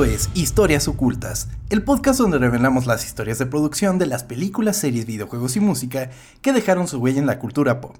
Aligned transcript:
Esto 0.00 0.14
es 0.14 0.30
Historias 0.32 0.88
Ocultas, 0.88 1.48
el 1.68 1.82
podcast 1.82 2.18
donde 2.20 2.38
revelamos 2.38 2.86
las 2.86 3.04
historias 3.04 3.38
de 3.38 3.44
producción 3.44 3.98
de 3.98 4.06
las 4.06 4.24
películas, 4.24 4.78
series, 4.78 5.04
videojuegos 5.04 5.56
y 5.56 5.60
música 5.60 6.08
que 6.40 6.54
dejaron 6.54 6.88
su 6.88 6.96
huella 7.00 7.18
en 7.18 7.26
la 7.26 7.38
cultura 7.38 7.82
pop. 7.82 7.96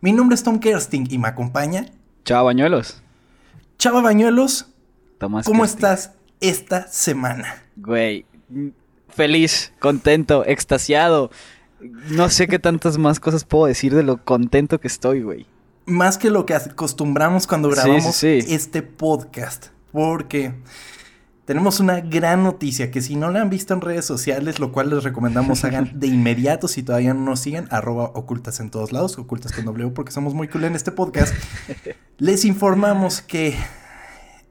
Mi 0.00 0.10
nombre 0.10 0.34
es 0.34 0.42
Tom 0.42 0.58
Kersting 0.58 1.06
y 1.08 1.18
me 1.18 1.28
acompaña. 1.28 1.86
Chava 2.24 2.42
Bañuelos. 2.42 3.00
Chava 3.78 4.00
Bañuelos, 4.02 4.72
Tomás 5.18 5.46
¿cómo 5.46 5.60
Kersting. 5.62 5.76
estás 5.76 6.10
esta 6.40 6.88
semana? 6.88 7.62
Güey, 7.76 8.26
feliz, 9.08 9.72
contento, 9.78 10.44
extasiado. 10.44 11.30
No 12.08 12.28
sé 12.28 12.48
qué 12.48 12.58
tantas 12.58 12.98
más 12.98 13.20
cosas 13.20 13.44
puedo 13.44 13.66
decir 13.66 13.94
de 13.94 14.02
lo 14.02 14.16
contento 14.24 14.80
que 14.80 14.88
estoy, 14.88 15.22
güey. 15.22 15.46
Más 15.86 16.18
que 16.18 16.28
lo 16.28 16.44
que 16.44 16.54
acostumbramos 16.54 17.46
cuando 17.46 17.70
Sí, 17.70 17.76
grabamos 17.76 18.16
sí, 18.16 18.42
sí. 18.42 18.52
este 18.52 18.82
podcast, 18.82 19.66
porque 19.92 20.52
tenemos 21.46 21.80
una 21.80 22.00
gran 22.00 22.42
noticia 22.42 22.90
que 22.90 23.00
si 23.00 23.14
no 23.14 23.30
la 23.30 23.40
han 23.40 23.48
visto 23.48 23.72
en 23.72 23.80
redes 23.80 24.04
sociales, 24.04 24.58
lo 24.58 24.72
cual 24.72 24.90
les 24.90 25.04
recomendamos 25.04 25.64
hagan 25.64 25.92
de 25.98 26.08
inmediato 26.08 26.68
si 26.68 26.82
todavía 26.82 27.14
no 27.14 27.20
nos 27.20 27.40
siguen, 27.40 27.68
arroba 27.70 28.10
ocultas 28.14 28.60
en 28.60 28.70
todos 28.70 28.92
lados, 28.92 29.16
ocultas 29.16 29.52
con 29.52 29.64
W 29.64 29.90
porque 29.92 30.12
somos 30.12 30.34
muy 30.34 30.48
cool 30.48 30.64
en 30.64 30.74
este 30.74 30.90
podcast, 30.90 31.32
les 32.18 32.44
informamos 32.44 33.20
que 33.22 33.56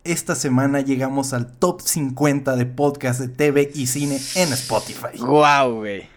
esta 0.06 0.36
semana 0.36 0.82
llegamos 0.82 1.34
al 1.34 1.52
top 1.52 1.82
50 1.82 2.56
de 2.56 2.66
podcast 2.66 3.20
de 3.20 3.28
TV 3.28 3.72
y 3.76 3.88
cine 3.88 4.20
en 4.36 4.54
Spotify. 4.54 5.18
Guau, 5.18 5.76
güey. 5.76 6.15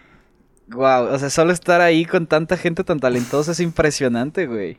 Guau, 0.71 1.13
o 1.13 1.17
sea, 1.19 1.29
solo 1.29 1.51
estar 1.51 1.81
ahí 1.81 2.05
con 2.05 2.27
tanta 2.27 2.55
gente 2.57 2.83
tan 2.83 2.99
talentosa 2.99 3.51
es 3.53 3.59
impresionante, 3.59 4.45
güey. 4.47 4.77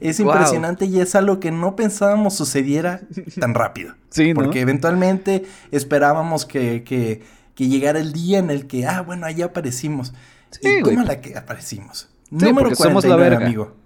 Es 0.00 0.20
Wow. 0.20 0.32
impresionante 0.32 0.86
y 0.86 1.00
es 1.00 1.14
algo 1.14 1.38
que 1.40 1.50
no 1.50 1.76
pensábamos 1.76 2.34
sucediera 2.36 3.00
tan 3.38 3.54
rápido. 3.54 3.94
Sí, 4.10 4.32
¿no? 4.32 4.40
Porque 4.42 4.60
eventualmente 4.60 5.44
esperábamos 5.70 6.46
que, 6.46 6.82
que, 6.82 7.22
que 7.54 7.68
llegara 7.68 8.00
el 8.00 8.12
día 8.14 8.38
en 8.38 8.50
el 8.50 8.66
que, 8.66 8.86
ah, 8.86 9.02
bueno, 9.02 9.26
ahí 9.26 9.42
aparecimos. 9.42 10.14
Sí, 10.50 10.60
y 10.66 10.80
güey. 10.80 10.96
la 10.96 11.20
que 11.20 11.36
aparecimos. 11.36 12.08
Sí, 12.30 12.46
porque 12.54 12.74
somos 12.74 13.04
la 13.04 13.16
49, 13.16 13.30
verga. 13.30 13.46
amigo. 13.46 13.76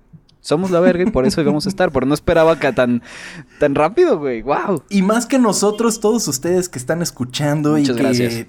Somos 0.41 0.71
la 0.71 0.79
verga 0.81 1.03
y 1.05 1.11
por 1.11 1.27
eso 1.27 1.41
íbamos 1.41 1.67
a 1.67 1.69
estar, 1.69 1.91
pero 1.93 2.07
no 2.07 2.15
esperaba 2.15 2.59
que 2.59 2.73
tan, 2.73 3.03
tan 3.59 3.75
rápido, 3.75 4.19
güey. 4.19 4.43
Guau. 4.43 4.83
Y 4.89 5.03
más 5.03 5.27
que 5.27 5.39
nosotros, 5.41 5.99
todos 6.01 6.27
ustedes 6.29 6.69
que 6.69 6.79
están 6.79 7.03
escuchando 7.03 7.73
Muchas 7.73 7.89
y 7.89 7.95
que 7.95 8.03
gracias. 8.03 8.47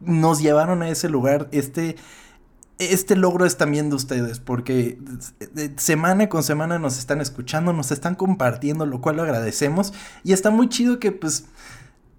nos 0.00 0.40
llevaron 0.40 0.82
a 0.82 0.88
ese 0.88 1.08
lugar, 1.08 1.48
este, 1.52 1.96
este 2.78 3.16
logro 3.16 3.46
es 3.46 3.56
también 3.56 3.88
de 3.88 3.96
ustedes, 3.96 4.38
porque 4.38 4.98
semana 5.76 6.28
con 6.28 6.42
semana 6.42 6.78
nos 6.78 6.98
están 6.98 7.20
escuchando, 7.20 7.72
nos 7.72 7.90
están 7.90 8.14
compartiendo, 8.14 8.84
lo 8.84 9.00
cual 9.00 9.16
lo 9.16 9.22
agradecemos. 9.22 9.92
Y 10.24 10.32
está 10.32 10.50
muy 10.50 10.68
chido 10.68 10.98
que 10.98 11.12
pues 11.12 11.46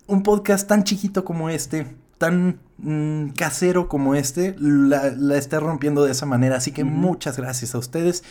un 0.07 0.23
podcast 0.23 0.67
tan 0.67 0.83
chiquito 0.83 1.23
como 1.23 1.49
este, 1.49 1.87
tan 2.17 2.59
mm, 2.77 3.29
casero 3.29 3.87
como 3.87 4.15
este, 4.15 4.55
la, 4.59 5.11
la 5.15 5.37
esté 5.37 5.59
rompiendo 5.59 6.03
de 6.03 6.11
esa 6.11 6.25
manera. 6.25 6.57
Así 6.57 6.71
que 6.71 6.83
muchas 6.83 7.37
gracias 7.37 7.75
a 7.75 7.77
ustedes 7.77 8.23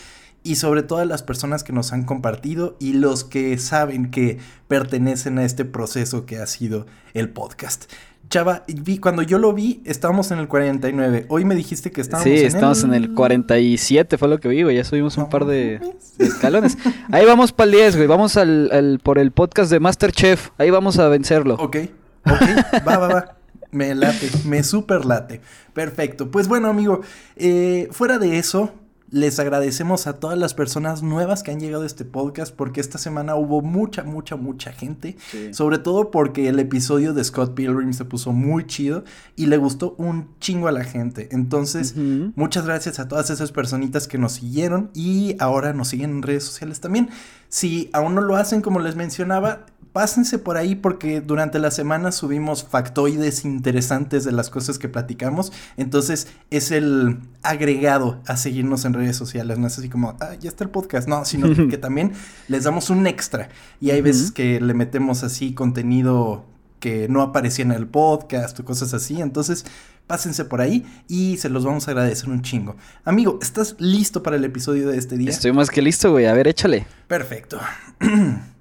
y 0.47 0.57
sobre 0.57 0.85
todo 0.85 1.01
a 1.01 1.05
las 1.05 1.25
personas 1.25 1.65
que 1.65 1.73
nos 1.73 1.93
han 1.93 2.05
compartido 2.05 2.77
y 2.79 2.93
los 2.93 3.25
que 3.25 3.59
saben 3.59 4.13
que 4.13 4.39
pertenecen 4.69 5.39
a 5.39 5.45
este 5.45 5.65
proceso 5.65 6.25
que 6.25 6.39
ha 6.39 6.47
sido 6.47 6.87
el 7.15 7.31
podcast. 7.31 7.91
Chava, 8.28 8.64
vi, 8.66 8.98
cuando 8.98 9.22
yo 9.22 9.38
lo 9.38 9.53
vi, 9.53 9.82
estábamos 9.84 10.31
en 10.31 10.38
el 10.38 10.48
49. 10.48 11.26
Hoy 11.28 11.44
me 11.44 11.54
dijiste 11.54 11.91
que 11.92 12.00
estábamos 12.00 12.25
Sí, 12.25 12.41
en 12.41 12.47
estamos 12.47 12.82
el... 12.82 12.87
en 12.87 12.94
el 13.04 13.14
47, 13.14 14.19
fue 14.19 14.28
lo 14.28 14.38
que 14.41 14.48
vi, 14.48 14.62
güey. 14.62 14.76
Ya 14.76 14.84
subimos 14.84 15.16
un 15.16 15.28
par 15.28 15.44
de, 15.44 15.78
mames. 15.81 16.19
de 16.19 16.25
escalones. 16.26 16.78
Ahí 17.12 17.25
vamos 17.25 17.53
para 17.53 17.66
el 17.70 17.76
10, 17.76 17.97
güey. 17.97 18.09
Vamos 18.09 18.37
al, 18.37 18.70
al- 18.72 19.00
por 19.03 19.19
el 19.19 19.31
podcast 19.31 19.70
de 19.70 19.78
Masterchef. 19.81 20.50
Ahí 20.59 20.70
vamos 20.70 20.98
a 20.98 21.09
vencerlo. 21.09 21.54
Ok, 21.54 21.76
ok, 22.25 22.42
va, 22.87 22.98
va, 22.98 23.09
va. 23.09 23.37
Me 23.70 23.94
late, 23.94 24.31
me 24.44 24.62
super 24.64 25.04
late. 25.04 25.41
Perfecto. 25.75 26.31
Pues 26.31 26.48
bueno, 26.48 26.69
amigo, 26.69 27.03
eh, 27.37 27.88
fuera 27.93 28.19
de 28.19 28.38
eso, 28.38 28.72
les 29.11 29.39
agradecemos 29.39 30.06
a 30.06 30.15
todas 30.15 30.39
las 30.39 30.55
personas 30.55 31.03
nuevas 31.03 31.43
que 31.43 31.50
han 31.50 31.61
llegado 31.61 31.84
a 31.84 31.87
este 31.87 32.05
podcast 32.05 32.55
porque 32.55 32.81
esta 32.81 32.99
semana 32.99 33.37
hubo 33.37 33.62
mucha, 33.62 34.03
mucha, 34.03 34.37
mucha 34.37 34.72
gente. 34.72 35.17
Sí. 35.31 35.55
Sobre 35.55 35.78
todo 35.78 36.11
porque 36.11 36.49
el 36.49 36.59
episodio 36.59 37.15
de 37.15 37.22
Scott 37.22 37.55
Pilgrim 37.55 37.93
se 37.93 38.05
puso 38.05 38.33
muy 38.33 38.67
chido 38.67 39.05
y 39.37 39.47
le 39.47 39.56
gustó 39.56 39.94
un 39.99 40.28
chingo 40.41 40.69
a 40.69 40.72
la 40.72 40.84
gente. 40.84 41.28
Entonces. 41.33 41.94
Muchas 42.34 42.67
gracias 42.67 42.99
a 42.99 43.09
todas 43.09 43.31
esas 43.31 43.53
personitas 43.53 44.09
que 44.09 44.19
nos 44.19 44.33
siguieron 44.33 44.91
y 44.94 45.37
ahora 45.38 45.73
nos 45.73 45.88
siguen 45.88 46.11
en 46.11 46.23
redes 46.23 46.44
sociales 46.44 46.81
también. 46.81 47.11
Si 47.49 47.91
aún 47.93 48.15
no 48.15 48.21
lo 48.21 48.37
hacen, 48.37 48.61
como 48.61 48.81
les 48.81 48.97
mencionaba, 48.97 49.67
pásense 49.97 50.39
por 50.39 50.59
ahí 50.59 50.75
porque 50.75 51.23
durante 51.23 51.59
la 51.59 51.71
semana 51.71 52.12
subimos 52.12 52.65
factoides 52.65 53.47
interesantes 53.47 54.25
de 54.25 54.33
las 54.33 54.51
cosas 54.51 54.79
que 54.79 54.91
platicamos. 54.91 55.55
Entonces 55.79 56.29
es 56.51 56.71
el 56.71 57.21
agregado 57.43 58.21
a 58.27 58.37
seguirnos 58.37 58.85
en 58.85 58.93
redes 58.93 59.17
sociales. 59.17 59.59
No 59.59 59.67
es 59.67 59.79
así 59.79 59.89
como, 59.89 60.15
ah, 60.21 60.35
ya 60.39 60.51
está 60.51 60.65
el 60.65 60.69
podcast. 60.69 61.09
No, 61.09 61.25
sino 61.25 61.49
que 61.71 61.79
también 61.79 62.12
les 62.47 62.65
damos 62.65 62.91
un 62.91 63.06
extra. 63.06 63.49
Y 63.81 63.89
hay 63.89 64.03
veces 64.03 64.33
que 64.33 64.61
le 64.61 64.75
metemos 64.75 65.25
así 65.25 65.55
contenido 65.55 66.45
que 66.79 67.09
no 67.09 67.23
aparecía 67.23 67.65
en 67.65 67.73
el 67.73 67.87
podcast 67.87 68.61
o 68.61 68.67
cosas 68.67 68.93
así. 68.93 69.23
Entonces, 69.23 69.65
pásense 70.06 70.45
por 70.45 70.61
ahí 70.61 70.85
y 71.09 71.39
se 71.39 71.49
los 71.49 71.65
vamos 71.65 71.89
a 71.89 71.93
agradecer 71.93 72.29
un 72.29 72.43
chingo. 72.43 72.77
Amigo, 73.06 73.39
¿estás 73.41 73.77
listo 73.79 74.23
para 74.23 74.37
el 74.37 74.45
episodio 74.45 74.91
de 74.91 74.99
este 74.99 75.17
día? 75.17 75.31
Estoy 75.31 75.53
más 75.53 75.71
que 75.71 75.81
listo, 75.81 76.11
güey. 76.11 76.27
A 76.27 76.35
ver, 76.35 76.49
échale. 76.49 76.87
Perfecto. 77.09 77.59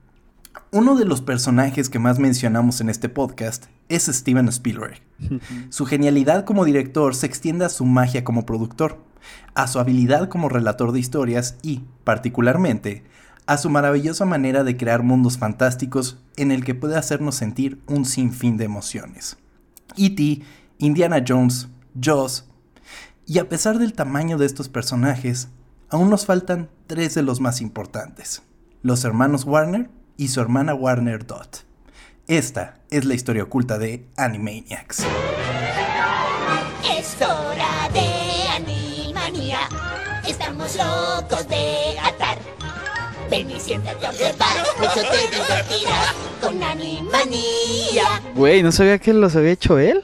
Uno 0.75 0.97
de 0.97 1.05
los 1.05 1.21
personajes 1.21 1.87
que 1.87 1.99
más 1.99 2.19
mencionamos 2.19 2.81
en 2.81 2.89
este 2.89 3.07
podcast 3.07 3.67
es 3.87 4.07
Steven 4.07 4.49
Spielberg. 4.49 5.01
Su 5.69 5.85
genialidad 5.85 6.43
como 6.43 6.65
director 6.65 7.15
se 7.15 7.27
extiende 7.27 7.63
a 7.63 7.69
su 7.69 7.85
magia 7.85 8.25
como 8.25 8.45
productor, 8.45 9.01
a 9.53 9.67
su 9.67 9.79
habilidad 9.79 10.27
como 10.27 10.49
relator 10.49 10.91
de 10.91 10.99
historias 10.99 11.55
y, 11.61 11.85
particularmente, 12.03 13.05
a 13.45 13.55
su 13.57 13.69
maravillosa 13.69 14.25
manera 14.25 14.65
de 14.65 14.75
crear 14.75 15.01
mundos 15.01 15.37
fantásticos 15.37 16.19
en 16.35 16.51
el 16.51 16.65
que 16.65 16.75
puede 16.75 16.97
hacernos 16.97 17.35
sentir 17.35 17.81
un 17.87 18.03
sinfín 18.03 18.57
de 18.57 18.65
emociones. 18.65 19.37
E.T., 19.95 20.41
Indiana 20.79 21.23
Jones, 21.25 21.69
Jaws, 21.97 22.49
y 23.25 23.39
a 23.39 23.47
pesar 23.47 23.79
del 23.79 23.93
tamaño 23.93 24.37
de 24.37 24.45
estos 24.45 24.67
personajes, 24.67 25.47
aún 25.89 26.09
nos 26.09 26.25
faltan 26.25 26.69
tres 26.85 27.15
de 27.15 27.23
los 27.23 27.39
más 27.39 27.61
importantes, 27.61 28.43
los 28.81 29.05
hermanos 29.05 29.45
Warner 29.45 29.89
y 30.17 30.29
su 30.29 30.41
hermana 30.41 30.73
Warner 30.73 31.25
Dot. 31.25 31.65
Esta 32.27 32.79
es 32.89 33.05
la 33.05 33.13
historia 33.13 33.43
oculta 33.43 33.77
de 33.77 34.07
Animaniacs. 34.17 35.05
Es 36.97 37.15
hora 37.21 37.89
de 37.93 38.47
Animanía. 38.55 39.59
Estamos 40.27 40.75
locos 40.75 41.47
de 41.47 41.97
atar. 42.03 42.37
Ven 43.29 43.49
y 43.51 43.59
siéntate 43.59 44.05
a 44.05 44.09
observar, 44.09 44.57
mucho 44.79 45.01
te 45.01 45.35
divertirás 45.35 46.13
con 46.41 46.63
Animanía. 46.63 48.21
Güey, 48.35 48.63
¿no 48.63 48.71
sabía 48.71 48.99
que 48.99 49.13
los 49.13 49.35
había 49.35 49.51
hecho 49.51 49.77
él? 49.79 50.03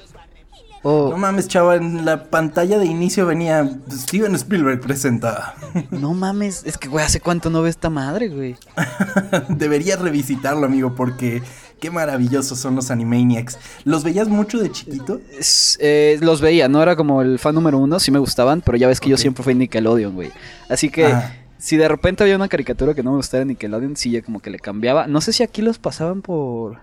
Oh, 0.84 1.10
No 1.12 1.18
mames, 1.18 1.48
chava, 1.48 1.76
en 1.76 2.06
la 2.06 2.24
pantalla 2.26 2.80
de 2.80 2.86
inicio 2.88 3.26
venía 3.28 3.70
Steven 3.92 4.34
Spielberg 4.36 4.80
presenta. 4.82 5.54
no 5.92 6.14
mames. 6.16 6.64
Es 6.66 6.78
que, 6.78 6.88
güey, 6.88 7.06
¿hace 7.06 7.20
cuánto 7.22 7.50
no 7.52 7.62
ve 7.62 7.70
esta 7.70 7.90
madre, 7.92 8.30
güey? 8.30 8.56
Deberías 9.50 10.00
revisitarlo, 10.00 10.66
amigo, 10.66 10.96
porque 10.96 11.42
qué 11.80 11.92
maravillosos 11.92 12.58
son 12.60 12.76
los 12.76 12.90
Animaniacs. 12.92 13.58
¿Los 13.86 14.04
veías 14.04 14.28
mucho 14.28 14.60
de 14.60 14.72
chiquito? 14.72 15.20
Es- 15.38 15.78
eh, 15.82 16.18
los 16.22 16.42
veía, 16.42 16.68
no 16.68 16.82
era 16.82 16.96
como 16.96 17.22
el 17.22 17.38
fan 17.40 17.56
número 17.56 17.78
uno, 17.78 18.00
sí 18.00 18.12
me 18.12 18.20
gustaban, 18.20 18.62
pero 18.62 18.78
ya 18.78 18.88
ves 18.88 19.00
que 19.00 19.10
yo 19.10 19.18
siempre 19.18 19.44
fui 19.44 19.54
Nickelodeon, 19.56 20.16
güey. 20.16 20.32
Así 20.70 20.90
que 20.90 21.06
Ah. 21.06 21.32
si 21.58 21.78
de 21.78 21.88
repente 21.88 22.24
había 22.24 22.36
una 22.36 22.48
caricatura 22.48 22.94
que 22.94 23.04
no 23.04 23.12
me 23.12 23.18
gustara 23.18 23.40
de 23.40 23.46
Nickelodeon, 23.46 23.96
sí 23.96 24.12
ya 24.12 24.22
como 24.24 24.40
que 24.40 24.50
le 24.50 24.60
cambiaba. 24.60 25.06
No 25.08 25.22
sé 25.22 25.32
si 25.34 25.44
aquí 25.44 25.62
los 25.62 25.78
pasaban 25.80 26.22
por 26.22 26.80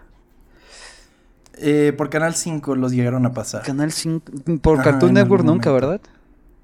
Eh, 1.60 1.92
por 1.96 2.10
Canal 2.10 2.34
5 2.34 2.74
los 2.76 2.92
llegaron 2.92 3.26
a 3.26 3.32
pasar. 3.32 3.62
Canal 3.62 3.92
5, 3.92 4.22
por 4.60 4.82
Cartoon 4.82 5.14
Network 5.14 5.44
nunca. 5.44 5.70
¿verdad? 5.72 6.00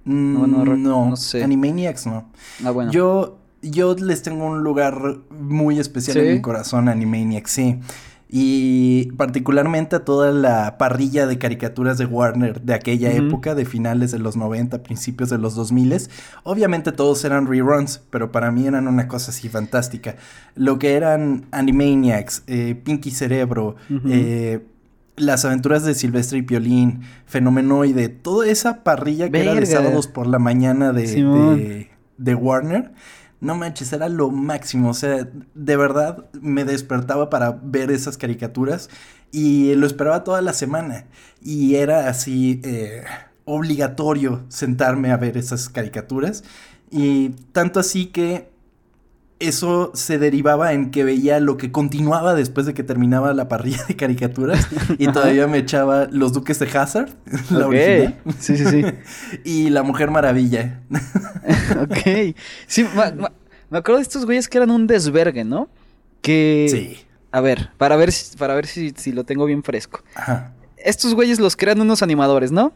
Mm, 0.04 0.34
No, 0.34 0.46
no, 0.46 0.64
no, 0.76 1.10
no 1.10 1.16
sé. 1.16 1.42
Animaniacs 1.42 2.06
no. 2.06 2.30
Ah, 2.64 2.70
bueno. 2.70 2.92
Yo, 2.92 3.38
yo 3.62 3.94
les 3.94 4.22
tengo 4.22 4.46
un 4.46 4.62
lugar 4.62 5.18
muy 5.30 5.78
especial 5.78 6.18
en 6.18 6.34
mi 6.34 6.40
corazón, 6.42 6.88
Animaniacs, 6.88 7.50
sí. 7.50 7.80
Y 8.36 9.12
particularmente 9.12 9.94
a 9.96 10.04
toda 10.04 10.32
la 10.32 10.76
parrilla 10.76 11.26
de 11.26 11.38
caricaturas 11.38 11.98
de 11.98 12.06
Warner 12.06 12.60
de 12.62 12.74
aquella 12.74 13.12
época, 13.12 13.54
de 13.54 13.64
finales 13.64 14.10
de 14.10 14.18
los 14.18 14.34
90, 14.36 14.82
principios 14.82 15.30
de 15.30 15.38
los 15.38 15.54
2000. 15.54 16.08
Obviamente 16.42 16.90
todos 16.90 17.24
eran 17.24 17.46
reruns, 17.46 18.02
pero 18.10 18.32
para 18.32 18.50
mí 18.50 18.66
eran 18.66 18.88
una 18.88 19.06
cosa 19.06 19.30
así 19.30 19.48
fantástica. 19.48 20.16
Lo 20.56 20.80
que 20.80 20.94
eran 20.94 21.46
Animaniacs, 21.52 22.42
eh, 22.48 22.74
Pinky 22.82 23.12
Cerebro, 23.12 23.76
Ujú. 23.88 24.08
eh, 24.10 24.66
las 25.16 25.44
aventuras 25.44 25.84
de 25.84 25.94
Silvestre 25.94 26.38
y 26.38 26.42
Piolín, 26.42 27.02
Fenomenoide, 27.26 28.08
toda 28.08 28.48
esa 28.48 28.82
parrilla 28.82 29.30
que 29.30 29.42
era 29.42 29.54
de 29.54 29.66
sábados 29.66 30.06
por 30.06 30.26
la 30.26 30.38
mañana 30.38 30.92
de, 30.92 31.06
de, 31.06 31.90
de 32.18 32.34
Warner. 32.34 32.92
No 33.40 33.54
manches, 33.54 33.92
era 33.92 34.08
lo 34.08 34.30
máximo. 34.30 34.90
O 34.90 34.94
sea, 34.94 35.28
de 35.54 35.76
verdad 35.76 36.24
me 36.32 36.64
despertaba 36.64 37.28
para 37.28 37.52
ver 37.62 37.90
esas 37.90 38.16
caricaturas 38.16 38.88
y 39.30 39.74
lo 39.74 39.86
esperaba 39.86 40.24
toda 40.24 40.40
la 40.40 40.52
semana. 40.52 41.06
Y 41.42 41.74
era 41.74 42.08
así 42.08 42.60
eh, 42.64 43.04
obligatorio 43.44 44.44
sentarme 44.48 45.10
a 45.10 45.16
ver 45.16 45.36
esas 45.36 45.68
caricaturas. 45.68 46.42
Y 46.90 47.30
tanto 47.52 47.80
así 47.80 48.06
que 48.06 48.53
eso 49.46 49.90
se 49.94 50.18
derivaba 50.18 50.72
en 50.72 50.90
que 50.90 51.04
veía 51.04 51.40
lo 51.40 51.56
que 51.56 51.70
continuaba 51.72 52.34
después 52.34 52.66
de 52.66 52.74
que 52.74 52.82
terminaba 52.82 53.32
la 53.34 53.48
parrilla 53.48 53.84
de 53.86 53.96
caricaturas 53.96 54.66
y 54.98 55.06
todavía 55.08 55.46
me 55.46 55.58
echaba 55.58 56.06
Los 56.10 56.32
Duques 56.32 56.58
de 56.58 56.66
Hazard, 56.76 57.10
la 57.50 57.66
original, 57.66 58.16
Sí, 58.38 58.56
sí, 58.56 58.64
sí. 58.66 58.84
y 59.44 59.70
La 59.70 59.82
Mujer 59.82 60.10
Maravilla. 60.10 60.80
ok. 61.80 62.34
Sí, 62.66 62.84
me 63.70 63.78
acuerdo 63.78 63.96
de 63.96 64.02
estos 64.02 64.24
güeyes 64.26 64.48
que 64.48 64.58
eran 64.58 64.70
un 64.70 64.86
desvergue, 64.86 65.44
¿no? 65.44 65.68
Que... 66.22 66.66
Sí. 66.70 66.98
A 67.32 67.40
ver, 67.40 67.70
para 67.78 67.96
ver, 67.96 68.12
si- 68.12 68.36
para 68.36 68.54
ver 68.54 68.66
si, 68.66 68.92
si 68.96 69.10
lo 69.12 69.24
tengo 69.24 69.44
bien 69.46 69.62
fresco. 69.64 70.00
Ajá. 70.14 70.52
Estos 70.76 71.14
güeyes 71.14 71.40
los 71.40 71.56
crean 71.56 71.80
unos 71.80 72.02
animadores, 72.02 72.52
¿no? 72.52 72.72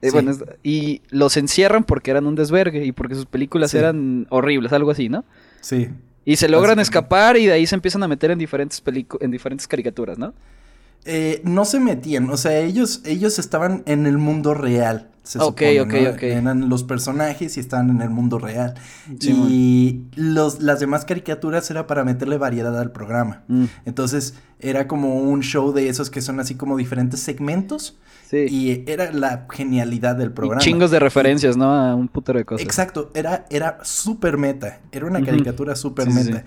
Eh, 0.00 0.08
Sí. 0.08 0.10
bueno, 0.10 0.32
y 0.64 1.02
los 1.10 1.36
encierran 1.36 1.84
porque 1.84 2.10
eran 2.10 2.26
un 2.26 2.34
desvergue 2.34 2.84
y 2.84 2.90
porque 2.90 3.14
sus 3.14 3.26
películas 3.26 3.70
Sí. 3.70 3.78
eran 3.78 4.26
horribles, 4.30 4.72
algo 4.72 4.90
así, 4.90 5.08
¿no? 5.08 5.24
Sí. 5.62 5.88
Y 6.24 6.36
se 6.36 6.48
logran 6.48 6.78
escapar 6.78 7.36
y 7.38 7.46
de 7.46 7.52
ahí 7.52 7.66
se 7.66 7.74
empiezan 7.74 8.02
a 8.02 8.08
meter 8.08 8.30
en 8.30 8.38
diferentes 8.38 8.82
en 9.20 9.30
diferentes 9.30 9.66
caricaturas, 9.66 10.18
¿no? 10.18 10.34
Eh, 11.04 11.40
no 11.44 11.64
se 11.64 11.80
metían, 11.80 12.30
o 12.30 12.36
sea, 12.36 12.58
ellos, 12.60 13.00
ellos 13.04 13.40
estaban 13.40 13.82
en 13.86 14.06
el 14.06 14.18
mundo 14.18 14.54
real. 14.54 15.08
Se 15.24 15.38
Ok, 15.38 15.62
supone, 15.62 15.80
ok, 15.80 15.92
¿no? 15.94 16.10
ok. 16.10 16.22
Eran 16.22 16.68
los 16.68 16.84
personajes 16.84 17.56
y 17.56 17.60
estaban 17.60 17.90
en 17.90 18.02
el 18.02 18.10
mundo 18.10 18.38
real. 18.38 18.74
Sí, 19.18 19.32
y 19.48 20.04
los, 20.14 20.60
las 20.62 20.78
demás 20.80 21.04
caricaturas 21.04 21.68
era 21.72 21.88
para 21.88 22.04
meterle 22.04 22.38
variedad 22.38 22.78
al 22.78 22.92
programa. 22.92 23.42
Mm, 23.48 23.64
Entonces 23.84 24.34
era 24.60 24.86
como 24.86 25.16
un 25.16 25.42
show 25.42 25.72
de 25.72 25.88
esos 25.88 26.10
que 26.10 26.20
son 26.22 26.38
así 26.38 26.54
como 26.54 26.76
diferentes 26.76 27.20
segmentos. 27.20 27.98
Sí. 28.32 28.46
Y 28.50 28.84
era 28.90 29.12
la 29.12 29.46
genialidad 29.48 30.16
del 30.16 30.30
Y 30.30 30.32
programa. 30.32 30.60
chingos 30.60 30.90
de 30.90 30.98
referencias, 30.98 31.56
¿no? 31.56 31.72
A 31.72 31.94
un 31.94 32.08
putero 32.08 32.38
de 32.40 32.44
cosas. 32.44 32.64
Exacto, 32.66 33.10
era, 33.14 33.46
era 33.50 33.78
súper 33.82 34.38
meta. 34.38 34.80
Era 34.90 35.06
una 35.06 35.22
caricatura 35.24 35.76
súper 35.76 36.10
Sí, 36.10 36.18
sí, 36.24 36.32
meta. 36.32 36.44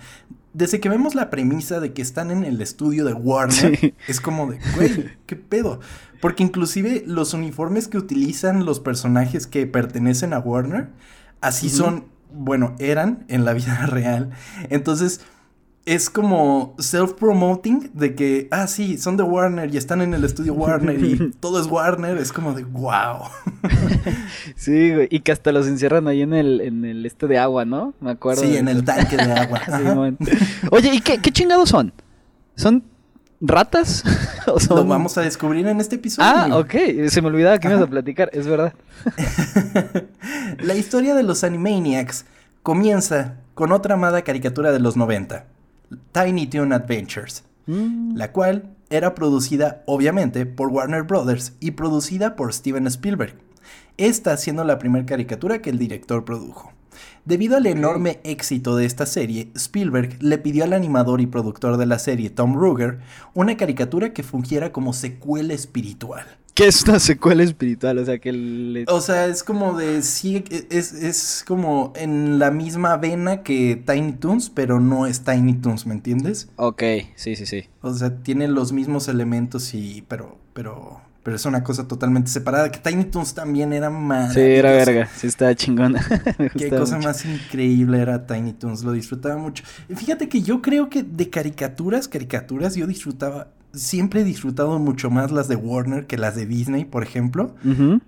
Desde 0.52 0.80
que 0.80 0.88
vemos 0.88 1.14
la 1.14 1.30
premisa 1.30 1.80
de 1.80 1.92
que 1.92 2.02
están 2.02 2.30
en 2.30 2.42
el 2.44 2.60
estudio 2.60 3.04
de 3.04 3.12
Warner, 3.12 3.94
es 4.08 4.20
como 4.20 4.50
de, 4.50 4.58
güey, 4.74 5.04
¿qué 5.26 5.36
pedo? 5.36 5.80
Porque 6.20 6.42
inclusive 6.42 7.02
los 7.06 7.34
uniformes 7.34 7.88
que 7.88 7.98
utilizan 7.98 8.64
los 8.64 8.80
personajes 8.80 9.46
que 9.46 9.66
pertenecen 9.66 10.32
a 10.32 10.38
Warner, 10.38 10.88
así 11.42 11.68
son, 11.68 12.06
bueno, 12.32 12.74
eran 12.78 13.24
en 13.28 13.44
la 13.44 13.52
vida 13.52 13.84
real. 13.86 14.30
Entonces, 14.70 15.20
es 15.86 16.10
como 16.10 16.74
self-promoting 16.78 17.92
de 17.92 18.16
que, 18.16 18.48
ah, 18.50 18.66
sí, 18.66 18.98
son 18.98 19.16
de 19.16 19.22
Warner 19.22 19.72
y 19.72 19.76
están 19.76 20.02
en 20.02 20.14
el 20.14 20.24
estudio 20.24 20.52
Warner 20.52 21.02
y 21.02 21.30
todo 21.40 21.60
es 21.60 21.68
Warner. 21.68 22.18
Es 22.18 22.32
como 22.32 22.52
de, 22.54 22.64
wow. 22.64 23.22
Sí, 24.56 24.92
güey. 24.92 25.06
Y 25.12 25.20
que 25.20 25.30
hasta 25.30 25.52
los 25.52 25.68
encierran 25.68 26.08
ahí 26.08 26.22
en 26.22 26.34
el, 26.34 26.60
en 26.60 26.84
el 26.84 27.06
este 27.06 27.28
de 27.28 27.38
agua, 27.38 27.64
¿no? 27.64 27.94
Me 28.00 28.10
acuerdo. 28.10 28.42
Sí, 28.42 28.50
de 28.50 28.58
en 28.58 28.68
el 28.68 28.84
tanque 28.84 29.16
de 29.16 29.32
agua. 29.32 29.60
Sí. 29.66 30.32
Oye, 30.70 30.94
¿y 30.94 31.00
qué, 31.00 31.18
qué 31.18 31.30
chingados 31.30 31.68
son? 31.68 31.92
¿Son 32.56 32.82
ratas? 33.40 34.02
¿O 34.46 34.58
son... 34.58 34.78
Lo 34.78 34.84
vamos 34.84 35.16
a 35.18 35.20
descubrir 35.20 35.66
en 35.68 35.80
este 35.80 35.96
episodio. 35.96 36.28
Ah, 36.28 36.48
ok. 36.58 37.08
Se 37.08 37.22
me 37.22 37.28
olvidaba 37.28 37.58
que 37.58 37.68
ibas 37.68 37.82
a 37.82 37.86
platicar, 37.86 38.30
es 38.32 38.46
verdad. 38.46 38.72
La 40.58 40.74
historia 40.74 41.14
de 41.14 41.22
los 41.22 41.44
Animaniacs 41.44 42.24
comienza 42.62 43.36
con 43.54 43.72
otra 43.72 43.94
amada 43.94 44.22
caricatura 44.22 44.72
de 44.72 44.80
los 44.80 44.96
90, 44.96 45.46
Tiny 46.12 46.46
Toon 46.46 46.72
Adventures, 46.72 47.44
Mm, 47.66 48.16
la 48.16 48.30
cual 48.30 48.76
era 48.90 49.14
producida 49.14 49.82
obviamente 49.86 50.46
por 50.46 50.68
Warner 50.68 51.02
Brothers 51.02 51.54
y 51.58 51.72
producida 51.72 52.36
por 52.36 52.54
Steven 52.54 52.86
Spielberg, 52.86 53.34
esta 53.96 54.36
siendo 54.36 54.62
la 54.62 54.78
primera 54.78 55.04
caricatura 55.04 55.60
que 55.60 55.70
el 55.70 55.78
director 55.78 56.24
produjo. 56.24 56.72
Debido 57.24 57.56
al 57.56 57.66
enorme 57.66 58.20
éxito 58.22 58.76
de 58.76 58.86
esta 58.86 59.04
serie, 59.04 59.50
Spielberg 59.56 60.22
le 60.22 60.38
pidió 60.38 60.62
al 60.62 60.72
animador 60.72 61.20
y 61.20 61.26
productor 61.26 61.76
de 61.76 61.86
la 61.86 61.98
serie 61.98 62.30
Tom 62.30 62.54
Ruger 62.54 63.00
una 63.34 63.56
caricatura 63.56 64.12
que 64.12 64.22
fungiera 64.22 64.70
como 64.70 64.92
secuela 64.92 65.52
espiritual. 65.52 66.24
¿Qué 66.56 66.68
es 66.68 66.84
una 66.84 66.98
secuela 66.98 67.42
espiritual? 67.42 67.98
O 67.98 68.04
sea, 68.06 68.18
que 68.18 68.32
le... 68.32 68.86
O 68.88 69.02
sea, 69.02 69.26
es 69.26 69.44
como 69.44 69.76
de. 69.76 70.00
Sí, 70.00 70.42
es, 70.70 70.94
es 70.94 71.44
como 71.46 71.92
en 71.96 72.38
la 72.38 72.50
misma 72.50 72.96
vena 72.96 73.42
que 73.42 73.76
Tiny 73.86 74.14
Toons, 74.14 74.48
pero 74.48 74.80
no 74.80 75.06
es 75.06 75.20
Tiny 75.22 75.52
Toons, 75.52 75.84
¿me 75.84 75.92
entiendes? 75.92 76.48
Ok, 76.56 76.82
sí, 77.14 77.36
sí, 77.36 77.44
sí. 77.44 77.64
O 77.82 77.92
sea, 77.92 78.22
tiene 78.22 78.48
los 78.48 78.72
mismos 78.72 79.06
elementos 79.08 79.74
y. 79.74 80.02
Pero. 80.08 80.38
Pero. 80.54 81.02
Pero 81.22 81.36
es 81.36 81.44
una 81.44 81.62
cosa 81.64 81.86
totalmente 81.88 82.30
separada. 82.30 82.70
Que 82.70 82.78
Tiny 82.78 83.04
Toons 83.04 83.34
también 83.34 83.74
era 83.74 83.90
más. 83.90 84.32
Sí, 84.32 84.40
era 84.40 84.70
verga. 84.70 85.10
Sí, 85.14 85.26
estaba 85.26 85.54
chingona. 85.56 86.00
Me 86.38 86.48
Qué 86.50 86.70
cosa 86.70 86.96
mucho. 86.96 87.08
más 87.08 87.26
increíble 87.26 88.00
era 88.00 88.26
Tiny 88.26 88.54
Toons, 88.54 88.82
lo 88.82 88.92
disfrutaba 88.92 89.36
mucho. 89.36 89.62
Fíjate 89.94 90.30
que 90.30 90.40
yo 90.40 90.62
creo 90.62 90.88
que 90.88 91.02
de 91.02 91.28
caricaturas, 91.28 92.08
caricaturas, 92.08 92.76
yo 92.76 92.86
disfrutaba, 92.86 93.48
siempre 93.76 94.22
he 94.22 94.24
disfrutado 94.24 94.78
mucho 94.78 95.10
más 95.10 95.30
las 95.30 95.48
de 95.48 95.56
Warner 95.56 96.06
que 96.06 96.16
las 96.16 96.34
de 96.34 96.46
Disney, 96.46 96.84
por 96.84 97.02
ejemplo. 97.02 97.54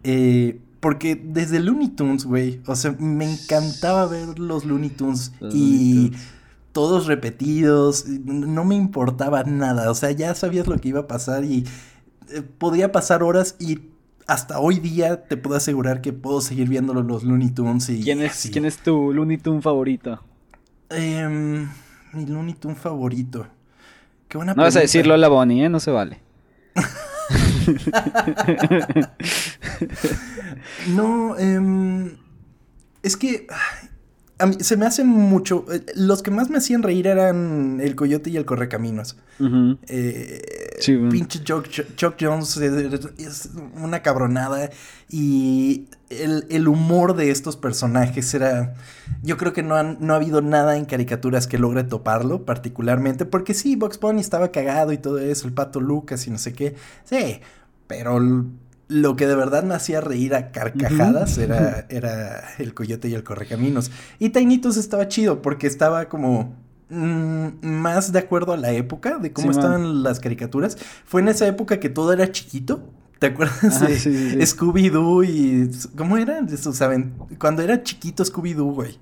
Eh, 0.03 0.61
porque 0.81 1.15
desde 1.17 1.61
Looney 1.61 1.89
Tunes, 1.89 2.25
güey, 2.25 2.61
o 2.67 2.77
sea, 2.77 2.95
me 2.99 3.31
encantaba 3.31 4.07
ver 4.07 4.39
los 4.39 4.65
Looney 4.65 4.91
Tunes 4.91 5.33
Los 5.41 5.55
y 5.55 5.95
Looney 5.95 6.11
Tunes. 6.11 6.27
todos 6.73 7.07
repetidos, 7.07 8.07
no 8.07 8.65
me 8.65 8.77
importaba 8.77 9.43
nada, 9.45 9.91
o 9.91 9.95
sea, 9.95 10.11
ya 10.13 10.35
sabías 10.35 10.67
lo 10.67 10.79
que 10.79 10.89
iba 10.89 11.01
a 11.01 11.07
pasar 11.07 11.45
y 11.45 11.65
eh, 12.31 12.43
podía 12.43 12.93
pasar 12.93 13.23
horas 13.23 13.57
y 13.59 13.81
hasta 14.27 14.61
hoy 14.61 14.79
día 14.79 15.25
te 15.25 15.37
puedo 15.37 15.57
asegurar 15.57 16.01
que 16.01 16.13
puedo 16.13 16.41
seguir 16.41 16.69
viendo 16.69 16.95
los 16.95 17.25
Looney 17.25 17.51
Tunes 17.51 17.89
y 17.89 18.03
¿Quién 18.03 18.21
es, 18.21 18.33
así. 18.33 18.51
¿Quién 18.51 18.65
es 18.65 18.79
tu 18.79 19.13
Looney 19.13 19.39
Tunes 19.39 19.65
favorito? 19.65 20.21
Em, 20.91 21.69
mi 22.13 22.27
Looney 22.27 22.55
Tune 22.55 22.75
favorito. 22.75 23.47
Qué 24.29 24.37
buena 24.39 24.55
No 24.55 24.63
vas 24.63 24.77
a 24.77 24.81
decir 24.81 25.07
Lola 25.07 25.29
Bonnie, 25.29 25.65
¿eh? 25.65 25.69
No 25.69 25.81
se 25.81 25.91
vale. 25.91 26.21
No, 30.89 31.37
em, 31.39 32.17
es 33.03 33.17
que 33.17 33.47
a 34.39 34.47
mí 34.47 34.57
se 34.61 34.77
me 34.77 34.87
hacen 34.87 35.07
mucho. 35.09 35.65
eh, 35.73 35.85
Los 35.95 36.23
que 36.23 36.31
más 36.31 36.51
me 36.51 36.59
hacían 36.59 36.83
reír 36.83 37.07
eran 37.07 37.81
el 37.83 37.95
coyote 37.95 38.31
y 38.31 38.37
el 38.37 38.45
correcaminos. 38.45 39.17
Ujú. 39.41 39.79
Eh, 39.89 40.41
Sí, 40.81 40.95
bueno. 40.97 41.11
Pinche 41.11 41.43
Chuck, 41.45 41.69
Chuck 41.97 42.15
Jones 42.21 42.57
es 42.57 43.51
una 43.81 44.03
cabronada. 44.03 44.71
Y 45.11 45.87
el, 46.11 46.47
el 46.51 46.69
humor 46.69 47.17
de 47.17 47.31
estos 47.31 47.57
personajes 47.57 48.33
era. 48.35 48.75
Yo 49.23 49.37
creo 49.37 49.53
que 49.53 49.63
no, 49.63 49.75
han- 49.77 49.97
no 50.01 50.13
ha 50.13 50.17
habido 50.17 50.43
nada 50.43 50.77
en 50.77 50.85
caricaturas 50.85 51.47
que 51.47 51.59
logre 51.59 51.85
toparlo, 51.85 52.45
particularmente. 52.45 53.25
Porque 53.25 53.55
sí, 53.55 53.77
Box 53.77 53.99
Bunny 54.01 54.21
estaba 54.21 54.53
cagado 54.53 54.93
y 54.93 54.99
todo 54.99 55.19
eso, 55.19 55.47
el 55.47 55.55
pato 55.55 55.81
Lucas 55.81 56.27
y 56.27 56.31
no 56.31 56.39
sé 56.39 56.53
qué. 56.53 56.75
Sí, 57.05 57.41
pero 57.87 58.21
lo 58.91 59.17
que 59.17 59.27
de 59.27 59.35
verdad 59.35 59.65
me 59.65 59.75
hacía 59.75 60.01
reír 60.01 60.35
a 60.35 60.51
carcajadas 60.51 61.37
era, 61.39 61.87
era 61.91 62.43
el 62.59 62.73
coyote 62.75 63.09
y 63.09 63.15
el 63.15 63.23
correcaminos. 63.25 63.91
Y 64.19 64.31
Tainitos 64.31 64.77
estaba 64.77 65.09
chido 65.09 65.43
porque 65.43 65.67
estaba 65.67 66.09
como 66.09 66.55
más 66.91 68.13
de 68.13 68.19
acuerdo 68.19 68.53
a 68.53 68.57
la 68.57 68.73
época 68.73 69.19
de 69.19 69.33
cómo 69.33 69.53
Sí, 69.53 69.59
man. 69.59 69.65
estaban 69.65 70.03
las 70.03 70.21
caricaturas. 70.21 70.77
Fue 71.05 71.21
en 71.21 71.29
esa 71.29 71.47
época 71.47 71.81
que 71.81 71.89
todo 71.89 72.13
era 72.13 72.31
chiquito. 72.33 72.83
¿Te 73.19 73.27
acuerdas 73.27 73.83
Ah, 73.83 73.87
de 73.87 73.99
sí, 73.99 74.13
sí, 74.17 74.31
sí. 74.31 74.37
Scooby-Doo 74.39 75.25
y... 75.25 75.71
¿Cómo 75.97 76.17
eran? 76.17 76.47
aven- 76.49 77.13
Cuando 77.39 77.63
era 77.63 77.83
chiquito 77.83 78.25
Scooby-Doo, 78.25 78.75
güey. 78.75 78.99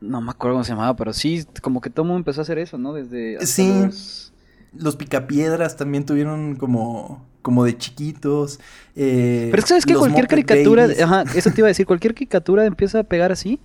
No 0.00 0.20
me 0.20 0.30
acuerdo 0.30 0.54
cómo 0.54 0.64
se 0.64 0.72
llamaba, 0.72 0.96
pero 0.96 1.12
sí, 1.12 1.44
como 1.60 1.80
que 1.80 1.90
todo 1.90 2.02
el 2.04 2.08
mundo 2.08 2.18
empezó 2.20 2.40
a 2.40 2.42
hacer 2.42 2.58
eso, 2.58 2.78
¿no? 2.78 2.92
Desde... 2.94 3.34
hasta 3.36 3.46
Sí. 3.46 3.82
los- 3.84 4.32
Los 4.74 4.96
picapiedras 4.96 5.76
también 5.76 6.04
tuvieron 6.06 6.56
como... 6.56 7.30
Como 7.42 7.64
de 7.64 7.76
chiquitos. 7.76 8.60
eh, 8.94 9.48
Pero 9.50 9.58
es 9.58 9.64
que 9.64 9.68
sabes 9.70 9.84
que 9.84 9.94
cualquier 9.94 10.24
Muppet 10.24 10.46
caricatura, 10.46 10.82
Babies. 10.84 11.02
ajá, 11.02 11.24
eso 11.34 11.50
te 11.50 11.60
iba 11.60 11.66
a 11.66 11.70
decir, 11.70 11.86
cualquier 11.88 12.14
caricatura 12.14 12.64
empieza 12.64 13.00
a 13.00 13.02
pegar 13.02 13.32
así 13.32 13.58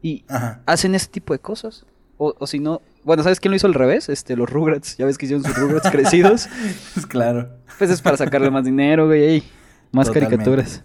y 0.00 0.24
Ajá. 0.28 0.62
hacen 0.66 0.94
ese 0.94 1.08
tipo 1.08 1.32
de 1.34 1.40
cosas. 1.40 1.84
O, 2.16 2.32
o 2.38 2.46
si 2.46 2.60
no, 2.60 2.80
bueno, 3.04 3.22
¿sabes 3.22 3.40
quién 3.40 3.50
lo 3.52 3.56
hizo 3.56 3.66
al 3.66 3.74
revés? 3.74 4.08
Este, 4.08 4.36
los 4.36 4.48
Rugrats, 4.50 4.96
ya 4.96 5.06
ves 5.06 5.18
que 5.18 5.26
hicieron 5.26 5.44
sus 5.44 5.56
Rugrats 5.56 5.90
crecidos. 5.90 6.48
Pues 6.94 7.06
claro. 7.06 7.48
Pues 7.78 7.90
es 7.90 8.00
para 8.02 8.16
sacarle 8.16 8.50
más 8.50 8.64
dinero, 8.64 9.06
güey, 9.06 9.24
ey, 9.24 9.42
más 9.92 10.06
Totalmente. 10.06 10.36
caricaturas. 10.36 10.84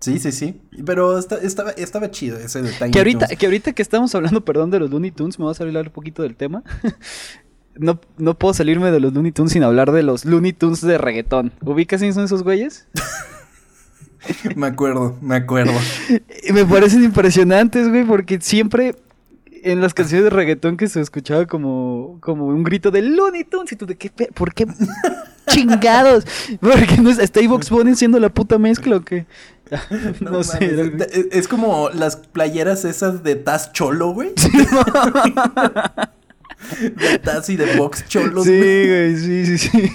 Sí, 0.00 0.18
sí, 0.20 0.30
sí. 0.30 0.60
Pero 0.86 1.18
esta- 1.18 1.38
estaba, 1.38 1.70
estaba 1.72 2.10
chido 2.10 2.38
ese 2.38 2.62
de 2.62 2.70
Tiny 2.70 2.90
Que 2.92 2.98
ahorita, 2.98 3.26
que 3.28 3.46
ahorita 3.46 3.72
que 3.72 3.82
estamos 3.82 4.14
hablando, 4.14 4.44
perdón, 4.44 4.70
de 4.70 4.78
los 4.78 4.90
Looney 4.90 5.10
Tunes, 5.10 5.38
me 5.40 5.44
vas 5.46 5.60
a 5.60 5.64
hablar 5.64 5.86
un 5.86 5.92
poquito 5.92 6.22
del 6.22 6.36
tema. 6.36 6.62
No, 7.80 8.00
no 8.16 8.36
puedo 8.36 8.52
salirme 8.54 8.90
de 8.90 8.98
los 8.98 9.12
Looney 9.12 9.30
Tunes 9.30 9.52
sin 9.52 9.62
hablar 9.62 9.92
de 9.92 10.02
los 10.02 10.24
Looney 10.24 10.52
Tunes 10.52 10.80
de 10.80 10.98
reggaetón. 10.98 11.52
¿Ubicas 11.60 12.00
quiénes 12.00 12.16
son 12.16 12.24
esos 12.24 12.42
güeyes? 12.42 12.88
Me 14.56 14.66
acuerdo, 14.66 15.16
me 15.20 15.36
acuerdo. 15.36 15.72
Me 16.52 16.64
parecen 16.64 17.04
impresionantes, 17.04 17.88
güey, 17.88 18.04
porque 18.04 18.40
siempre 18.40 18.96
en 19.70 19.80
las 19.80 19.94
canciones 19.94 20.24
de 20.24 20.30
reggaetón 20.30 20.76
que 20.76 20.88
se 20.88 21.00
escuchaba 21.00 21.46
como, 21.46 22.18
como 22.20 22.46
un 22.46 22.62
grito 22.64 22.90
de 22.90 23.02
Looney 23.02 23.44
Tunes 23.44 23.72
y 23.72 23.76
tú 23.76 23.86
de 23.86 23.96
qué, 23.96 24.10
¿por 24.34 24.52
qué 24.54 24.66
chingados? 25.48 26.24
Porque 26.60 26.96
no 27.00 27.10
es- 27.10 27.18
está 27.18 27.40
Box 27.48 27.70
Bunny 27.70 27.94
siendo 27.94 28.18
la 28.18 28.28
puta 28.28 28.58
mezcla 28.58 28.96
o 28.96 29.00
qué? 29.02 29.26
No, 30.20 30.30
No 30.30 30.42
sé. 30.42 30.58
mames, 30.72 31.08
es- 31.12 31.26
Es 31.30 31.48
como 31.48 31.90
las 31.90 32.16
playeras 32.16 32.84
esas 32.84 33.22
de 33.22 33.34
Taz 33.36 33.72
Cholo, 33.72 34.10
güey. 34.12 34.32
de 36.80 37.18
Taz 37.18 37.48
y 37.50 37.56
de 37.56 37.76
Box 37.76 38.06
Cholos. 38.08 38.44
Sí, 38.44 38.50
güey, 38.58 39.16
sí, 39.16 39.46
sí, 39.46 39.58
sí. 39.58 39.92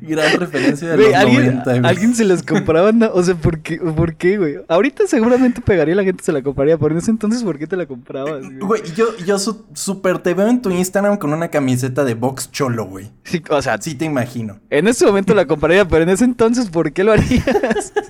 Gran 0.00 0.40
referencia 0.40 0.88
de 0.88 0.96
Güey, 0.96 1.06
los 1.08 1.14
¿alguien, 1.16 1.44
90, 1.46 1.70
güey. 1.70 1.86
alguien 1.86 2.14
se 2.14 2.24
las 2.24 2.42
compraba, 2.42 2.92
no? 2.92 3.10
o 3.12 3.22
sea, 3.22 3.34
¿por 3.34 3.60
qué, 3.60 3.76
¿por 3.78 4.14
qué, 4.14 4.38
güey? 4.38 4.56
Ahorita 4.68 5.04
seguramente 5.06 5.60
pegaría 5.60 5.94
la 5.94 6.04
gente 6.04 6.24
se 6.24 6.32
la 6.32 6.42
compraría, 6.42 6.78
pero 6.78 6.92
en 6.92 6.98
ese 6.98 7.10
entonces, 7.10 7.42
¿por 7.42 7.58
qué 7.58 7.66
te 7.66 7.76
la 7.76 7.86
comprabas? 7.86 8.42
güey? 8.44 8.58
Güey, 8.58 8.82
yo, 8.96 9.06
yo 9.26 9.38
su- 9.38 9.66
super 9.74 10.18
te 10.18 10.34
veo 10.34 10.48
en 10.48 10.62
tu 10.62 10.70
Instagram 10.70 11.16
con 11.18 11.32
una 11.32 11.48
camiseta 11.48 12.04
de 12.04 12.14
Box 12.14 12.50
Cholo, 12.50 12.86
güey. 12.86 13.10
Sí, 13.24 13.42
o 13.50 13.60
sea, 13.62 13.80
Sí 13.80 13.94
te 13.94 14.04
imagino. 14.04 14.58
en 14.70 14.88
ese 14.88 15.06
momento 15.06 15.34
la 15.34 15.46
compraría, 15.46 15.86
pero 15.86 16.02
en 16.04 16.10
ese 16.10 16.24
entonces, 16.24 16.70
¿por 16.70 16.92
qué 16.92 17.04
lo 17.04 17.12
harías? 17.12 17.92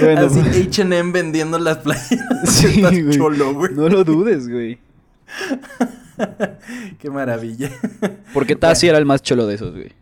bueno, 0.00 0.26
Así 0.26 0.40
H&M 0.40 1.12
vendiendo 1.12 1.58
las 1.58 1.78
playeras 1.78 2.48
sí, 2.48 2.80
güey. 2.80 3.10
Cholo, 3.16 3.54
güey. 3.54 3.72
No 3.74 3.88
lo 3.88 4.04
dudes, 4.04 4.48
güey. 4.48 4.78
Qué 6.98 7.10
maravilla. 7.10 7.70
Porque 8.34 8.56
Tassi 8.56 8.88
era 8.88 8.98
el 8.98 9.06
más 9.06 9.22
cholo 9.22 9.46
de 9.46 9.54
esos, 9.54 9.74
güey. 9.74 9.92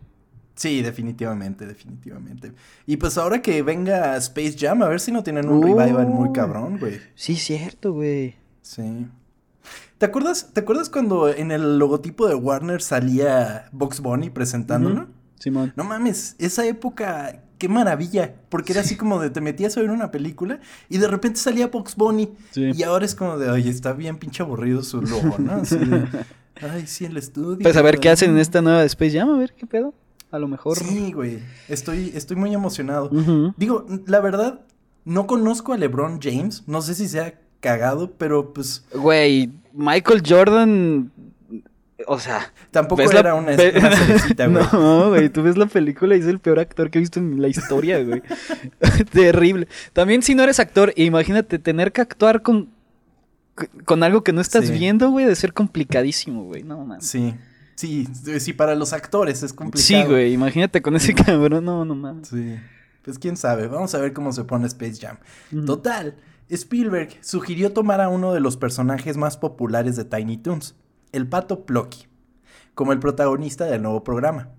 Sí, 0.55 0.81
definitivamente, 0.81 1.67
definitivamente. 1.67 2.51
Y 2.87 2.97
pues 2.97 3.17
ahora 3.17 3.41
que 3.41 3.61
venga 3.61 4.17
Space 4.17 4.55
Jam, 4.59 4.81
a 4.81 4.87
ver 4.89 4.99
si 4.99 5.11
no 5.11 5.21
tienen 5.23 5.47
un 5.49 5.61
revival 5.61 6.07
muy 6.07 6.29
Uy. 6.29 6.33
cabrón, 6.33 6.79
güey. 6.79 6.99
Sí, 7.13 7.35
cierto, 7.35 7.93
güey. 7.93 8.35
Sí. 8.63 9.07
¿Te 9.99 10.05
acuerdas, 10.07 10.49
¿Te 10.53 10.59
acuerdas 10.61 10.89
cuando 10.89 11.29
en 11.29 11.51
el 11.51 11.77
logotipo 11.77 12.27
de 12.27 12.35
Warner 12.35 12.81
salía 12.81 13.69
Box 13.71 13.99
Bunny 13.99 14.29
presentándolo? 14.31 15.03
Ujú. 15.03 15.11
Simón. 15.39 15.73
No 15.75 15.83
mames, 15.83 16.35
esa 16.39 16.65
época, 16.65 17.43
qué 17.57 17.69
maravilla. 17.69 18.35
Porque 18.49 18.73
era 18.73 18.81
así 18.81 18.95
como 18.95 19.19
de 19.19 19.29
te 19.29 19.41
metías 19.41 19.77
a 19.77 19.81
ver 19.81 19.89
una 19.91 20.11
película 20.11 20.59
y 20.89 20.97
de 20.97 21.07
repente 21.07 21.39
salía 21.39 21.67
Box 21.67 21.95
Bunny. 21.95 22.29
Sí. 22.51 22.71
Y 22.73 22.83
ahora 22.83 23.05
es 23.05 23.15
como 23.15 23.37
de, 23.37 23.49
oye, 23.49 23.69
está 23.69 23.93
bien 23.93 24.17
pinche 24.17 24.43
aburrido 24.43 24.83
su 24.83 25.01
logo, 25.01 25.35
¿no? 25.39 25.53
Así 25.53 25.77
de, 25.77 26.05
ay, 26.61 26.87
sí, 26.87 27.05
el 27.05 27.17
estudio. 27.17 27.59
Pues 27.61 27.77
a 27.77 27.81
ver 27.81 27.99
qué 27.99 28.09
ay". 28.09 28.13
hacen 28.13 28.31
en 28.31 28.37
esta 28.39 28.61
nueva 28.61 28.83
Space 28.85 29.17
Jam, 29.17 29.29
a 29.29 29.37
ver 29.37 29.53
qué 29.53 29.65
pedo. 29.65 29.93
A 30.29 30.39
lo 30.39 30.47
mejor. 30.47 30.77
Sí, 30.77 31.13
güey. 31.13 31.39
Estoy, 31.69 32.11
estoy 32.13 32.35
muy 32.35 32.53
emocionado. 32.53 33.09
Digo, 33.55 33.85
la 34.07 34.19
verdad, 34.19 34.59
no 35.05 35.25
conozco 35.25 35.71
a 35.71 35.77
LeBron 35.77 36.19
James. 36.21 36.63
No 36.67 36.81
sé 36.81 36.95
si 36.95 37.07
sea 37.07 37.39
cagado, 37.61 38.11
pero 38.17 38.53
pues 38.53 38.85
Güey, 38.93 39.51
Michael 39.73 40.21
Jordan. 40.27 41.11
O 42.09 42.19
sea. 42.19 42.53
tampoco 42.71 43.01
¿ves 43.01 43.13
la 43.13 43.19
era 43.19 43.35
una, 43.35 43.51
una 43.51 44.47
güey. 44.47 44.67
No, 44.71 45.09
güey, 45.09 45.29
tú 45.29 45.43
ves 45.43 45.57
la 45.57 45.65
película 45.65 46.15
y 46.15 46.19
es 46.19 46.25
el 46.25 46.39
peor 46.39 46.59
actor 46.59 46.89
que 46.89 46.97
he 46.99 47.01
visto 47.01 47.19
en 47.19 47.41
la 47.41 47.49
historia, 47.49 48.01
güey. 48.03 48.23
Terrible. 49.11 49.67
También 49.93 50.21
si 50.23 50.33
no 50.35 50.43
eres 50.43 50.59
actor, 50.59 50.93
imagínate 50.95 51.59
tener 51.59 51.91
que 51.91 52.01
actuar 52.01 52.41
con 52.41 52.69
con 53.85 54.03
algo 54.03 54.23
que 54.23 54.33
no 54.33 54.41
estás 54.41 54.67
Sí. 54.67 54.73
viendo, 54.73 55.09
güey, 55.09 55.25
de 55.25 55.35
ser 55.35 55.51
complicadísimo, 55.53 56.43
güey. 56.43 56.61
No, 56.63 56.85
man. 56.85 57.01
Sí, 57.01 57.33
sí, 57.75 58.07
sí, 58.39 58.53
para 58.53 58.75
los 58.75 58.93
actores 58.93 59.41
es 59.41 59.51
complicado. 59.51 59.83
Sí, 60.03 60.07
güey, 60.07 60.31
imagínate 60.33 60.81
con 60.83 60.95
ese 60.95 61.13
cabrón, 61.15 61.65
no, 61.65 61.83
no 61.83 61.95
mames. 61.95 62.27
Sí. 62.27 62.55
Pues 63.03 63.17
quién 63.17 63.35
sabe, 63.35 63.67
vamos 63.67 63.95
a 63.95 63.99
ver 63.99 64.13
cómo 64.13 64.31
se 64.31 64.43
pone 64.43 64.67
Space 64.67 64.97
Jam. 65.01 65.17
Total, 65.65 66.15
Spielberg 66.49 67.09
sugirió 67.21 67.73
tomar 67.73 67.99
a 67.99 68.09
uno 68.09 68.31
de 68.33 68.41
los 68.41 68.57
personajes 68.57 69.17
más 69.17 69.37
populares 69.37 69.95
de 69.95 70.05
Tiny 70.05 70.37
Toons, 70.37 70.75
el 71.17 71.27
pato 71.27 71.65
Plucky, 71.65 72.05
como 72.75 72.93
el 72.93 72.99
protagonista 72.99 73.65
del 73.65 73.81
nuevo 73.81 74.03
programa. 74.03 74.49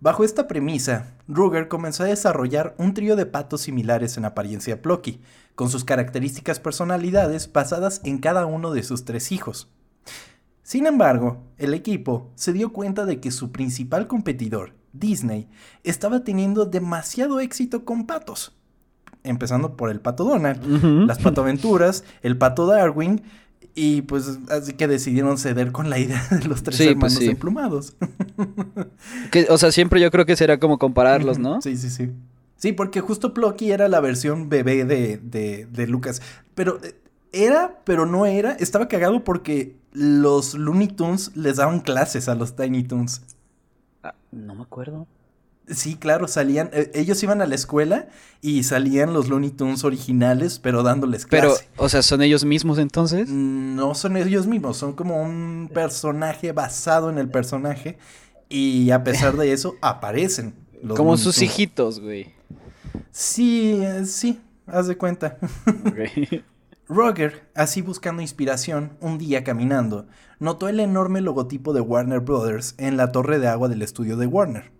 Bajo 0.00 0.24
esta 0.24 0.48
premisa, 0.48 1.14
Ruger 1.28 1.68
comenzó 1.68 2.02
a 2.04 2.06
desarrollar 2.06 2.74
un 2.78 2.94
trío 2.94 3.14
de 3.16 3.26
patos 3.26 3.62
similares 3.62 4.16
en 4.16 4.24
apariencia 4.24 4.74
a 4.74 4.76
Plucky, 4.78 5.20
con 5.54 5.68
sus 5.70 5.84
características 5.84 6.60
personalidades 6.60 7.52
basadas 7.52 8.00
en 8.04 8.18
cada 8.18 8.46
uno 8.46 8.70
de 8.72 8.82
sus 8.84 9.04
tres 9.04 9.32
hijos. 9.32 9.68
Sin 10.62 10.86
embargo, 10.86 11.42
el 11.56 11.74
equipo 11.74 12.30
se 12.36 12.52
dio 12.52 12.72
cuenta 12.72 13.06
de 13.06 13.20
que 13.20 13.30
su 13.30 13.50
principal 13.52 14.06
competidor, 14.06 14.74
Disney, 14.92 15.48
estaba 15.82 16.24
teniendo 16.24 16.64
demasiado 16.64 17.40
éxito 17.40 17.84
con 17.84 18.06
patos. 18.06 18.54
Empezando 19.24 19.76
por 19.76 19.90
el 19.90 20.00
pato 20.00 20.24
Donald, 20.24 20.62
Ujú. 20.64 21.06
las 21.06 21.18
patoaventuras, 21.18 22.04
el 22.22 22.38
pato 22.38 22.66
Darwin, 22.66 23.22
y 23.80 24.02
pues 24.02 24.40
así 24.50 24.72
que 24.72 24.88
decidieron 24.88 25.38
ceder 25.38 25.70
con 25.70 25.88
la 25.88 26.00
idea 26.00 26.26
de 26.30 26.48
los 26.48 26.64
tres 26.64 26.76
Sí, 26.76 26.84
pues 26.86 27.12
hermanos 27.12 27.12
sí. 27.14 27.26
emplumados. 27.26 27.96
Que, 29.30 29.46
o 29.50 29.56
sea, 29.56 29.70
siempre 29.70 30.00
yo 30.00 30.10
creo 30.10 30.26
que 30.26 30.34
será 30.34 30.58
como 30.58 30.78
compararlos, 30.78 31.38
¿no? 31.38 31.62
Sí, 31.62 31.76
sí, 31.76 31.88
sí. 31.88 32.10
Sí, 32.56 32.72
porque 32.72 33.00
justo 33.00 33.32
Plucky 33.34 33.70
era 33.70 33.86
la 33.88 34.00
versión 34.00 34.48
bebé 34.48 34.84
de, 34.84 35.18
de, 35.18 35.66
de 35.70 35.86
Lucas. 35.86 36.20
Pero 36.56 36.80
eh, 36.82 36.96
era, 37.32 37.78
pero 37.84 38.04
no 38.04 38.26
era. 38.26 38.52
Estaba 38.52 38.88
cagado 38.88 39.22
porque 39.22 39.76
los 39.92 40.54
Looney 40.54 40.88
Tunes 40.88 41.36
les 41.36 41.56
daban 41.56 41.78
clases 41.80 42.28
a 42.28 42.34
los 42.34 42.56
Tiny 42.56 42.82
Toons. 42.82 43.22
Ah, 44.02 44.14
no 44.32 44.56
me 44.56 44.62
acuerdo. 44.62 45.06
Sí, 45.70 45.96
claro, 45.96 46.28
salían. 46.28 46.70
eh, 46.72 46.90
ellos 46.94 47.22
iban 47.22 47.42
a 47.42 47.46
la 47.46 47.54
escuela 47.54 48.08
y 48.40 48.62
salían 48.62 49.12
los 49.12 49.28
Looney 49.28 49.50
Tunes 49.50 49.84
originales, 49.84 50.58
pero 50.58 50.82
dándoles 50.82 51.26
Pero, 51.28 51.48
clase. 51.50 51.68
o 51.76 51.88
sea, 51.88 52.02
¿son 52.02 52.22
ellos 52.22 52.44
mismos 52.44 52.78
entonces? 52.78 53.28
No 53.28 53.94
son 53.94 54.16
ellos 54.16 54.46
mismos, 54.46 54.76
son 54.76 54.92
como 54.94 55.22
un 55.22 55.70
personaje 55.72 56.52
basado 56.52 57.10
en 57.10 57.18
el 57.18 57.28
personaje. 57.30 57.98
Y 58.48 58.90
a 58.92 59.04
pesar 59.04 59.36
de 59.36 59.52
eso, 59.52 59.74
aparecen. 59.82 60.54
los 60.82 60.96
Como 60.96 61.10
Looney 61.10 61.22
sus 61.24 61.34
Tunes. 61.36 61.50
hijitos, 61.50 62.00
güey. 62.00 62.34
Sí, 63.10 63.78
eh, 63.82 64.04
sí, 64.06 64.40
haz 64.66 64.86
de 64.86 64.96
cuenta. 64.96 65.38
Roger, 66.88 67.46
así 67.54 67.82
buscando 67.82 68.22
inspiración, 68.22 68.92
un 69.00 69.18
día 69.18 69.44
caminando, 69.44 70.06
notó 70.38 70.68
el 70.68 70.80
enorme 70.80 71.20
logotipo 71.20 71.74
de 71.74 71.82
Warner 71.82 72.20
Brothers 72.20 72.74
en 72.78 72.96
la 72.96 73.12
torre 73.12 73.38
de 73.38 73.48
agua 73.48 73.68
del 73.68 73.82
estudio 73.82 74.16
de 74.16 74.26
Warner. 74.26 74.70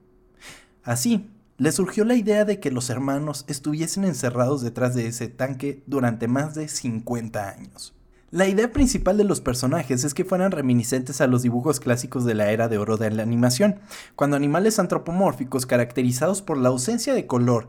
Así, 0.88 1.28
le 1.59 1.71
surgió 1.71 2.07
la 2.07 2.14
idea 2.14 2.47
de 2.47 2.61
que 2.61 2.71
los 2.71 2.88
hermanos 2.88 3.45
estuviesen 3.47 4.04
encerrados 4.04 4.62
detrás 4.62 4.95
de 4.95 5.07
ese 5.07 5.28
tanque 5.28 5.83
durante 5.87 6.28
más 6.28 6.54
de 6.54 6.66
50 6.66 7.47
años. 7.47 7.95
La 8.30 8.49
idea 8.49 8.73
principal 8.73 9.18
de 9.18 9.25
los 9.25 9.42
personajes 9.42 10.02
es 10.02 10.14
que 10.14 10.25
fueran 10.25 10.50
reminiscentes 10.50 11.21
a 11.21 11.26
los 11.26 11.42
dibujos 11.42 11.78
clásicos 11.78 12.25
de 12.25 12.35
la 12.35 12.52
era 12.52 12.68
de 12.68 12.78
oro 12.78 12.97
de 12.97 13.11
la 13.11 13.23
animación, 13.23 13.80
cuando 14.16 14.38
animales 14.38 14.78
antropomórficos 14.78 15.66
caracterizados 15.66 16.40
por 16.40 16.57
la 16.57 16.71
ausencia 16.71 17.12
de 17.12 17.26
color 17.26 17.68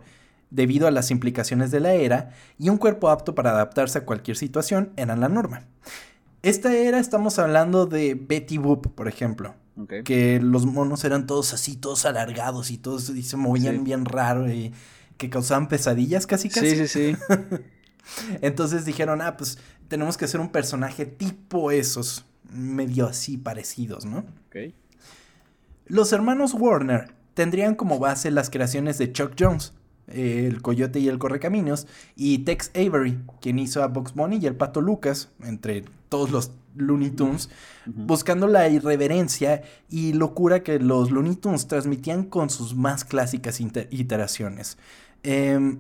debido 0.49 0.87
a 0.87 0.91
las 0.91 1.11
implicaciones 1.11 1.71
de 1.71 1.81
la 1.81 1.91
era 1.95 2.31
y 2.57 2.69
un 2.69 2.77
cuerpo 2.77 3.09
apto 3.09 3.35
para 3.35 3.51
adaptarse 3.51 3.97
a 3.97 4.05
cualquier 4.05 4.37
situación 4.37 4.93
eran 4.95 5.19
la 5.19 5.27
norma. 5.27 5.65
Esta 6.41 6.73
era 6.73 6.99
estamos 6.99 7.37
hablando 7.37 7.85
de 7.85 8.15
Betty 8.15 8.59
Boop, 8.59 8.87
por 8.95 9.09
ejemplo, 9.09 9.55
Que 10.03 10.39
los 10.41 10.65
monos 10.65 11.03
eran 11.05 11.25
todos 11.27 11.53
así, 11.53 11.75
todos 11.75 12.05
alargados 12.05 12.71
y 12.71 12.77
todos 12.77 13.09
y 13.09 13.23
se 13.23 13.37
movían 13.37 13.77
Sí. 13.77 13.81
bien 13.83 14.05
raro 14.05 14.51
y 14.51 14.73
que 15.17 15.29
causaban 15.29 15.67
pesadillas 15.67 16.27
casi 16.27 16.49
casi. 16.49 16.71
Sí, 16.71 16.87
sí, 16.87 17.15
sí. 17.15 17.17
Entonces 18.41 18.85
dijeron, 18.85 19.21
ah, 19.21 19.37
pues 19.37 19.57
tenemos 19.87 20.17
que 20.17 20.25
hacer 20.25 20.39
un 20.39 20.49
personaje 20.49 21.05
tipo 21.05 21.71
esos, 21.71 22.25
medio 22.51 23.07
así 23.07 23.37
parecidos, 23.37 24.05
¿no? 24.05 24.19
Ok. 24.47 24.73
Los 25.87 26.13
hermanos 26.13 26.53
Warner 26.53 27.13
tendrían 27.33 27.75
como 27.75 27.99
base 27.99 28.31
las 28.31 28.49
creaciones 28.49 28.97
de 28.97 29.11
Chuck 29.11 29.33
Jones, 29.39 29.73
eh, 30.07 30.45
el 30.47 30.61
Coyote 30.61 30.99
y 30.99 31.07
el 31.07 31.19
Correcaminos, 31.19 31.87
y 32.15 32.39
Tex 32.39 32.71
Avery, 32.75 33.19
quien 33.41 33.59
hizo 33.59 33.83
a 33.83 33.87
Box 33.87 34.13
Bunny 34.13 34.37
y 34.37 34.45
el 34.47 34.55
Pato 34.55 34.81
Lucas, 34.81 35.29
entre 35.43 35.83
todos 36.09 36.31
los 36.31 36.51
Looney 36.75 37.11
Tunes, 37.11 37.49
buscando 37.85 38.47
la 38.47 38.67
irreverencia 38.69 39.63
y 39.89 40.13
locura 40.13 40.63
que 40.63 40.79
los 40.79 41.11
Looney 41.11 41.35
Tunes 41.35 41.67
transmitían 41.67 42.23
con 42.23 42.49
sus 42.49 42.75
más 42.75 43.05
clásicas 43.05 43.59
iteraciones. 43.59 44.77
Em, 45.23 45.79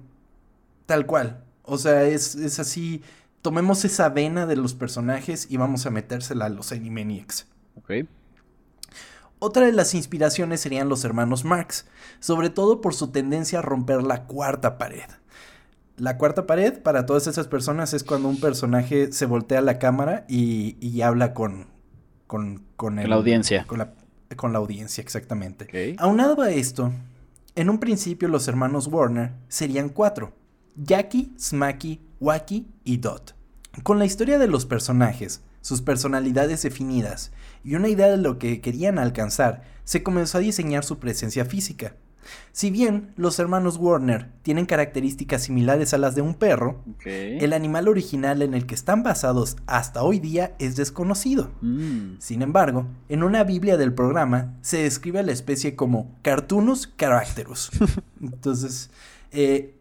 tal 0.85 1.05
cual. 1.05 1.43
O 1.63 1.77
sea, 1.77 2.03
es, 2.03 2.35
es 2.35 2.59
así. 2.59 3.01
Tomemos 3.41 3.85
esa 3.85 4.09
vena 4.09 4.45
de 4.45 4.55
los 4.55 4.73
personajes 4.73 5.47
y 5.49 5.57
vamos 5.57 5.85
a 5.85 5.91
metérsela 5.91 6.45
a 6.45 6.49
los 6.49 6.71
Animaniacs. 6.71 7.47
Ok. 7.75 8.07
Otra 9.41 9.65
de 9.65 9.71
las 9.71 9.93
inspiraciones 9.93 10.59
serían 10.59 10.89
los 10.89 11.05
hermanos 11.05 11.45
Marx, 11.45 11.85
sobre 12.19 12.49
todo 12.49 12.81
por 12.81 12.93
su 12.93 13.11
tendencia 13.11 13.59
a 13.59 13.61
romper 13.61 14.03
la 14.03 14.25
cuarta 14.25 14.77
pared. 14.77 15.09
La 15.99 16.17
cuarta 16.17 16.47
pared, 16.47 16.81
para 16.81 17.05
todas 17.05 17.27
esas 17.27 17.47
personas, 17.47 17.93
es 17.93 18.03
cuando 18.03 18.29
un 18.29 18.39
personaje 18.39 19.11
se 19.11 19.25
voltea 19.25 19.59
a 19.59 19.61
la 19.61 19.79
cámara 19.79 20.25
y, 20.29 20.77
y 20.79 21.01
habla 21.01 21.33
con, 21.33 21.67
con, 22.27 22.63
con, 22.77 22.99
el- 22.99 23.09
la 23.09 23.15
audiencia. 23.17 23.65
Con 23.67 23.79
la, 23.79 23.93
con 24.35 24.53
la 24.53 24.59
audiencia, 24.59 25.01
exactamente. 25.01 25.67
Aunado 25.99 26.41
a 26.41 26.51
esto, 26.51 26.91
en 27.55 27.69
un 27.69 27.79
principio 27.79 28.27
los 28.29 28.47
hermanos 28.47 28.87
Warner 28.87 29.33
serían 29.49 29.89
cuatro, 29.89 30.33
Jackie, 30.75 31.33
Smacky, 31.37 31.99
Wacky 32.21 32.67
y 32.85 32.97
Dot. 32.97 33.35
Con 33.83 33.99
la 33.99 34.05
historia 34.05 34.39
de 34.39 34.47
los 34.47 34.65
personajes, 34.65 35.41
sus 35.61 35.81
personalidades 35.81 36.61
definidas 36.63 37.31
y 37.63 37.75
una 37.75 37.89
idea 37.89 38.07
de 38.07 38.17
lo 38.17 38.39
que 38.39 38.61
querían 38.61 38.97
alcanzar, 38.99 39.63
se 39.83 40.01
comenzó 40.03 40.37
a 40.37 40.41
diseñar 40.41 40.85
su 40.85 40.99
presencia 40.99 41.43
física. 41.43 41.95
Si 42.51 42.71
bien 42.71 43.13
los 43.15 43.39
hermanos 43.39 43.77
Warner 43.77 44.29
tienen 44.41 44.65
características 44.65 45.43
similares 45.43 45.93
a 45.93 45.97
las 45.97 46.15
de 46.15 46.21
un 46.21 46.33
perro, 46.33 46.83
el 47.05 47.53
animal 47.53 47.87
original 47.87 48.41
en 48.41 48.53
el 48.53 48.65
que 48.65 48.75
están 48.75 49.03
basados 49.03 49.57
hasta 49.65 50.03
hoy 50.03 50.19
día 50.19 50.55
es 50.59 50.75
desconocido. 50.75 51.51
Mm. 51.61 52.17
Sin 52.19 52.41
embargo, 52.41 52.87
en 53.07 53.23
una 53.23 53.43
Biblia 53.43 53.77
del 53.77 53.93
programa 53.93 54.57
se 54.61 54.83
describe 54.83 55.19
a 55.19 55.23
la 55.23 55.31
especie 55.31 55.75
como 55.75 56.15
Cartoonus 56.21 56.87
caracterus. 56.87 57.71
Entonces, 58.21 58.89
eh, 59.31 59.75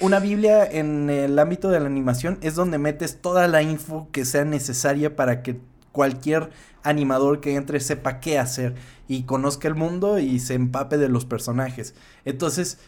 una 0.00 0.18
Biblia 0.18 0.64
en 0.66 1.08
el 1.08 1.38
ámbito 1.38 1.70
de 1.70 1.80
la 1.80 1.86
animación 1.86 2.38
es 2.42 2.54
donde 2.54 2.78
metes 2.78 3.20
toda 3.20 3.46
la 3.46 3.62
info 3.62 4.08
que 4.10 4.24
sea 4.24 4.44
necesaria 4.44 5.14
para 5.14 5.42
que 5.42 5.60
cualquier 5.92 6.50
animador 6.82 7.40
que 7.40 7.54
entre 7.56 7.80
sepa 7.80 8.20
qué 8.20 8.38
hacer 8.38 8.74
y 9.08 9.24
conozca 9.24 9.68
el 9.68 9.74
mundo 9.74 10.18
y 10.18 10.38
se 10.38 10.54
empape 10.54 10.96
de 10.98 11.08
los 11.08 11.24
personajes. 11.24 11.94
Entonces, 12.24 12.78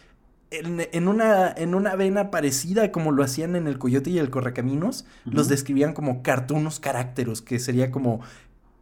en, 0.51 0.87
en 0.93 1.09
una, 1.09 1.53
en 1.57 1.75
una 1.75 1.95
vena 1.97 2.31
parecida 2.31 2.91
como 2.93 3.13
lo 3.13 3.23
hacían 3.23 3.57
en 3.57 3.67
El 3.69 3.79
Coyote 3.79 4.11
y 4.11 4.19
el 4.19 4.31
Correcaminos, 4.31 5.05
los 5.25 5.49
describían 5.49 5.93
como 5.93 6.23
cartoons 6.23 6.81
caracteros, 6.81 7.41
que 7.43 7.59
sería 7.59 7.91
como 7.91 8.21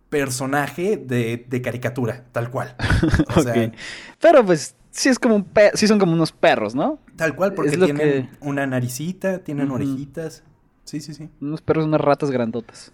personaje 0.08 0.96
de, 0.96 1.44
de 1.48 1.62
caricatura, 1.62 2.25
tal 2.32 2.50
cual. 2.50 2.75
O 3.37 3.42
sea, 3.42 3.52
Ok. 3.52 3.75
Pero 4.20 4.44
pues 4.44 4.75
sí 4.90 5.08
es 5.10 5.18
como 5.18 5.37
un 5.37 5.44
pe- 5.44 5.72
sí 5.75 5.87
son 5.87 5.98
como 5.98 6.12
unos 6.12 6.32
perros, 6.32 6.75
¿no? 6.75 6.98
tal 7.16 7.34
cual, 7.37 7.52
porque 7.54 7.72
tienen 7.72 7.96
que- 7.96 8.28
una 8.40 8.66
naricita, 8.66 9.38
tienen 9.40 9.70
orejitas. 9.70 10.42
Sí, 10.84 11.00
sí, 11.00 11.12
sí. 11.12 11.28
Unos 11.42 11.60
perros, 11.60 11.84
unas 11.84 12.00
ratas 12.00 12.30
grandotas. 12.30 12.92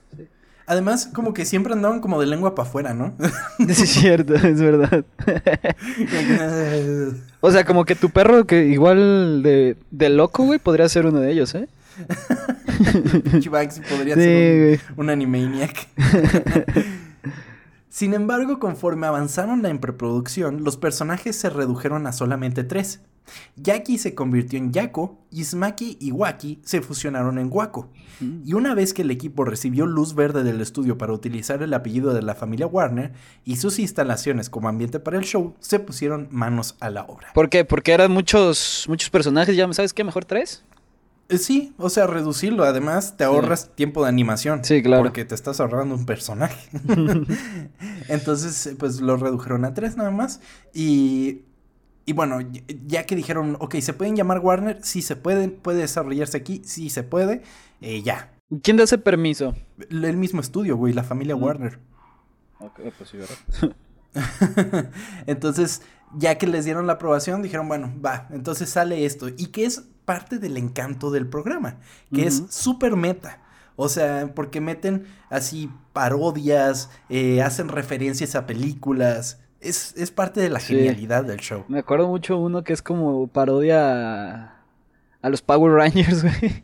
Además, 0.66 1.10
como 1.12 1.34
que 1.34 1.44
siempre 1.44 1.74
andaban 1.74 2.00
como 2.00 2.18
de 2.20 2.26
lengua 2.26 2.54
para 2.54 2.68
afuera, 2.68 2.94
¿no? 2.94 3.14
Es 3.68 3.76
cierto, 3.90 4.34
es 4.34 4.60
verdad. 4.60 5.04
O 7.40 7.50
sea, 7.50 7.64
como 7.64 7.84
que 7.84 7.94
tu 7.94 8.10
perro 8.10 8.46
que 8.46 8.66
igual 8.66 9.42
de, 9.42 9.76
de 9.90 10.08
loco, 10.08 10.44
güey, 10.44 10.58
podría 10.58 10.88
ser 10.88 11.06
uno 11.06 11.20
de 11.20 11.32
ellos, 11.32 11.54
¿eh? 11.54 11.68
Banksy 13.50 13.80
podría 13.82 14.14
Sí, 14.14 14.20
ser 14.20 14.80
un, 14.96 15.04
un 15.04 15.10
Animaniac. 15.10 15.88
Sin 17.88 18.14
embargo, 18.14 18.58
conforme 18.58 19.06
avanzaron 19.06 19.62
la 19.62 19.68
en 19.68 19.78
preproducción, 19.78 20.64
los 20.64 20.76
personajes 20.76 21.36
se 21.36 21.48
redujeron 21.50 22.06
a 22.08 22.12
solamente 22.12 22.64
tres. 22.64 23.00
Jackie 23.56 23.98
se 23.98 24.14
convirtió 24.14 24.58
en 24.58 24.72
Yako 24.72 25.18
y 25.30 25.44
Smacky 25.44 25.96
y 26.00 26.12
Wacky 26.12 26.60
se 26.64 26.80
fusionaron 26.80 27.38
en 27.38 27.48
Waco. 27.50 27.90
Y 28.44 28.54
una 28.54 28.74
vez 28.74 28.94
que 28.94 29.02
el 29.02 29.10
equipo 29.10 29.44
recibió 29.44 29.86
luz 29.86 30.14
verde 30.14 30.44
del 30.44 30.60
estudio 30.60 30.96
para 30.96 31.12
utilizar 31.12 31.62
el 31.62 31.74
apellido 31.74 32.14
de 32.14 32.22
la 32.22 32.34
familia 32.34 32.66
Warner 32.66 33.12
y 33.44 33.56
sus 33.56 33.78
instalaciones 33.78 34.48
como 34.48 34.68
ambiente 34.68 35.00
para 35.00 35.18
el 35.18 35.24
show, 35.24 35.54
se 35.58 35.80
pusieron 35.80 36.28
manos 36.30 36.76
a 36.80 36.90
la 36.90 37.04
obra. 37.04 37.28
¿Por 37.34 37.50
qué? 37.50 37.64
Porque 37.64 37.92
eran 37.92 38.12
muchos, 38.12 38.86
muchos 38.88 39.10
personajes, 39.10 39.56
ya 39.56 39.70
sabes 39.72 39.92
qué, 39.92 40.04
mejor 40.04 40.24
tres. 40.24 40.64
Eh, 41.28 41.38
Sí, 41.38 41.74
o 41.78 41.90
sea, 41.90 42.06
reducirlo. 42.06 42.64
Además, 42.64 43.16
te 43.16 43.24
ahorras 43.24 43.70
tiempo 43.74 44.02
de 44.02 44.08
animación. 44.08 44.64
Sí, 44.64 44.82
claro. 44.82 45.02
Porque 45.02 45.24
te 45.24 45.34
estás 45.34 45.60
ahorrando 45.60 45.94
un 45.94 46.06
personaje. 46.06 46.68
Entonces, 48.08 48.74
pues 48.78 49.00
lo 49.00 49.16
redujeron 49.16 49.64
a 49.64 49.74
tres 49.74 49.96
nada 49.96 50.10
más. 50.10 50.40
Y, 50.72 51.42
y 52.06 52.12
bueno, 52.12 52.38
ya- 52.86 53.04
que 53.06 53.16
dijeron, 53.16 53.56
ok, 53.60 53.76
¿se 53.80 53.92
pueden 53.92 54.16
llamar 54.16 54.40
Warner? 54.40 54.78
Sí 54.82 55.02
se 55.02 55.16
pueden. 55.16 55.52
¿Puede 55.52 55.78
desarrollarse 55.80 56.36
aquí? 56.36 56.62
Sí 56.64 56.90
se 56.90 57.02
puede. 57.02 57.42
Eh, 57.80 58.02
ya. 58.02 58.32
¿Quién 58.62 58.76
da 58.76 58.84
ese 58.84 58.98
permiso? 58.98 59.54
El 59.90 60.16
mismo 60.16 60.40
estudio, 60.40 60.76
güey, 60.76 60.92
la 60.92 61.02
familia 61.02 61.34
Mm. 61.36 61.42
Warner. 61.42 61.78
Ok, 62.60 62.80
pues 62.98 63.10
sí, 63.10 63.16
¿verdad? 63.16 63.74
Entonces, 65.26 65.82
ya 66.16 66.38
que 66.38 66.46
les 66.46 66.64
dieron 66.64 66.86
la 66.86 66.94
aprobación, 66.94 67.42
dijeron, 67.42 67.68
bueno, 67.68 67.92
va, 68.04 68.28
entonces 68.30 68.68
sale 68.70 69.04
esto. 69.04 69.28
Y 69.28 69.46
que 69.46 69.64
es 69.64 69.84
parte 70.04 70.38
del 70.38 70.56
encanto 70.56 71.10
del 71.10 71.26
programa, 71.26 71.78
que 72.12 72.26
es 72.26 72.44
súper 72.50 72.96
meta. 72.96 73.40
O 73.76 73.88
sea, 73.88 74.32
porque 74.34 74.60
meten 74.60 75.06
así 75.30 75.68
parodias, 75.92 76.90
eh, 77.08 77.42
hacen 77.42 77.68
referencias 77.68 78.34
a 78.36 78.46
películas. 78.46 79.40
Es, 79.64 79.94
es 79.96 80.10
parte 80.10 80.40
de 80.40 80.50
la 80.50 80.60
Sí. 80.60 80.74
genialidad 80.76 81.24
del 81.24 81.38
show. 81.40 81.64
Me 81.68 81.78
acuerdo 81.78 82.08
mucho 82.08 82.36
uno 82.38 82.62
que 82.64 82.72
es 82.72 82.82
como 82.82 83.26
parodia 83.28 84.34
a, 84.44 84.56
a 85.22 85.28
los 85.28 85.42
Power 85.42 85.72
Rangers, 85.72 86.22
güey. 86.40 86.62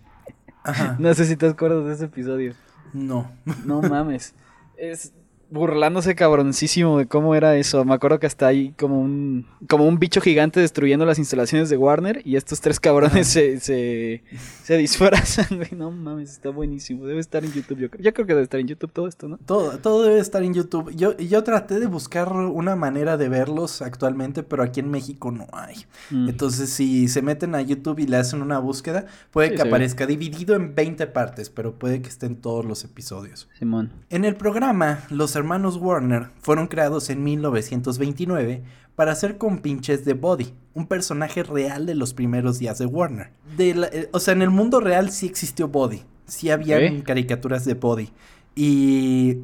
Ajá. 0.64 0.96
No 0.98 1.12
sé 1.14 1.24
si 1.24 1.36
te 1.36 1.46
acuerdas 1.48 1.86
de 1.86 1.94
ese 1.94 2.04
episodio. 2.06 2.54
No. 2.92 3.30
No 3.64 3.80
mames. 3.82 4.34
Es 4.76 5.12
burlándose 5.50 6.14
cabroncísimo 6.14 6.98
de 6.98 7.06
cómo 7.06 7.34
era 7.34 7.56
eso. 7.56 7.84
Me 7.84 7.94
acuerdo 7.94 8.18
que 8.20 8.26
hasta 8.26 8.46
ahí 8.46 8.72
como 8.78 9.00
un 9.00 9.46
como 9.68 9.86
un 9.86 9.98
bicho 9.98 10.20
gigante 10.20 10.60
destruyendo 10.60 11.04
las 11.06 11.18
instalaciones 11.18 11.68
de 11.70 11.76
Warner 11.76 12.22
y 12.24 12.36
estos 12.36 12.60
tres 12.60 12.80
cabrones 12.80 13.26
se, 13.28 13.60
se, 13.60 14.22
se 14.62 14.76
disfrazan, 14.76 15.46
güey. 15.56 15.70
No 15.76 15.90
mames, 15.90 16.30
está 16.32 16.50
buenísimo. 16.50 17.06
Debe 17.06 17.20
estar 17.20 17.44
en 17.44 17.52
YouTube. 17.52 17.78
Yo, 17.78 17.90
creo- 17.90 18.02
yo 18.02 18.12
creo 18.14 18.26
que 18.26 18.32
debe 18.34 18.44
estar 18.44 18.60
en 18.60 18.66
YouTube 18.68 18.92
todo 18.92 19.08
esto, 19.08 19.28
¿no? 19.28 19.38
Todo, 19.38 19.78
todo 19.78 20.02
debe 20.04 20.20
estar 20.20 20.42
en 20.42 20.54
YouTube. 20.54 20.90
Yo, 20.94 21.16
yo 21.16 21.42
traté 21.44 21.80
de 21.80 21.86
buscar 21.86 22.32
una 22.32 22.76
manera 22.76 23.16
de 23.16 23.28
verlos 23.28 23.82
actualmente, 23.82 24.42
pero 24.42 24.62
aquí 24.62 24.80
en 24.80 24.90
México 24.90 25.30
no 25.30 25.46
hay. 25.52 25.76
Mm. 26.10 26.28
Entonces, 26.28 26.70
si 26.70 27.08
se 27.08 27.22
meten 27.22 27.54
a 27.54 27.60
YouTube 27.60 27.98
y 27.98 28.06
le 28.06 28.16
hacen 28.16 28.42
una 28.42 28.58
búsqueda, 28.58 29.06
puede 29.30 29.50
Sí, 29.50 29.56
que 29.56 29.62
aparezca 29.62 30.06
dividido 30.06 30.54
en 30.54 30.74
20 30.74 31.06
partes, 31.08 31.50
pero 31.50 31.74
puede 31.78 32.02
que 32.02 32.08
estén 32.08 32.36
todos 32.36 32.64
los 32.64 32.84
episodios. 32.84 33.48
Simón. 33.58 33.90
En 34.10 34.24
el 34.24 34.36
programa, 34.36 35.04
los 35.10 35.36
hermanos 35.40 35.76
Warner 35.76 36.28
fueron 36.40 36.68
creados 36.68 37.10
en 37.10 37.24
1929 37.24 38.62
para 38.94 39.12
hacer 39.12 39.38
compinches 39.38 40.04
de 40.04 40.14
Buddy, 40.14 40.52
un 40.74 40.86
personaje 40.86 41.42
real 41.42 41.86
de 41.86 41.94
los 41.94 42.14
primeros 42.14 42.58
días 42.58 42.78
de 42.78 42.86
Warner. 42.86 43.30
De 43.56 43.74
la- 43.74 43.86
eh, 43.88 44.08
o 44.12 44.20
sea, 44.20 44.32
en 44.34 44.42
el 44.42 44.50
mundo 44.50 44.80
real 44.80 45.10
sí 45.10 45.26
existió 45.26 45.68
Buddy, 45.68 46.02
sí 46.26 46.50
había 46.50 46.78
caricaturas 47.02 47.64
de 47.64 47.74
Buddy. 47.74 48.10
Y 48.54 49.38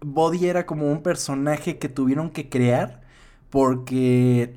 Buddy 0.00 0.46
era 0.46 0.66
como 0.66 0.90
un 0.90 1.02
personaje 1.02 1.78
que 1.78 1.88
tuvieron 1.88 2.30
que 2.30 2.48
crear 2.48 3.00
porque 3.50 4.54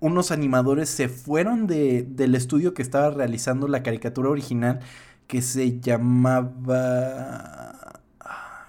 unos 0.00 0.30
animadores 0.30 0.88
se 0.88 1.08
fueron 1.08 1.66
de, 1.66 2.02
del 2.02 2.34
estudio 2.34 2.74
que 2.74 2.82
estaba 2.82 3.10
realizando 3.10 3.68
la 3.68 3.82
caricatura 3.82 4.30
original 4.30 4.80
que 5.26 5.42
se 5.42 5.78
llamaba 5.80 8.02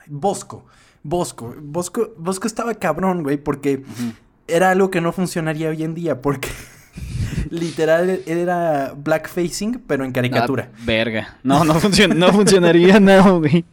Bosco. 0.08 0.66
Bosco. 1.04 1.56
Bosco, 1.62 2.12
Bosco 2.18 2.48
estaba 2.48 2.74
cabrón, 2.76 3.24
güey, 3.24 3.38
porque 3.38 3.84
era 4.48 4.72
algo 4.72 4.92
que 4.92 5.02
no 5.02 5.12
funcionaría 5.12 5.70
hoy 5.70 5.84
en 5.84 5.94
día, 5.96 6.22
porque 6.22 6.50
literal 7.50 8.22
era 8.26 8.94
blackfacing, 8.96 9.82
pero 9.88 10.06
en 10.06 10.12
caricatura. 10.12 10.70
Ah, 10.74 10.78
verga. 10.86 11.38
No, 11.44 11.64
no, 11.64 11.76
funciona, 11.76 12.14
no 12.16 12.32
funcionaría 12.32 13.00
nada, 13.00 13.32
güey. 13.32 13.66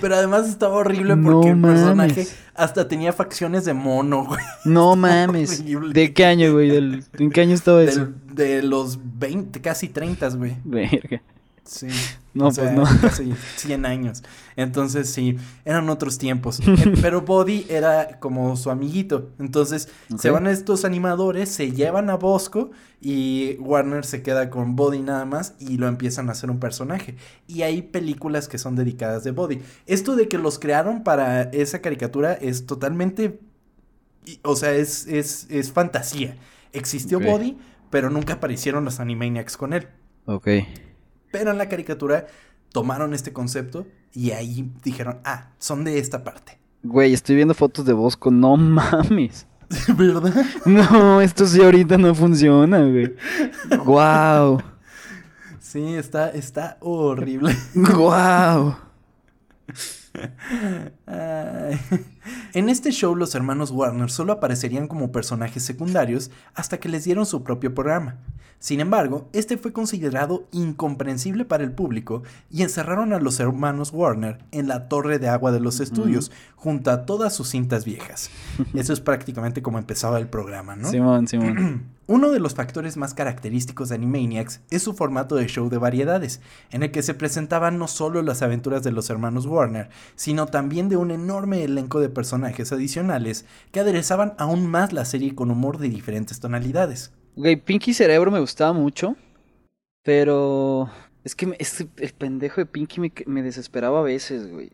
Pero 0.00 0.14
además 0.14 0.48
estaba 0.48 0.74
horrible 0.74 1.16
No 1.16 1.32
porque 1.32 1.50
el 1.50 1.60
personaje 1.60 2.12
mames. 2.20 2.36
hasta 2.54 2.86
tenía 2.86 3.12
facciones 3.12 3.64
de 3.64 3.74
mono, 3.74 4.24
güey. 4.24 4.40
No 4.64 4.94
mames. 4.96 5.60
horrible. 5.60 5.92
¿De 5.92 6.12
qué 6.12 6.24
año, 6.24 6.52
güey? 6.52 6.76
¿En 7.18 7.30
qué 7.32 7.40
año 7.40 7.54
estaba 7.54 7.82
eso? 7.82 8.08
De 8.32 8.62
los 8.62 8.98
20, 9.18 9.60
casi 9.60 9.88
30, 9.88 10.28
güey. 10.30 10.56
Verga. 10.64 11.20
Sí. 11.66 11.88
No, 12.32 12.48
O 12.48 12.50
sea, 12.52 12.64
pues 12.64 12.76
no. 12.76 13.00
Casi 13.00 13.34
100 13.56 13.86
años. 13.86 14.22
Entonces, 14.56 15.10
sí, 15.10 15.36
eran 15.64 15.88
otros 15.88 16.18
tiempos. 16.18 16.60
Pero 17.02 17.22
Buddy 17.22 17.66
era 17.68 18.18
como 18.20 18.56
su 18.56 18.70
amiguito. 18.70 19.30
Entonces, 19.38 19.88
se 20.16 20.30
van 20.30 20.46
estos 20.46 20.84
animadores, 20.84 21.48
se 21.48 21.72
llevan 21.72 22.10
a 22.10 22.16
Bosco 22.16 22.70
y 23.00 23.56
Warner 23.58 24.04
se 24.04 24.22
queda 24.22 24.48
con 24.50 24.76
Buddy 24.76 25.00
nada 25.00 25.24
más 25.24 25.54
y 25.58 25.76
lo 25.76 25.88
empiezan 25.88 26.28
a 26.28 26.32
hacer 26.32 26.50
un 26.50 26.60
personaje. 26.60 27.16
Y 27.46 27.62
hay 27.62 27.82
películas 27.82 28.48
que 28.48 28.58
son 28.58 28.76
dedicadas 28.76 29.24
de 29.24 29.32
Buddy. 29.32 29.60
Esto 29.86 30.16
de 30.16 30.28
que 30.28 30.38
los 30.38 30.58
crearon 30.58 31.04
para 31.04 31.42
esa 31.42 31.80
caricatura 31.80 32.32
es 32.34 32.66
totalmente... 32.66 33.40
O 34.42 34.56
sea, 34.56 34.72
es, 34.72 35.06
es, 35.06 35.46
es 35.50 35.70
fantasía. 35.72 36.36
Existió. 36.72 37.20
Buddy, 37.20 37.56
pero 37.90 38.10
nunca 38.10 38.34
aparecieron 38.34 38.84
los 38.84 38.98
Animaniacs 39.00 39.56
con 39.56 39.72
él. 39.72 39.88
Ok. 40.26 40.48
Pero 41.30 41.50
en 41.50 41.58
la 41.58 41.68
caricatura 41.68 42.26
tomaron 42.72 43.14
este 43.14 43.32
concepto 43.32 43.86
y 44.12 44.30
ahí 44.32 44.70
dijeron, 44.82 45.18
ah, 45.24 45.50
son 45.58 45.84
de 45.84 45.98
esta 45.98 46.24
parte. 46.24 46.58
Güey, 46.82 47.12
estoy 47.12 47.36
viendo 47.36 47.54
fotos 47.54 47.84
de 47.84 47.92
Bosco. 47.92 48.30
No 48.30 48.56
mames. 48.56 49.46
¿Verdad? 49.96 50.32
No, 50.64 51.20
esto 51.20 51.46
sí 51.46 51.62
ahorita 51.62 51.98
no 51.98 52.14
funciona, 52.14 52.78
güey. 52.78 53.14
Wow. 53.84 54.62
Sí, 55.60 55.94
está, 55.94 56.30
está 56.30 56.76
horrible. 56.80 57.54
Wow. 57.74 58.76
Ay. 61.06 61.80
En 62.52 62.68
este 62.68 62.90
show 62.90 63.14
los 63.14 63.34
hermanos 63.34 63.70
Warner 63.70 64.10
solo 64.10 64.32
aparecerían 64.32 64.88
como 64.88 65.12
personajes 65.12 65.62
secundarios 65.64 66.30
hasta 66.54 66.78
que 66.78 66.88
les 66.88 67.04
dieron 67.04 67.26
su 67.26 67.42
propio 67.42 67.74
programa. 67.74 68.16
Sin 68.58 68.80
embargo, 68.80 69.28
este 69.32 69.58
fue 69.58 69.72
considerado 69.72 70.48
incomprensible 70.50 71.44
para 71.44 71.62
el 71.62 71.72
público 71.72 72.22
y 72.50 72.62
encerraron 72.62 73.12
a 73.12 73.20
los 73.20 73.38
hermanos 73.38 73.92
Warner 73.92 74.38
en 74.50 74.66
la 74.66 74.88
torre 74.88 75.18
de 75.18 75.28
agua 75.28 75.52
de 75.52 75.60
los 75.60 75.80
estudios, 75.80 76.32
junto 76.54 76.90
a 76.90 77.04
todas 77.04 77.34
sus 77.34 77.50
cintas 77.50 77.84
viejas. 77.84 78.30
Eso 78.74 78.92
es 78.92 79.00
prácticamente 79.00 79.62
como 79.62 79.78
empezaba 79.78 80.18
el 80.18 80.28
programa, 80.28 80.74
¿no? 80.74 80.90
Simón, 80.90 81.28
Simón. 81.28 81.84
Uno 82.08 82.30
de 82.30 82.38
los 82.38 82.54
factores 82.54 82.96
más 82.96 83.14
característicos 83.14 83.88
de 83.88 83.96
Animaniacs 83.96 84.60
es 84.70 84.82
su 84.82 84.94
formato 84.94 85.34
de 85.34 85.46
show 85.48 85.68
de 85.68 85.78
variedades, 85.78 86.40
en 86.70 86.84
el 86.84 86.92
que 86.92 87.02
se 87.02 87.14
presentaban 87.14 87.78
no 87.78 87.88
solo 87.88 88.22
las 88.22 88.42
aventuras 88.42 88.84
de 88.84 88.92
los 88.92 89.10
hermanos 89.10 89.46
Warner, 89.46 89.88
sino 90.14 90.46
también 90.46 90.88
de 90.88 90.96
un 90.96 91.10
enorme 91.10 91.64
elenco 91.64 91.98
de 91.98 92.08
personajes 92.08 92.70
adicionales 92.70 93.44
que 93.72 93.80
aderezaban 93.80 94.34
aún 94.38 94.68
más 94.68 94.92
la 94.92 95.04
serie 95.04 95.34
con 95.34 95.50
humor 95.50 95.78
de 95.78 95.88
diferentes 95.88 96.38
tonalidades. 96.38 97.10
Güey, 97.34 97.56
Pinky 97.56 97.92
Cerebro 97.92 98.30
me 98.30 98.38
gustaba 98.40 98.72
mucho, 98.72 99.16
pero 100.04 100.88
es 101.24 101.34
que 101.34 101.56
el 101.96 102.12
pendejo 102.12 102.60
de 102.60 102.66
Pinky 102.66 103.00
me, 103.00 103.12
me 103.26 103.42
desesperaba 103.42 103.98
a 103.98 104.02
veces, 104.02 104.48
güey. 104.50 104.70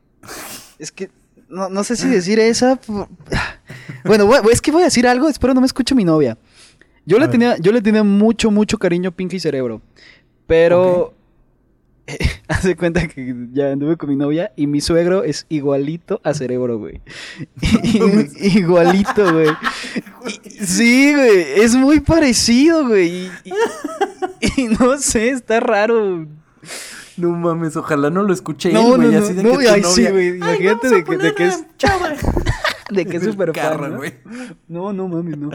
Es 0.79 0.92
que 0.92 1.11
no, 1.49 1.68
no 1.68 1.83
sé 1.85 1.97
si 1.97 2.09
decir 2.09 2.38
esa. 2.38 2.77
por- 2.77 3.09
Bueno, 4.05 4.29
es 4.51 4.61
que 4.61 4.71
voy 4.73 4.83
a 4.83 4.87
decir 4.87 5.07
algo, 5.07 5.29
espero 5.29 5.55
no 5.55 5.61
me 5.61 5.66
escuche 5.66 5.95
mi 5.95 6.05
novia. 6.05 6.37
Yo 7.07 7.17
A 7.17 7.21
le 7.21 7.27
ver. 7.27 7.31
tenía, 7.33 7.57
yo 7.59 7.73
le 7.73 7.81
tenía 7.83 8.03
mucho, 8.05 8.51
mucho 8.51 8.79
cariño 8.79 9.09
a 9.11 9.12
Pinky 9.12 9.41
Cerebro, 9.41 9.83
pero 10.47 11.15
hace 12.49 12.77
cuenta 12.77 13.07
que 13.09 13.35
ya 13.53 13.73
anduve 13.73 13.97
con 13.97 14.09
mi 14.11 14.17
novia 14.17 14.53
y 14.57 14.67
mi 14.67 14.81
suegro 14.81 15.25
es 15.25 15.47
igualito 15.49 16.21
a 16.25 16.35
Cerebro, 16.35 16.79
güey. 16.79 17.01
igualito, 18.41 19.33
güey. 19.33 19.49
Sí, 20.61 21.12
güey, 21.15 21.45
es 21.57 21.75
muy 21.75 22.01
parecido, 22.01 22.87
güey. 22.87 23.09
Y, 23.09 23.31
y- 23.45 24.62
y 24.62 24.69
no 24.69 24.99
sé, 24.99 25.31
está 25.31 25.61
raro. 25.61 26.27
No 27.17 27.31
mames, 27.31 27.77
ojalá 27.77 28.09
no 28.11 28.23
lo 28.23 28.33
escuche 28.33 28.73
No, 28.73 28.95
él, 28.95 28.97
güey, 28.97 29.09
no, 29.12 29.19
no, 29.19 29.25
así 29.25 29.35
de 29.35 29.43
no, 29.43 29.59
que 29.59 29.69
ay, 29.69 29.83
sí, 29.85 30.03
novia, 30.03 30.11
güey, 30.12 30.29
"Ay, 30.31 30.37
imagínate 30.37 30.88
de 30.88 31.05
que- 31.05 31.17
de 31.19 31.35
que 31.35 31.47
es- 31.49 31.65
chava". 31.79 32.15
De 32.91 33.07
que 33.07 33.17
es 33.17 33.23
súper 33.25 33.53
fan, 33.55 33.91
¿no? 33.93 33.97
güey. 33.99 34.15
No, 34.69 34.93
no 34.93 35.09
mames, 35.09 35.37
no. 35.38 35.51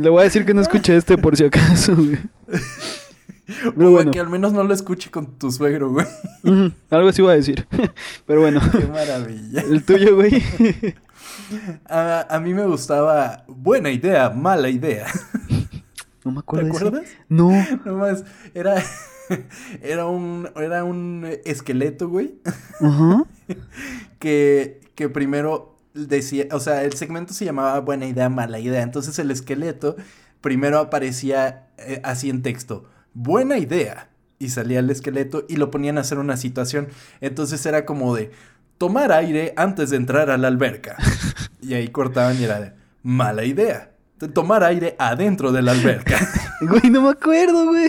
Le 0.00 0.08
voy 0.08 0.20
a 0.20 0.24
decir 0.24 0.46
que 0.46 0.54
no 0.54 0.62
escuché 0.62 0.96
este 0.96 1.18
por 1.18 1.36
si 1.36 1.44
acaso, 1.44 1.94
güey. 1.94 2.18
Pero 3.76 3.90
bueno, 3.90 4.10
que 4.12 4.20
al 4.20 4.28
menos 4.30 4.52
no 4.52 4.62
lo 4.62 4.72
escuche 4.72 5.10
con 5.10 5.36
tu 5.38 5.50
suegro, 5.50 5.90
güey. 5.90 6.06
algo 6.90 7.08
así 7.08 7.20
iba 7.20 7.32
a 7.32 7.34
decir. 7.36 7.66
Pero 8.26 8.40
bueno, 8.40 8.60
Qué 8.70 8.86
maravilla. 8.86 9.60
el 9.62 9.84
tuyo, 9.84 10.14
güey. 10.16 10.30
A, 11.88 12.26
a 12.34 12.40
mí 12.40 12.54
me 12.54 12.64
gustaba 12.66 13.44
buena 13.48 13.90
idea, 13.90 14.30
mala 14.30 14.68
idea. 14.70 15.06
No 16.24 16.30
me 16.32 16.36
¿Te 16.36 16.40
acuerdo. 16.40 16.68
ese. 16.68 16.76
acuerdas? 16.86 17.10
No. 17.28 17.50
Nomás 17.84 18.24
era 18.54 18.82
era 19.82 20.06
un 20.06 20.48
era 20.56 20.84
un 20.84 21.26
esqueleto, 21.44 22.08
güey, 22.08 22.34
Ajá. 22.80 23.24
que 24.18 24.80
que 24.94 25.08
primero 25.08 25.69
decía, 25.94 26.46
o 26.52 26.60
sea, 26.60 26.84
el 26.84 26.94
segmento 26.94 27.34
se 27.34 27.44
llamaba 27.44 27.78
buena 27.80 28.06
idea, 28.06 28.28
mala 28.28 28.58
idea. 28.58 28.82
Entonces 28.82 29.18
el 29.18 29.30
esqueleto 29.30 29.96
primero 30.40 30.78
aparecía 30.78 31.66
eh, 31.78 32.00
así 32.04 32.30
en 32.30 32.42
texto, 32.42 32.84
buena 33.14 33.58
idea. 33.58 34.08
Y 34.38 34.48
salía 34.48 34.78
el 34.78 34.88
esqueleto 34.88 35.44
y 35.48 35.56
lo 35.56 35.70
ponían 35.70 35.98
a 35.98 36.00
hacer 36.00 36.18
una 36.18 36.38
situación. 36.38 36.88
Entonces 37.20 37.64
era 37.66 37.84
como 37.84 38.14
de 38.14 38.30
tomar 38.78 39.12
aire 39.12 39.52
antes 39.56 39.90
de 39.90 39.96
entrar 39.96 40.30
a 40.30 40.38
la 40.38 40.48
alberca. 40.48 40.96
Y 41.62 41.74
ahí 41.74 41.88
cortaban 41.88 42.40
y 42.40 42.44
era 42.44 42.58
de 42.58 42.72
mala 43.02 43.44
idea. 43.44 43.90
de 44.18 44.28
Tomar 44.28 44.64
aire 44.64 44.96
adentro 44.98 45.52
de 45.52 45.60
la 45.60 45.72
alberca. 45.72 46.18
Güey, 46.62 46.90
no 46.90 47.02
me 47.02 47.10
acuerdo, 47.10 47.66
güey. 47.66 47.88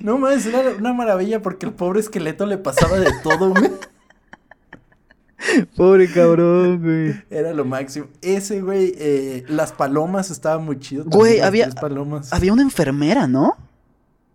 No 0.00 0.18
más, 0.18 0.44
era 0.46 0.70
una 0.78 0.92
maravilla 0.92 1.40
porque 1.40 1.66
el 1.66 1.72
pobre 1.72 2.00
esqueleto 2.00 2.46
le 2.46 2.58
pasaba 2.58 2.98
de 2.98 3.10
todo, 3.22 3.50
güey. 3.50 3.70
Pobre 5.76 6.10
cabrón, 6.12 6.82
güey. 6.82 7.14
Era 7.30 7.52
lo 7.52 7.64
máximo. 7.64 8.06
Ese, 8.22 8.60
güey, 8.60 8.92
eh, 8.98 9.44
las 9.48 9.72
palomas 9.72 10.30
estaban 10.30 10.64
muy 10.64 10.78
chido. 10.78 11.04
Güey, 11.06 11.40
había- 11.40 11.70
palomas. 11.70 12.32
Había 12.32 12.52
una 12.52 12.62
enfermera, 12.62 13.26
¿no? 13.26 13.56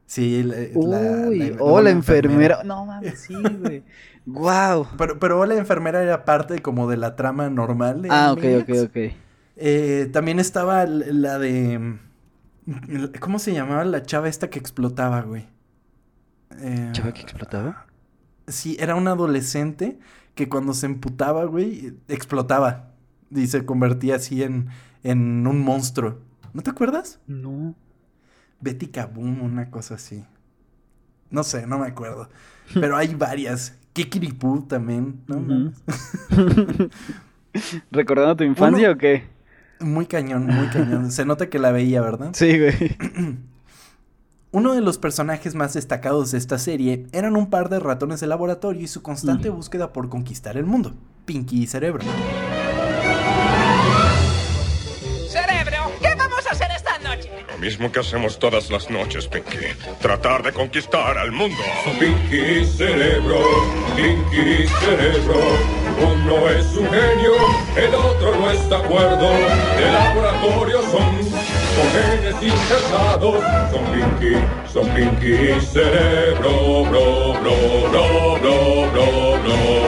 Sí, 0.07 0.43
la, 0.43 0.55
la- 0.57 1.27
Uy, 1.27 1.39
la- 1.51 1.55
oh, 1.59 1.77
la 1.77 1.83
la 1.85 1.89
enfermera. 1.91 2.63
No 2.63 2.85
mames, 2.85 3.19
sí, 3.19 3.35
güey. 3.59 3.83
Wow. 4.25 4.87
Pero, 4.97 5.19
pero 5.19 5.45
la 5.45 5.55
enfermera 5.55 6.01
era 6.01 6.25
parte 6.25 6.61
como 6.61 6.89
de 6.89 6.97
la 6.97 7.15
trama 7.15 7.49
normal. 7.49 8.01
de 8.01 8.09
Ah, 8.11 8.31
ok, 8.31 8.43
ok, 8.61 8.69
ok. 8.85 8.97
Eh, 9.57 10.09
también 10.11 10.39
estaba 10.39 10.85
la 10.85 11.37
de... 11.39 11.97
¿Cómo 13.19 13.37
se 13.37 13.53
llamaba 13.53 13.85
la 13.85 14.01
chava 14.03 14.27
esta 14.27 14.49
que 14.49 14.57
explotaba, 14.57 15.21
güey? 15.21 15.45
Eh, 16.59 16.89
¿Chava 16.93 17.13
que 17.13 17.21
explotaba? 17.21 17.85
Sí, 18.47 18.75
era 18.79 18.95
una 18.95 19.11
adolescente 19.11 19.99
que 20.35 20.49
cuando 20.49 20.73
se 20.73 20.85
emputaba, 20.85 21.45
güey, 21.45 21.93
explotaba. 22.07 22.91
Y 23.31 23.47
se 23.47 23.65
convertía 23.65 24.15
así 24.15 24.43
en, 24.43 24.67
en 25.03 25.47
un 25.47 25.63
monstruo. 25.63 26.19
¿No 26.53 26.61
te 26.61 26.69
acuerdas? 26.69 27.19
No. 27.27 27.73
Betty 28.61 28.87
Kaboom, 28.87 29.41
una 29.41 29.71
cosa 29.71 29.95
así. 29.95 30.23
No 31.31 31.43
sé, 31.43 31.65
no 31.67 31.79
me 31.79 31.87
acuerdo. 31.87 32.29
Pero 32.73 32.95
hay 32.97 33.13
varias. 33.17 33.77
Kikiripú 33.93 34.63
también. 34.63 35.21
¿no? 35.27 35.37
Ujú. 35.37 35.73
¿Recordando 37.91 38.35
tu 38.35 38.43
infancia 38.43 38.91
o 38.91 38.97
qué? 38.97 39.23
Muy 39.79 40.05
cañón, 40.05 40.45
muy 40.45 40.67
cañón. 40.67 41.11
Se 41.11 41.25
nota 41.25 41.49
que 41.49 41.59
la 41.59 41.71
veía, 41.71 42.01
¿verdad? 42.01 42.31
Sí, 42.33 42.57
güey. 42.59 42.73
Uno 44.55 44.73
de 44.73 44.79
los 44.79 44.97
personajes 44.97 45.53
más 45.53 45.73
destacados 45.73 46.31
de 46.31 46.37
esta 46.37 46.57
serie 46.57 47.07
eran 47.11 47.35
un 47.35 47.49
par 47.49 47.67
de 47.67 47.77
ratones 47.77 48.21
de 48.21 48.27
laboratorio 48.27 48.81
y 48.83 48.87
su 48.87 49.01
constante 49.01 49.49
búsqueda 49.49 49.91
por 49.91 50.07
conquistar 50.07 50.55
el 50.55 50.63
mundo, 50.63 50.93
Pinky 51.25 51.63
y 51.63 51.67
Cerebro. 51.67 52.05
Cerebro, 55.27 55.91
¿qué 56.01 56.15
vamos 56.15 56.47
a 56.47 56.51
hacer 56.51 56.69
esta 56.73 56.97
noche? 56.99 57.29
Lo 57.51 57.57
mismo 57.57 57.91
que 57.91 57.99
hacemos 57.99 58.39
todas 58.39 58.71
las 58.71 58.89
noches, 58.89 59.27
Pinky. 59.27 59.57
Tratar 59.99 60.41
de 60.41 60.53
conquistar 60.53 61.17
al 61.17 61.33
mundo. 61.33 61.61
Pinky 61.99 62.63
Cerebro, 62.65 63.41
Pinky 63.97 64.69
Cerebro. 64.79 65.35
Uno 66.01 66.49
es 66.49 66.65
un 66.77 66.87
genio, 66.89 67.33
el 67.75 67.93
otro 67.93 68.35
no 68.39 68.51
está 68.51 68.77
de 68.77 68.85
acuerdo. 68.85 69.29
De 69.75 69.91
laboratorio 69.91 70.81
son, 70.91 71.15
son. 74.71 74.85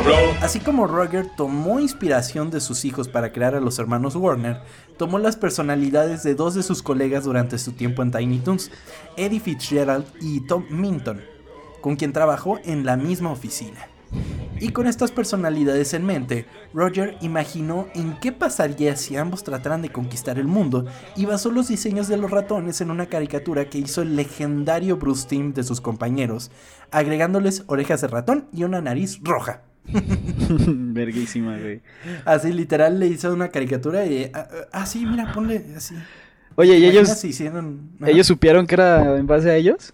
Son. 0.05 0.37
Así 0.41 0.59
como 0.59 0.87
Roger 0.87 1.27
tomó 1.35 1.79
inspiración 1.79 2.49
de 2.51 2.61
sus 2.61 2.85
hijos 2.85 3.07
para 3.09 3.33
crear 3.33 3.55
a 3.55 3.59
los 3.59 3.79
hermanos 3.79 4.15
Warner, 4.15 4.61
tomó 4.97 5.19
las 5.19 5.35
personalidades 5.35 6.23
de 6.23 6.35
dos 6.35 6.55
de 6.55 6.63
sus 6.63 6.81
colegas 6.81 7.25
durante 7.25 7.57
su 7.57 7.73
tiempo 7.73 8.01
en 8.01 8.11
Tiny 8.11 8.39
Toons, 8.39 8.71
Eddie 9.17 9.39
Fitzgerald 9.39 10.05
y 10.21 10.41
Tom 10.41 10.65
Minton, 10.69 11.21
con 11.81 11.95
quien 11.95 12.13
trabajó 12.13 12.59
en 12.63 12.85
la 12.85 12.95
misma 12.95 13.31
oficina. 13.31 13.87
Y 14.59 14.69
con 14.69 14.87
estas 14.87 15.11
personalidades 15.11 15.93
en 15.93 16.05
mente, 16.05 16.45
Roger 16.73 17.15
imaginó 17.21 17.87
en 17.93 18.19
qué 18.19 18.31
pasaría 18.31 18.95
si 18.95 19.15
ambos 19.15 19.43
trataran 19.43 19.83
de 19.83 19.91
conquistar 19.91 20.39
el 20.39 20.47
mundo 20.47 20.85
y 21.15 21.25
basó 21.25 21.51
los 21.51 21.67
diseños 21.67 22.07
de 22.07 22.17
los 22.17 22.31
ratones 22.31 22.81
en 22.81 22.89
una 22.89 23.05
caricatura 23.05 23.69
que 23.69 23.77
hizo 23.77 24.01
el 24.01 24.15
legendario 24.15 24.97
Bruce 24.97 25.27
Timm 25.27 25.53
de 25.53 25.63
sus 25.63 25.79
compañeros, 25.79 26.49
agregándoles 26.89 27.65
orejas 27.67 28.01
de 28.01 28.07
ratón 28.07 28.47
y 28.51 28.63
una 28.63 28.81
nariz 28.81 29.19
roja. 29.21 29.61
Verguísima, 29.89 31.57
güey. 31.59 31.81
Así 32.25 32.51
literal 32.51 32.99
le 32.99 33.07
hizo 33.07 33.31
una 33.31 33.49
caricatura 33.49 34.05
y 34.05 34.29
ah, 34.33 34.47
ah, 34.71 34.85
sí, 34.85 35.05
mira, 35.05 35.31
ponle 35.33 35.65
así. 35.75 35.95
Oye, 36.55 36.77
¿y 36.77 36.81
¿Te 36.81 36.87
ellos, 36.87 37.09
si 37.09 37.27
hicieron 37.27 37.91
ellos 38.05 38.25
supieron 38.25 38.65
que 38.65 38.73
era 38.73 39.17
en 39.17 39.27
base 39.27 39.51
a 39.51 39.55
ellos? 39.55 39.93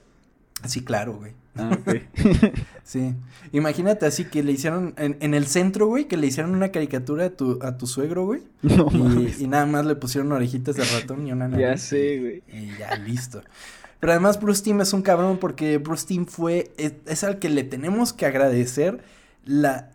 Sí, 0.66 0.82
claro, 0.82 1.16
güey. 1.16 1.34
Ah, 1.56 1.72
ok. 1.80 1.96
Sí. 2.84 3.16
Imagínate 3.54 4.08
así 4.08 4.26
que 4.26 4.42
le 4.42 4.52
hicieron 4.52 4.96
en, 4.98 5.16
en 5.20 5.36
el 5.36 5.46
centro, 5.46 5.86
güey, 5.86 6.06
que 6.06 6.18
le 6.18 6.26
hicieron 6.26 6.56
una 6.56 6.72
caricatura 6.72 7.26
a 7.26 7.30
tu, 7.30 7.60
a 7.62 7.78
tu 7.78 7.86
suegro, 7.86 8.26
güey. 8.26 8.42
no 8.64 8.88
mames. 8.88 9.40
Y, 9.40 9.48
nada 9.48 9.68
más 9.68 9.86
le 9.86 9.96
pusieron 9.96 10.32
orejitas 10.32 10.76
de 10.76 10.84
ratón 10.84 11.28
y 11.28 11.32
una 11.32 11.48
nariz. 11.50 11.64
Ya 11.64 11.78
sé, 11.78 12.20
güey. 12.20 12.44
Y 12.52 12.76
ya, 12.80 12.96
listo. 12.96 13.44
Pero 14.00 14.12
además 14.12 14.42
Bruce 14.42 14.64
Timm 14.64 14.82
es 14.82 14.92
un 14.92 15.04
cabrón 15.04 15.38
porque 15.38 15.78
Bruce 15.78 16.08
Timm 16.08 16.26
fue, 16.26 16.74
es, 16.78 16.94
es 17.06 17.24
al 17.24 17.38
que 17.38 17.50
le 17.50 17.64
tenemos 17.64 18.12
que 18.12 18.26
agradecer 18.26 19.04
la 19.46 19.92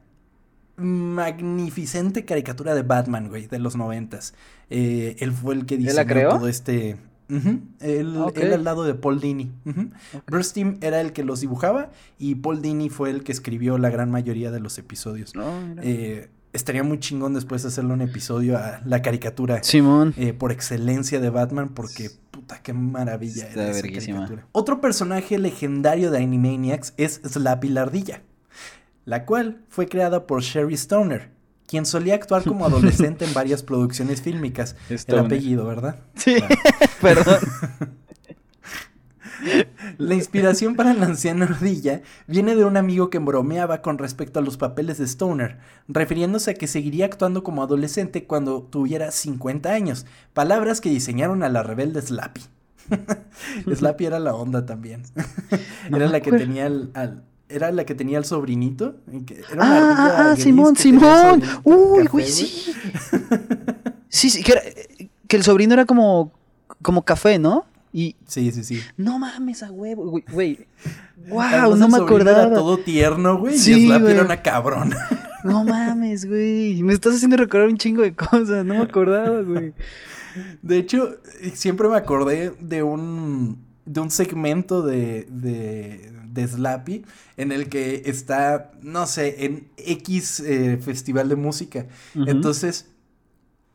magnificente 0.77 2.25
caricatura 2.25 2.77
de 2.77 2.83
Batman, 2.83 3.29
güey, 3.29 3.49
de 3.49 3.59
los 3.59 3.75
noventas. 3.75 4.35
Eh, 4.71 5.17
él 5.19 5.33
fue 5.33 5.57
el 5.57 5.67
que 5.67 5.75
la 5.79 5.83
diseñó 5.83 6.07
creó? 6.07 6.29
todo 6.31 6.49
este... 6.49 6.97
Ujú, 7.31 7.61
Él, 7.81 8.15
Ah, 8.19 8.31
él 8.35 8.53
al 8.55 8.65
lado 8.65 8.85
de 8.85 8.95
Paul 8.95 9.21
Dini. 9.21 9.53
Ujú. 9.67 9.91
Bruce 10.27 10.53
Timm 10.55 10.79
era 10.81 11.01
el 11.01 11.13
que 11.13 11.25
los 11.25 11.41
dibujaba 11.41 11.91
y 12.19 12.37
Paul 12.37 12.63
Dini 12.63 12.89
fue 12.89 13.11
el 13.11 13.23
que 13.25 13.33
escribió 13.33 13.77
la 13.79 13.91
gran 13.91 14.11
mayoría 14.11 14.51
de 14.51 14.61
los 14.61 14.79
episodios. 14.79 15.35
No, 15.35 15.61
mira. 15.61 15.83
Eh, 15.85 16.31
estaría 16.55 16.83
muy 16.83 16.99
chingón 16.99 17.35
después 17.35 17.65
hacerle 17.67 17.93
un 17.93 18.01
episodio 18.01 18.57
a 18.57 18.81
la 18.87 19.03
caricatura 19.03 19.63
Simón. 19.63 20.15
eh, 20.17 20.33
por 20.33 20.51
excelencia 20.53 21.21
de 21.21 21.29
Batman 21.29 21.69
porque 21.69 22.11
puta 22.31 22.63
qué 22.63 22.73
maravilla 22.73 23.47
Está 23.47 23.63
era 23.65 23.71
esa 23.73 23.83
caricatura. 23.83 24.47
Otro 24.53 24.81
personaje 24.81 25.39
legendario 25.39 26.11
de 26.11 26.19
Animaniacs 26.23 26.95
es 26.97 27.21
Slappy 27.25 27.69
la 27.69 27.83
ardilla, 27.83 28.23
la 29.05 29.27
cual 29.27 29.61
fue 29.69 29.87
creada 29.87 30.27
por 30.27 30.41
Sherry 30.43 30.75
Stoner, 30.75 31.31
quien 31.69 31.87
solía 31.87 32.15
actuar 32.17 32.43
como 32.43 32.67
adolescente 32.67 33.25
en 33.25 33.33
varias 33.35 33.63
producciones 33.63 34.23
fílmicas. 34.23 34.75
El 35.07 35.19
apellido, 35.19 35.67
¿verdad? 35.67 36.01
Sí, 36.17 36.35
Claro. 36.37 36.57
perdón. 37.25 37.39
La 39.99 40.15
inspiración 40.17 40.75
para 40.75 40.95
la 40.95 41.07
anciana 41.07 41.45
ardilla 41.45 42.03
viene 42.27 42.57
de 42.57 42.65
un 42.65 42.77
amigo 42.77 43.09
que 43.09 43.21
bromeaba 43.21 43.83
con 43.83 43.97
respecto 43.99 44.41
a 44.41 44.43
los 44.43 44.57
papeles 44.57 44.99
de 44.99 45.07
Stoner, 45.07 45.59
refiriéndose 45.87 46.51
a 46.51 46.55
que 46.55 46.67
seguiría 46.67 47.05
actuando 47.05 47.45
como 47.45 47.63
adolescente 47.63 48.25
cuando 48.25 48.63
tuviera 48.63 49.13
50 49.13 49.71
años, 49.71 50.07
palabras 50.33 50.81
que 50.81 50.91
diseñaron 50.91 51.45
a 51.45 51.49
la 51.49 51.63
rebelde 51.63 52.03
Slappy. 52.03 52.43
Slappy 53.73 54.07
era 54.07 54.19
la 54.19 54.35
onda 54.35 54.67
también. 54.67 55.03
No 55.89 55.99
era 55.99 56.07
la 56.09 56.21
que 56.21 56.31
acuerdo. 56.31 56.47
tenía 56.47 56.67
el, 56.67 56.91
al- 56.95 57.23
era 57.49 57.71
la 57.73 57.85
que 57.85 57.95
tenía 57.95 58.19
el 58.19 58.25
sobrinito. 58.25 58.97
que- 59.27 59.41
Era 59.51 59.55
una 59.55 59.65
Ah, 59.65 59.95
ah, 59.97 60.31
ah, 60.33 60.37
Simón, 60.37 60.77
Simón. 60.77 61.43
Uy, 61.65 62.07
güey, 62.07 62.27
sí. 62.27 62.73
Sí, 64.09 64.31
sí, 64.31 64.43
que, 64.43 64.53
era- 64.53 64.63
que 65.27 65.37
el 65.37 65.43
sobrino 65.43 65.75
era 65.75 65.85
como, 65.85 66.33
como 66.83 67.03
café, 67.05 67.39
¿no? 67.39 67.67
Y 67.93 68.17
Sí, 68.27 68.53
sí, 68.53 68.65
sí. 68.65 68.81
no 68.97 69.19
mames 69.19 69.63
a 69.63 69.71
huevo, 69.73 70.21
güey. 70.33 70.67
Wow, 71.29 71.41
Además, 71.41 71.79
no 71.79 71.87
el 71.87 71.93
me 71.93 71.99
sobrino 71.99 72.21
Era 72.23 72.31
acordaba. 72.43 72.55
todo 72.55 72.79
tierno, 72.79 73.39
güey. 73.39 73.59
Sí, 73.59 73.89
y 73.89 73.91
era 73.93 74.25
una 74.25 74.43
cabrona. 74.43 74.97
No 75.45 75.63
mames, 75.63 76.27
güey. 76.27 76.83
Me 76.83 76.93
estás 76.93 77.15
haciendo 77.15 77.37
recordar 77.37 77.69
un 77.69 77.79
chingo 77.79 78.03
de 78.03 78.13
cosas. 78.13 78.65
No 78.67 78.75
me 78.75 78.83
acordaba, 78.83 79.41
güey. 79.43 79.73
De 80.63 80.79
hecho, 80.79 81.17
siempre 81.55 81.89
me 81.89 81.97
acordé 81.97 82.53
de 82.61 82.83
un, 82.83 83.57
de 83.87 84.01
un 84.01 84.11
segmento 84.11 84.83
de, 84.83 85.29
de, 85.31 86.11
de 86.41 86.49
Slappy 86.49 87.05
en 87.37 87.53
el 87.53 87.69
que 87.69 88.03
está, 88.07 88.73
no 88.83 89.07
sé, 89.07 89.45
en 89.45 89.69
X 89.77 90.41
eh, 90.41 90.79
festival 90.81 91.29
de 91.29 91.37
música. 91.37 91.87
Entonces, 92.15 92.91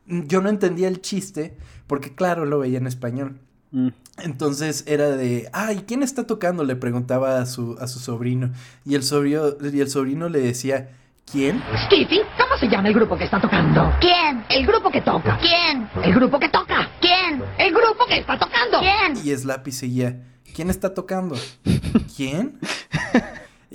yo 0.06 0.40
no 0.40 0.48
entendía 0.48 0.88
el 0.88 1.00
chiste 1.00 1.56
porque, 1.86 2.14
claro, 2.14 2.44
lo 2.44 2.58
veía 2.58 2.78
en 2.78 2.86
español. 2.86 3.38
Mm. 3.70 3.88
Entonces 4.22 4.84
era 4.86 5.10
de, 5.10 5.48
ay, 5.52 5.84
¿quién 5.86 6.02
está 6.02 6.26
tocando? 6.26 6.62
Le 6.62 6.76
preguntaba 6.76 7.40
a 7.40 7.46
su, 7.46 7.76
a 7.80 7.88
su 7.88 7.98
sobrino. 7.98 8.52
Y 8.84 8.94
el 8.94 9.02
sobrino, 9.02 9.56
y 9.60 9.80
el 9.80 9.88
sobrino 9.88 10.28
le 10.28 10.40
decía, 10.40 10.90
¿quién? 11.30 11.60
Skippy, 11.86 12.20
¿cómo 12.38 12.56
se 12.60 12.68
llama 12.68 12.88
el 12.88 12.94
grupo 12.94 13.16
que 13.16 13.24
está 13.24 13.40
tocando? 13.40 13.92
¿Quién? 14.00 14.44
El 14.48 14.66
grupo 14.66 14.90
que 14.90 15.00
toca. 15.00 15.38
¿Quién? 15.40 15.88
El 16.04 16.14
grupo 16.14 16.38
que 16.38 16.48
toca. 16.48 16.88
¿Quién? 17.00 17.42
El 17.58 17.72
grupo 17.72 18.06
que 18.06 18.18
está 18.18 18.38
tocando. 18.38 18.78
¿Quién? 18.78 19.26
Y 19.26 19.36
Slappy 19.36 19.72
seguía, 19.72 20.22
¿quién 20.54 20.70
está 20.70 20.94
tocando? 20.94 21.34
¿Quién? 22.16 22.58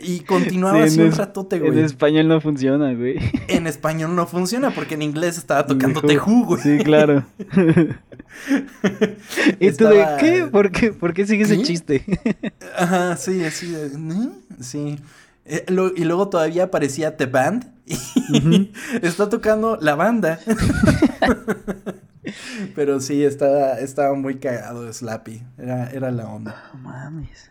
Y 0.02 0.22
continuaba 0.22 0.78
Sí, 0.78 0.84
así 0.94 1.02
en 1.02 1.08
un 1.08 1.12
ratote, 1.12 1.58
En 1.58 1.74
güey. 1.74 1.80
español 1.84 2.30
no 2.30 2.40
funciona, 2.40 2.94
güey. 2.94 3.18
En 3.50 3.68
español 3.68 4.16
no 4.16 4.28
funciona 4.28 4.72
porque 4.72 4.94
en 4.94 5.02
inglés 5.02 5.38
estaba 5.38 5.66
tocando 5.66 6.02
Tejú, 6.02 6.46
güey. 6.46 6.62
Sí, 6.62 6.78
claro. 6.86 7.26
¿Y 9.60 9.72
tú 9.72 9.88
de 9.88 10.06
qué? 10.22 10.48
¿Por 10.50 10.72
qué, 10.72 10.94
¿Por 10.94 11.14
qué 11.14 11.28
sigue 11.28 11.44
ese 11.44 11.58
¿Qué? 11.58 11.64
chiste? 11.64 12.06
Ajá, 12.78 13.18
sí, 13.18 13.44
así 13.44 13.72
de, 13.72 13.88
¿eh? 13.88 14.30
Sí. 14.62 15.02
Eh, 15.44 15.66
lo- 15.68 15.94
y 15.94 16.06
luego 16.06 16.30
todavía 16.30 16.64
aparecía 16.66 17.18
The 17.18 17.26
Band. 17.26 17.70
Y 17.86 18.72
está 19.02 19.28
tocando 19.28 19.78
la 19.82 19.96
banda. 19.96 20.40
Pero 22.76 23.00
sí, 23.02 23.24
estaba, 23.24 23.80
estaba 23.80 24.14
muy 24.16 24.38
cagado 24.40 24.92
Slappy. 24.94 25.44
Era, 25.58 25.90
era 25.90 26.12
la 26.12 26.28
onda. 26.28 26.70
No 26.74 26.80
mames. 26.80 27.49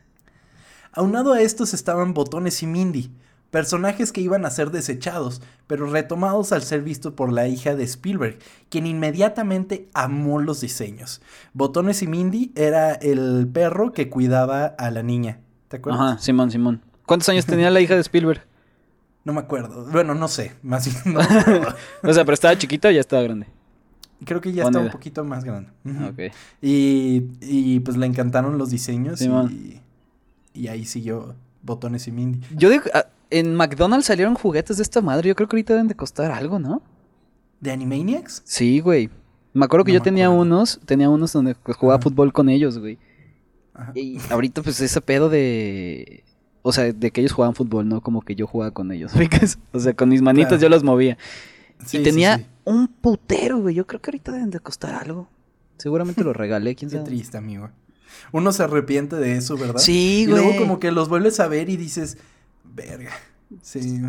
Aunado 0.93 1.33
a 1.33 1.41
estos 1.41 1.75
estaban 1.75 2.15
Botones 2.15 2.63
y 2.63 2.67
Mindy, 2.67 3.11
personajes 3.51 4.13
que 4.13 4.21
iban 4.21 4.45
a 4.45 4.51
ser 4.51 4.71
desechados, 4.71 5.43
pero 5.67 5.87
retomados 5.91 6.53
al 6.53 6.63
ser 6.63 6.83
visto 6.83 7.15
por 7.15 7.33
la 7.33 7.49
hija 7.49 7.75
de 7.75 7.85
Spielberg, 7.85 8.39
quien 8.69 8.87
inmediatamente 8.87 9.89
amó 9.95 10.41
los 10.41 10.61
diseños. 10.61 11.21
Botones 11.53 12.03
y 12.03 12.07
Mindy 12.07 12.53
era 12.57 12.93
el 12.93 13.49
perro 13.53 13.93
que 13.93 14.09
cuidaba 14.09 14.67
a 14.67 14.91
la 14.91 15.03
niña. 15.03 15.41
¿Te 15.69 15.79
acuerdas? 15.79 16.01
Ajá, 16.01 16.19
Simón, 16.19 16.51
Simón. 16.51 16.83
¿Cuántos 17.07 17.29
años 17.29 17.47
tenía 17.47 17.71
la 17.71 17.81
hija 17.81 17.95
de 17.95 18.01
Spielberg? 18.01 18.43
No 19.25 19.33
me 19.33 19.41
acuerdo. 19.41 19.87
Bueno, 19.91 20.15
no 20.15 20.29
sé. 20.29 20.55
Más 20.63 20.87
bien, 20.87 21.15
no. 21.15 21.21
O 22.03 22.13
sea, 22.13 22.25
pero 22.25 22.35
estaba 22.35 22.57
chiquita 22.57 22.89
o 22.89 22.91
ya 22.91 23.01
estaba 23.01 23.23
grande. 23.23 23.47
Creo 24.25 24.41
que 24.41 24.53
ya 24.53 24.65
está 24.65 24.81
un 24.81 24.91
poquito 24.91 25.25
más 25.25 25.45
grande. 25.45 25.71
Ujú. 25.85 26.05
Ok. 26.07 26.33
Y, 26.61 27.25
y 27.41 27.81
pues 27.81 27.97
le 27.97 28.07
encantaron 28.07 28.59
los 28.59 28.71
diseños 28.71 29.19
Simón. 29.21 29.53
y, 29.53 29.81
y 30.55 30.69
ahí 30.69 30.85
siguió 30.85 31.35
Botones 31.63 32.07
y 32.09 32.13
Mindy. 32.13 32.41
Yo 32.57 32.71
digo, 32.71 32.85
ah, 32.95 33.07
en 33.31 33.55
McDonald's 33.55 34.07
salieron 34.07 34.35
juguetes 34.35 34.77
de 34.79 34.83
esta 34.83 35.01
madre. 35.01 35.29
Yo 35.29 35.35
creo 35.37 35.49
que 35.49 35.57
ahorita 35.57 35.75
deben 35.75 35.89
de 35.89 35.95
costar 35.95 36.31
algo, 36.31 36.59
¿no? 36.59 36.83
¿De 37.61 37.71
Animaniacs? 37.71 38.43
Sí, 38.45 38.81
güey. 38.81 39.11
Me 39.53 39.65
acuerdo 39.65 39.85
que 39.85 39.93
No 39.93 39.99
yo 39.99 40.03
tenía 40.03 40.27
acuerdo. 40.27 40.43
unos, 40.43 40.81
tenía 40.85 41.11
unos 41.11 41.33
donde 41.33 41.55
pues, 41.57 41.77
jugaba 41.77 41.97
Ajá. 41.97 42.03
fútbol 42.03 42.33
con 42.33 42.49
ellos, 42.49 42.79
güey. 42.79 42.99
Ajá. 43.75 43.93
Y 43.95 44.19
ahorita 44.31 44.63
pues 44.63 44.81
ese 44.81 45.01
pedo 45.01 45.29
de... 45.29 46.25
O 46.63 46.73
sea, 46.73 46.93
de 46.93 47.11
que 47.11 47.21
ellos 47.21 47.33
jugaban 47.33 47.55
fútbol, 47.55 47.89
no 47.89 48.01
como 48.01 48.21
que 48.23 48.35
yo 48.35 48.47
jugaba 48.47 48.73
con 48.73 48.93
ellos. 48.93 49.13
ubicas? 49.17 49.59
O 49.73 49.79
sea, 49.81 49.95
con 49.95 50.09
mis 50.09 50.23
manitas 50.23 50.49
Claro. 50.51 50.63
yo 50.63 50.69
los 50.69 50.85
movía. 50.85 51.17
Sí, 51.85 51.99
y 51.99 52.03
tenía 52.03 52.39
sí. 52.39 52.47
un 52.65 52.89
putero, 52.89 53.59
güey. 53.61 53.75
Yo 53.75 53.87
creo 53.87 54.01
que 54.01 54.11
ahorita 54.11 54.33
deben 54.33 54.51
de 54.51 54.61
costar 54.61 54.95
algo. 54.95 55.29
Seguramente 55.79 56.23
lo 56.25 56.33
regalé, 56.33 56.75
quién 56.75 56.91
Qué 56.91 56.97
sabe. 56.97 57.09
triste, 57.09 57.37
amigo. 57.39 57.71
Uno 58.33 58.53
se 58.53 58.63
arrepiente 58.63 59.17
de 59.17 59.37
eso, 59.37 59.57
¿verdad? 59.57 59.79
Sí, 59.81 60.23
Y 60.23 60.27
luego 60.27 60.47
güey. 60.49 60.59
como 60.59 60.79
que 60.81 60.91
los 60.93 61.09
vuelves 61.09 61.41
a 61.41 61.49
ver 61.49 61.69
y 61.69 61.77
dices, 61.77 62.19
verga, 62.65 63.11
sí, 63.63 64.01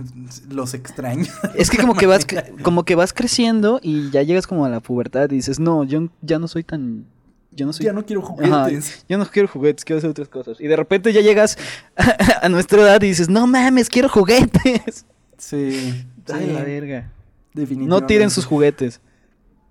los 0.49 0.73
extraño. 0.73 1.25
Es 1.55 1.69
que 1.69 1.77
como 1.77 1.95
que 1.95 2.05
vas 2.07 2.25
como 2.63 2.83
que 2.85 2.95
vas 2.95 3.13
creciendo 3.13 3.79
y 3.81 4.09
ya 4.11 4.23
llegas 4.23 4.47
como 4.47 4.65
a 4.65 4.69
la 4.69 4.79
pubertad 4.79 5.29
y 5.31 5.35
dices, 5.35 5.59
"No, 5.59 5.83
yo 5.83 6.09
ya 6.21 6.39
no 6.39 6.47
soy 6.47 6.63
tan 6.63 7.05
yo 7.51 7.65
no 7.65 7.73
soy 7.73 7.85
ya 7.85 7.93
no 7.93 8.05
quiero 8.05 8.21
Ajá, 8.21 8.65
juguetes. 8.65 9.05
yo 9.09 9.17
no 9.17 9.25
quiero 9.25 9.47
juguetes, 9.47 9.83
quiero 9.83 9.97
hacer 9.97 10.09
otras 10.11 10.27
cosas." 10.29 10.59
Y 10.61 10.67
de 10.67 10.75
repente 10.75 11.11
ya 11.13 11.21
llegas 11.21 11.57
a, 11.97 12.45
a 12.45 12.49
nuestra 12.49 12.81
edad 12.81 13.01
y 13.01 13.07
dices, 13.07 13.29
"No 13.29 13.47
mames, 13.47 13.89
quiero 13.89 14.09
juguetes." 14.09 15.05
Sí, 15.37 16.05
Ay, 16.31 16.45
sí, 16.47 16.53
la 16.53 16.63
verga. 16.63 17.11
definitivamente. 17.53 17.87
No 18.01 18.05
tiren 18.05 18.29
sus 18.29 18.45
juguetes. 18.45 18.99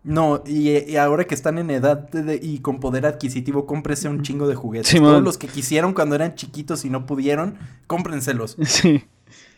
No, 0.08 0.42
y, 0.46 0.70
y 0.90 0.96
ahora 0.96 1.24
que 1.24 1.34
están 1.34 1.58
en 1.58 1.70
edad 1.70 2.08
de- 2.10 2.22
de- 2.22 2.40
y 2.42 2.60
con 2.60 2.80
poder 2.80 3.04
adquisitivo, 3.04 3.66
cómprese 3.66 4.08
un 4.08 4.22
chingo 4.22 4.48
de 4.48 4.54
juguetes. 4.54 4.88
Simón. 4.88 5.10
Todos 5.12 5.22
los 5.22 5.36
que 5.38 5.48
quisieron 5.48 5.92
cuando 5.92 6.14
eran 6.14 6.34
chiquitos 6.34 6.84
y 6.86 6.90
no 6.90 7.04
pudieron, 7.06 7.58
cómprenselos. 7.86 8.56
Sí. 8.66 9.04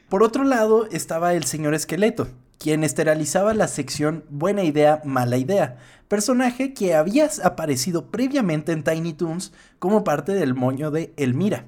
Por 0.09 0.25
otro 0.25 0.43
lado 0.43 0.87
estaba 0.91 1.35
el 1.35 1.45
señor 1.45 1.73
Esqueleto, 1.73 2.27
quien 2.59 2.83
esterilizaba 2.83 3.55
la 3.55 3.69
sección 3.69 4.25
Buena 4.29 4.65
idea, 4.65 5.01
mala 5.05 5.37
idea, 5.39 5.79
personaje 6.09 6.75
que 6.75 6.95
había 6.97 7.31
aparecido 7.45 8.11
previamente 8.11 8.73
en 8.73 8.83
Tiny 8.83 9.13
Toons 9.13 9.53
como 9.79 10.03
parte 10.03 10.33
del 10.35 10.55
moño 10.55 10.91
de 10.91 11.13
Elmira. 11.17 11.67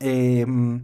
Em, 0.00 0.82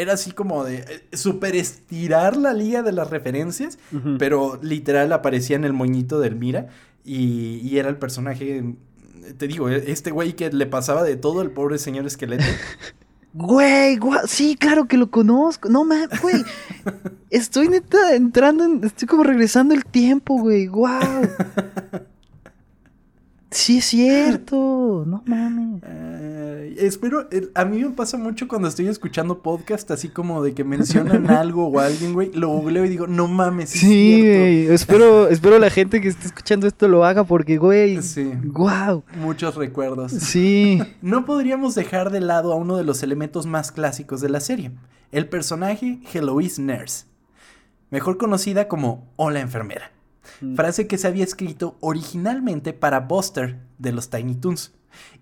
era 0.00 0.14
así 0.14 0.32
como 0.32 0.64
de 0.64 0.76
eh, 0.78 1.16
super 1.16 1.54
estirar 1.56 2.36
la 2.36 2.52
liga 2.52 2.82
de 2.82 2.92
las 2.92 3.10
referencias, 3.10 3.78
pero 4.18 4.58
literal 4.62 5.12
aparecía 5.12 5.56
en 5.56 5.64
el 5.64 5.72
moñito 5.72 6.20
de 6.20 6.28
Elmira 6.28 6.68
y, 7.04 7.60
y 7.62 7.78
era 7.78 7.88
el 7.88 7.96
personaje, 7.96 8.74
te 9.38 9.46
digo, 9.48 9.68
e- 9.68 9.90
este 9.90 10.10
güey 10.10 10.34
que 10.34 10.50
le 10.52 10.66
pasaba 10.66 11.02
de 11.02 11.16
todo 11.16 11.42
el 11.42 11.50
pobre 11.50 11.78
señor 11.78 12.06
Esqueleto. 12.06 12.44
Güey, 13.32 13.96
gua- 13.96 14.26
sí, 14.26 14.56
claro 14.56 14.88
que 14.88 14.96
lo 14.96 15.08
conozco. 15.08 15.68
No 15.68 15.84
mames, 15.84 16.20
güey. 16.20 16.42
Estoy 17.30 17.68
neta 17.68 18.16
entrando 18.16 18.64
en 18.64 18.82
estoy 18.82 19.06
como 19.06 19.22
regresando 19.22 19.72
el 19.72 19.84
tiempo, 19.84 20.34
güey. 20.40 20.66
Wow. 20.66 20.98
Sí 23.52 23.78
es 23.78 23.84
cierto. 23.86 25.04
No 25.06 25.22
mames. 25.26 25.82
Espero, 26.78 27.28
a 27.54 27.64
mí 27.64 27.82
me 27.82 27.90
pasa 27.90 28.16
mucho 28.16 28.46
cuando 28.48 28.68
estoy 28.68 28.86
escuchando 28.88 29.42
podcast, 29.42 29.90
así 29.90 30.08
como 30.08 30.42
de 30.42 30.54
que 30.54 30.62
mencionan 30.64 31.28
algo 31.30 31.66
o 31.68 31.80
alguien, 31.80 32.12
güey, 32.12 32.30
lo 32.32 32.48
googleo 32.48 32.84
y 32.84 32.88
digo, 32.88 33.06
no 33.06 33.26
mames, 33.28 33.74
es 33.74 33.80
Sí, 33.80 33.86
cierto". 34.16 34.38
güey. 34.40 34.66
Espero, 34.68 35.28
espero 35.30 35.58
la 35.58 35.70
gente 35.70 36.00
que 36.00 36.08
esté 36.08 36.26
escuchando 36.26 36.66
esto 36.66 36.86
lo 36.88 37.04
haga 37.04 37.24
porque, 37.24 37.56
güey. 37.58 38.00
Sí, 38.02 38.32
Wow. 38.44 39.04
muchos 39.16 39.54
recuerdos. 39.56 40.12
Sí. 40.12 40.80
No 41.02 41.24
podríamos 41.24 41.74
dejar 41.74 42.10
de 42.10 42.20
lado 42.20 42.52
a 42.52 42.56
uno 42.56 42.76
de 42.76 42.84
los 42.84 43.02
elementos 43.02 43.46
más 43.46 43.72
clásicos 43.72 44.20
de 44.20 44.28
la 44.28 44.40
serie, 44.40 44.70
el 45.12 45.28
personaje 45.28 46.00
Heloise 46.12 46.60
Nurse, 46.60 47.04
mejor 47.90 48.16
conocida 48.18 48.68
como 48.68 49.08
Hola 49.16 49.40
enfermera, 49.40 49.92
Mm. 50.40 50.54
frase 50.54 50.86
que 50.86 50.96
se 50.98 51.08
había 51.08 51.24
escrito 51.24 51.76
originalmente 51.80 52.72
para 52.72 53.00
Buster 53.00 53.58
de 53.78 53.92
los 53.92 54.10
Tiny 54.10 54.36
Toons. 54.36 54.72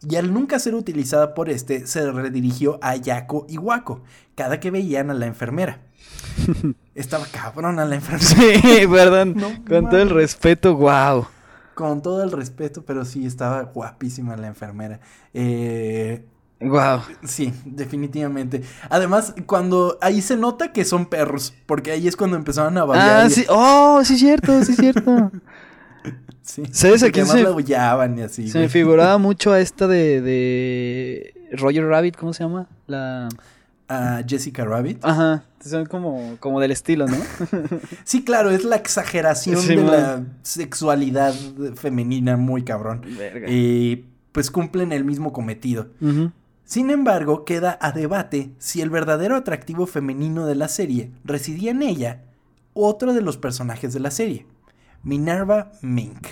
Y 0.09 0.17
al 0.17 0.33
nunca 0.33 0.59
ser 0.59 0.75
utilizada 0.75 1.35
por 1.35 1.51
este, 1.51 1.87
se 1.87 2.11
redirigió 2.11 2.79
a 2.83 2.97
Yako 2.97 3.47
y 3.49 3.59
Wako, 3.59 4.03
cada 4.35 4.61
que 4.61 4.71
veían 4.71 5.11
a 5.11 5.15
la 5.15 5.27
enfermera. 5.27 5.81
Estaba 6.95 7.27
cabrona 7.27 7.85
la 7.85 7.97
enfermera. 7.97 8.61
Sí, 8.61 8.87
perdón. 8.91 9.35
No 9.37 9.49
Con 9.69 9.89
todo 9.89 10.01
el 10.01 10.11
respeto, 10.11 10.77
wow. 10.77 11.27
Con 11.75 12.03
todo 12.03 12.25
el 12.25 12.33
respeto, 12.33 12.83
pero 12.85 13.05
sí, 13.05 13.25
estaba 13.25 13.63
guapísima 13.63 14.37
la 14.37 14.49
enfermera. 14.49 15.01
Eh, 15.33 16.25
Wow. 16.61 17.03
sí, 17.23 17.55
definitivamente. 17.65 18.63
Además, 18.91 19.33
cuando 19.47 19.97
ahí 20.01 20.21
se 20.21 20.37
nota 20.37 20.73
que 20.73 20.85
son 20.85 21.07
perros, 21.07 21.55
porque 21.67 21.93
ahí 21.93 22.09
es 22.09 22.17
cuando 22.17 22.37
empezaron 22.37 22.77
a 22.79 22.85
babear. 22.85 23.27
Ah, 23.27 23.31
sí. 23.31 23.45
Oh, 23.49 24.01
sí, 24.05 24.19
cierto, 24.19 24.65
sí, 24.65 24.75
cierto. 24.75 25.31
sí. 26.43 26.63
¿Sabes 26.73 27.03
a 27.03 27.11
quién 27.11 27.27
se- 27.27 27.43
la 27.43 27.49
aullaban 27.51 28.19
y 28.19 28.23
así. 28.23 28.49
Se 28.49 28.59
me 28.59 28.69
figuraba 28.69 29.19
mucho 29.19 29.53
a 29.53 29.61
esta 29.61 29.87
de, 29.87 30.21
de 30.21 31.35
Roger 31.53 31.85
Rabbit, 31.87 32.17
¿cómo 32.17 32.33
se 32.33 32.45
llama? 32.45 32.67
La... 32.87 33.29
A 33.91 34.23
Jessica 34.27 34.67
Rabbit. 34.67 35.03
Ajá, 35.03 35.45
son 35.65 35.87
como, 35.87 36.37
como 36.41 36.61
del 36.61 36.73
estilo, 36.73 37.07
¿no? 37.07 37.17
Sí, 38.05 38.23
claro, 38.23 38.51
es 38.51 38.63
la 38.65 38.77
exageración 38.77 39.57
Sí, 39.63 39.69
de 39.69 39.77
man. 39.77 39.87
la 39.87 40.25
sexualidad 40.43 41.33
femenina 41.75 42.37
muy 42.37 42.65
cabrón. 42.65 43.01
Verga. 43.17 43.49
Y 43.51 44.05
pues 44.33 44.51
cumplen 44.51 44.93
el 44.93 45.05
mismo 45.05 45.33
cometido. 45.33 45.87
Sin 46.65 46.91
embargo, 46.91 47.47
queda 47.47 47.79
a 47.81 47.93
debate 47.93 48.51
si 48.59 48.83
el 48.83 48.91
verdadero 48.91 49.37
atractivo 49.37 49.87
femenino 49.87 50.45
de 50.45 50.55
la 50.55 50.69
serie 50.69 51.11
residía 51.25 51.71
en 51.71 51.81
ella 51.81 52.21
u 52.75 52.85
otro 52.85 53.15
de 53.15 53.23
los 53.23 53.39
personajes 53.39 53.95
de 53.95 54.01
la 54.01 54.11
serie, 54.11 54.45
Minerva 55.03 55.73
Mink. 55.83 56.27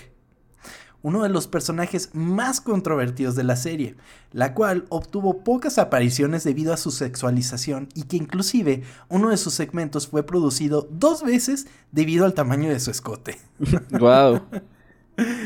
Uno 1.03 1.23
de 1.23 1.29
los 1.29 1.47
personajes 1.47 2.11
más 2.15 2.61
controvertidos 2.61 3.37
de 3.37 3.45
la 3.45 3.55
serie, 3.55 3.95
la 4.33 4.55
cual 4.55 4.87
obtuvo 4.89 5.45
pocas 5.45 5.79
apariciones 5.79 6.43
debido 6.43 6.73
a 6.73 6.77
su 6.77 6.91
sexualización 6.91 7.89
y 7.95 8.05
que 8.05 8.17
inclusive 8.17 8.83
uno 9.09 9.31
de 9.31 9.37
sus 9.37 9.55
segmentos 9.55 10.09
fue 10.09 10.25
producido 10.25 10.89
dos 10.91 11.23
veces 11.23 11.69
debido 11.93 12.25
al 12.25 12.35
tamaño 12.35 12.71
de 12.71 12.81
su 12.81 12.91
escote. 12.91 13.39
Wow. 14.01 14.41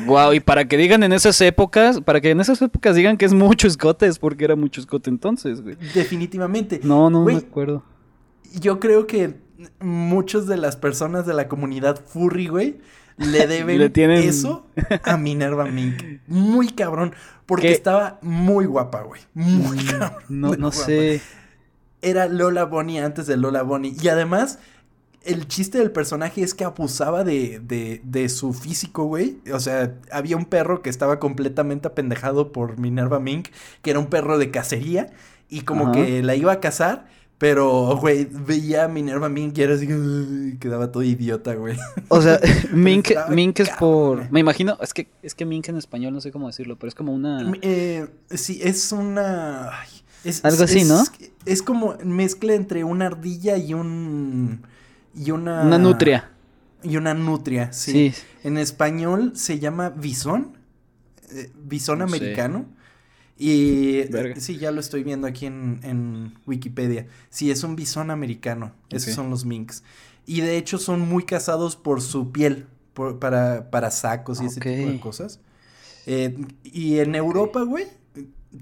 Wow, 0.06 0.32
y 0.32 0.40
para 0.40 0.66
que 0.66 0.76
digan 0.76 1.02
en 1.02 1.12
esas 1.12 1.40
épocas, 1.40 2.00
para 2.00 2.20
que 2.20 2.30
en 2.30 2.40
esas 2.40 2.60
épocas 2.60 2.96
digan 2.96 3.16
que 3.16 3.24
es 3.24 3.32
mucho 3.32 3.68
escote, 3.68 4.06
es 4.06 4.18
porque 4.18 4.44
era 4.44 4.56
mucho 4.56 4.80
escote 4.80 5.10
entonces, 5.10 5.62
güey. 5.62 5.76
Definitivamente. 5.94 6.80
No, 6.82 7.08
no 7.08 7.22
Güey, 7.22 7.36
me 7.36 7.42
acuerdo. 7.42 7.84
Yo 8.58 8.80
creo 8.80 9.06
que 9.06 9.36
muchas 9.80 10.46
de 10.46 10.56
las 10.56 10.76
personas 10.76 11.26
de 11.26 11.34
la 11.34 11.48
comunidad 11.48 12.02
furry, 12.04 12.48
güey, 12.48 12.80
le 13.32 13.46
deben 13.46 13.78
Le 13.78 13.90
tienen- 13.90 14.22
eso 14.28 14.66
a 15.04 15.16
Minerva 15.16 15.64
Mink. 15.66 16.20
Muy 16.26 16.68
cabrón. 16.70 17.14
Porque 17.46 17.68
¿Qué? 17.68 17.72
estaba 17.72 18.18
muy 18.22 18.64
guapa, 18.66 19.02
güey. 19.02 19.20
Muy 19.34 19.78
cabrón. 19.84 20.22
No, 20.28 20.54
no 20.54 20.72
sé. 20.72 21.20
Era 22.02 22.26
Lola 22.28 22.64
Bonnie 22.64 22.98
antes 23.00 23.26
de 23.26 23.36
Lola 23.36 23.62
Bonnie. 23.62 23.94
Y 24.00 24.08
además, 24.08 24.58
el 25.22 25.46
chiste 25.48 25.78
del 25.78 25.90
personaje 25.90 26.42
es 26.42 26.54
que 26.54 26.64
abusaba 26.64 27.24
de, 27.24 27.60
de, 27.60 28.00
de 28.04 28.28
su 28.28 28.54
físico, 28.54 29.04
güey. 29.04 29.38
O 29.52 29.60
sea, 29.60 29.94
había 30.10 30.36
un 30.36 30.44
perro 30.46 30.80
que 30.80 30.88
estaba 30.90 31.18
completamente 31.18 31.88
apendejado 31.88 32.52
por 32.52 32.78
Minerva 32.78 33.20
Mink, 33.20 33.48
que 33.82 33.90
era 33.90 33.98
un 33.98 34.06
perro 34.06 34.38
de 34.38 34.50
cacería. 34.50 35.10
Y 35.48 35.62
como 35.62 35.86
Ajá. 35.88 35.92
que 35.92 36.22
la 36.22 36.36
iba 36.36 36.52
a 36.52 36.60
cazar. 36.60 37.06
Pero, 37.40 37.96
güey, 37.96 38.28
veía 38.30 38.84
a 38.84 38.88
Minerva 38.88 39.30
Mink 39.30 39.56
y 39.56 39.62
era 39.62 39.74
así, 39.74 39.90
"Uy", 39.90 40.58
quedaba 40.60 40.92
todo 40.92 41.02
idiota, 41.02 41.54
güey. 41.54 41.74
O 42.08 42.20
sea, 42.20 42.38
Mink, 42.70 43.12
Mink 43.30 43.60
es 43.60 43.70
por. 43.70 44.30
Me 44.30 44.40
imagino, 44.40 44.76
es 44.82 44.92
que, 44.92 45.08
es 45.22 45.34
que 45.34 45.46
Mink 45.46 45.66
en 45.70 45.78
español 45.78 46.12
no 46.12 46.20
sé 46.20 46.32
cómo 46.32 46.48
decirlo, 46.48 46.76
pero 46.76 46.88
es 46.88 46.94
como 46.94 47.14
una. 47.14 47.50
Eh, 47.62 48.06
sí, 48.28 48.60
es 48.62 48.92
una... 48.92 49.70
es- 50.22 50.44
Algo 50.44 50.64
así, 50.64 50.80
es- 50.80 50.88
¿no? 50.88 51.02
Es 51.46 51.62
como 51.62 51.96
mezcla 52.04 52.52
entre 52.52 52.84
una 52.84 53.06
ardilla 53.06 53.56
y 53.56 53.72
un... 53.72 54.60
Y 55.16 55.30
una... 55.30 55.62
Una 55.64 55.78
nutria. 55.78 56.30
Y 56.82 56.98
una 56.98 57.14
nutria, 57.14 57.72
sí. 57.72 58.10
Sí. 58.10 58.22
En 58.44 58.58
español 58.58 59.32
se 59.34 59.58
llama 59.58 59.88
bisón. 59.88 60.58
eh, 61.32 61.50
bisón 61.64 62.00
No 62.00 62.06
sé. 62.08 62.18
Y 63.42 64.02
Verga. 64.08 64.38
sí, 64.38 64.58
ya 64.58 64.70
lo 64.70 64.80
estoy 64.80 65.02
viendo 65.02 65.26
aquí 65.26 65.46
en, 65.46 65.80
en 65.82 66.34
Wikipedia. 66.46 67.06
Sí, 67.30 67.50
es 67.50 67.64
un 67.64 67.74
bisón 67.74 68.10
americano. 68.10 68.72
Esos 68.90 69.14
son 69.14 69.30
los 69.30 69.44
minks. 69.46 69.82
Y 70.26 70.42
de 70.42 70.58
hecho 70.58 70.76
son 70.78 71.00
muy 71.00 71.24
cazados 71.24 71.74
por 71.74 72.02
su 72.02 72.30
piel, 72.32 72.66
por- 72.92 73.18
para, 73.18 73.70
para 73.70 73.90
sacos 73.90 74.42
y 74.42 74.46
ese 74.46 74.60
tipo 74.60 74.90
de 74.92 75.00
cosas. 75.00 75.40
Eh, 76.06 76.36
y 76.64 76.98
en 76.98 77.14
Europa, 77.14 77.62
güey, 77.62 77.86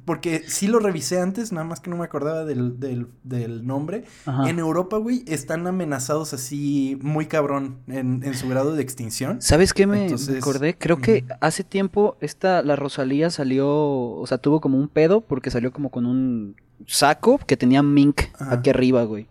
porque 0.04 0.44
sí 0.46 0.66
lo 0.66 0.80
revisé 0.80 1.20
antes, 1.20 1.50
nada 1.52 1.64
más 1.66 1.80
que 1.80 1.88
no 1.88 1.96
me 1.96 2.04
acordaba 2.04 2.44
del, 2.44 2.78
del, 2.78 3.06
del 3.24 3.66
nombre. 3.66 4.04
Ajá. 4.26 4.48
En 4.48 4.58
Europa, 4.58 4.98
güey, 4.98 5.24
están 5.26 5.66
amenazados 5.66 6.34
así 6.34 6.98
muy 7.00 7.26
cabrón 7.26 7.78
en, 7.88 8.22
en 8.22 8.34
su 8.34 8.48
grado 8.48 8.74
de 8.74 8.82
extinción. 8.82 9.40
¿Sabes 9.40 9.72
qué 9.72 9.86
me 9.86 10.04
Entonces, 10.04 10.36
acordé? 10.36 10.76
Creo 10.76 10.98
que 10.98 11.24
hace 11.40 11.64
tiempo 11.64 12.16
esta, 12.20 12.62
la 12.62 12.76
Rosalía 12.76 13.30
salió, 13.30 13.68
o 13.68 14.26
sea, 14.26 14.38
tuvo 14.38 14.60
como 14.60 14.78
un 14.78 14.88
pedo 14.88 15.22
porque 15.22 15.50
salió 15.50 15.72
como 15.72 15.90
con 15.90 16.04
un 16.04 16.56
saco 16.86 17.38
que 17.46 17.56
tenía 17.56 17.82
Mink 17.82 18.22
Ajá. 18.38 18.54
aquí 18.54 18.70
arriba, 18.70 19.04
güey. 19.04 19.26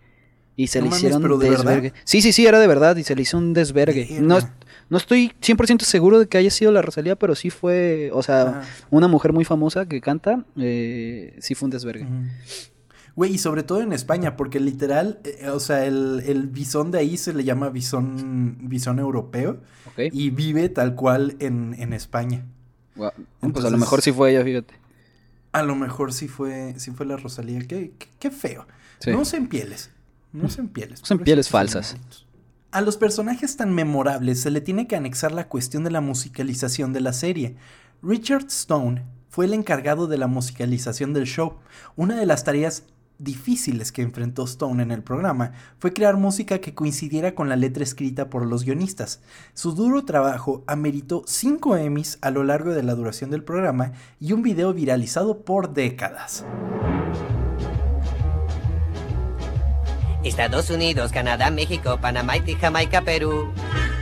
Y 0.55 0.67
se 0.67 0.79
No 0.79 0.85
le 0.85 0.89
mames, 0.89 1.03
hicieron 1.03 1.39
desvergue. 1.39 1.93
Sí, 2.03 2.21
sí, 2.23 2.31
sí, 2.31 2.47
era 2.47 2.59
de 2.59 2.65
verdad 2.65 2.95
y 2.95 3.03
se 3.03 3.15
le 3.15 3.21
hizo 3.21 3.37
un 3.37 3.53
desvergue. 3.53 4.17
No. 4.21 4.39
No 4.89 4.97
estoy 4.97 5.33
100% 5.41 5.81
seguro 5.81 6.19
de 6.19 6.27
que 6.27 6.37
haya 6.37 6.49
sido 6.49 6.71
la 6.71 6.81
Rosalía, 6.81 7.15
pero 7.15 7.35
sí 7.35 7.49
fue, 7.49 8.09
o 8.13 8.23
sea, 8.23 8.41
Ajá. 8.41 8.61
una 8.89 9.07
mujer 9.07 9.33
muy 9.33 9.45
famosa 9.45 9.85
que 9.87 10.01
canta, 10.01 10.45
eh, 10.57 11.35
sí 11.39 11.55
fue 11.55 11.67
un 11.67 11.71
desvergue. 11.71 12.07
Güey, 13.15 13.33
y 13.33 13.37
sobre 13.39 13.63
todo 13.63 13.81
en 13.81 13.93
España, 13.93 14.37
porque 14.37 14.59
literal, 14.59 15.19
eh, 15.23 15.49
o 15.49 15.59
sea, 15.59 15.85
el, 15.85 16.23
el 16.27 16.47
bisón 16.47 16.91
de 16.91 16.99
ahí 16.99 17.17
se 17.17 17.33
le 17.33 17.43
llama 17.43 17.69
bisón, 17.69 18.69
bisón 18.69 18.99
europeo 18.99 19.59
y 19.97 20.29
vive 20.29 20.69
tal 20.69 20.93
cual 20.93 21.35
en, 21.39 21.75
en 21.79 21.93
España. 21.93 22.45
Pues 22.95 23.65
a 23.65 23.69
lo 23.71 23.77
mejor 23.77 24.01
sí 24.01 24.11
fue 24.11 24.31
ella, 24.31 24.43
fíjate. 24.43 24.75
A 25.51 25.63
lo 25.63 25.75
mejor 25.75 26.13
sí 26.13 26.27
fue, 26.27 26.75
sí 26.77 26.91
fue 26.91 27.07
la 27.07 27.17
Rosalía. 27.17 27.59
Qué, 27.61 27.93
qué, 27.97 28.07
qué 28.19 28.29
feo. 28.31 28.67
Sí. 28.99 29.09
No 29.11 29.21
usen 29.21 29.47
pieles. 29.47 29.89
No 30.31 30.45
usen 30.45 30.67
pieles. 30.67 31.01
Usen 31.01 31.19
pieles 31.19 31.49
falsas. 31.49 31.97
A 32.77 32.81
los 32.81 32.95
personajes 32.95 33.57
tan 33.57 33.73
memorables 33.73 34.39
se 34.39 34.51
le 34.51 34.61
tiene 34.61 34.85
que 34.85 34.95
anexar 34.95 35.31
la 35.31 35.47
cuestión 35.47 35.83
de 35.83 35.89
la 35.89 35.99
musicalización 35.99 36.93
de 36.93 37.01
la 37.01 37.11
serie. 37.11 37.55
Richard 38.03 38.45
Stone 38.49 39.03
fue 39.29 39.45
el 39.45 39.55
encargado 39.55 40.05
de 40.05 40.19
la 40.19 40.27
musicalización 40.27 41.11
del 41.11 41.25
show. 41.25 41.55
Una 41.95 42.15
de 42.17 42.27
las 42.27 42.43
tareas 42.43 42.83
difíciles 43.17 43.91
que 43.91 44.03
enfrentó 44.03 44.43
Stone 44.43 44.83
en 44.83 44.91
el 44.91 45.01
programa 45.01 45.53
fue 45.79 45.91
crear 45.91 46.17
música 46.17 46.59
que 46.59 46.75
coincidiera 46.75 47.33
con 47.33 47.49
la 47.49 47.55
letra 47.55 47.81
escrita 47.81 48.29
por 48.29 48.45
los 48.45 48.63
guionistas. 48.63 49.21
Su 49.55 49.71
duro 49.71 50.05
trabajo 50.05 50.63
ameritó 50.67 51.23
5 51.25 51.77
Emmys 51.77 52.19
a 52.21 52.29
lo 52.29 52.43
largo 52.43 52.75
de 52.75 52.83
la 52.83 52.93
duración 52.93 53.31
del 53.31 53.43
programa 53.43 53.93
y 54.19 54.33
un 54.33 54.43
video 54.43 54.71
viralizado 54.71 55.41
por 55.41 55.73
décadas. 55.73 56.45
Estados 60.23 60.69
Unidos, 60.69 61.11
Canadá, 61.11 61.49
México, 61.51 61.97
Panamá, 62.01 62.33
Jamaica, 62.59 63.01
Perú. 63.01 63.53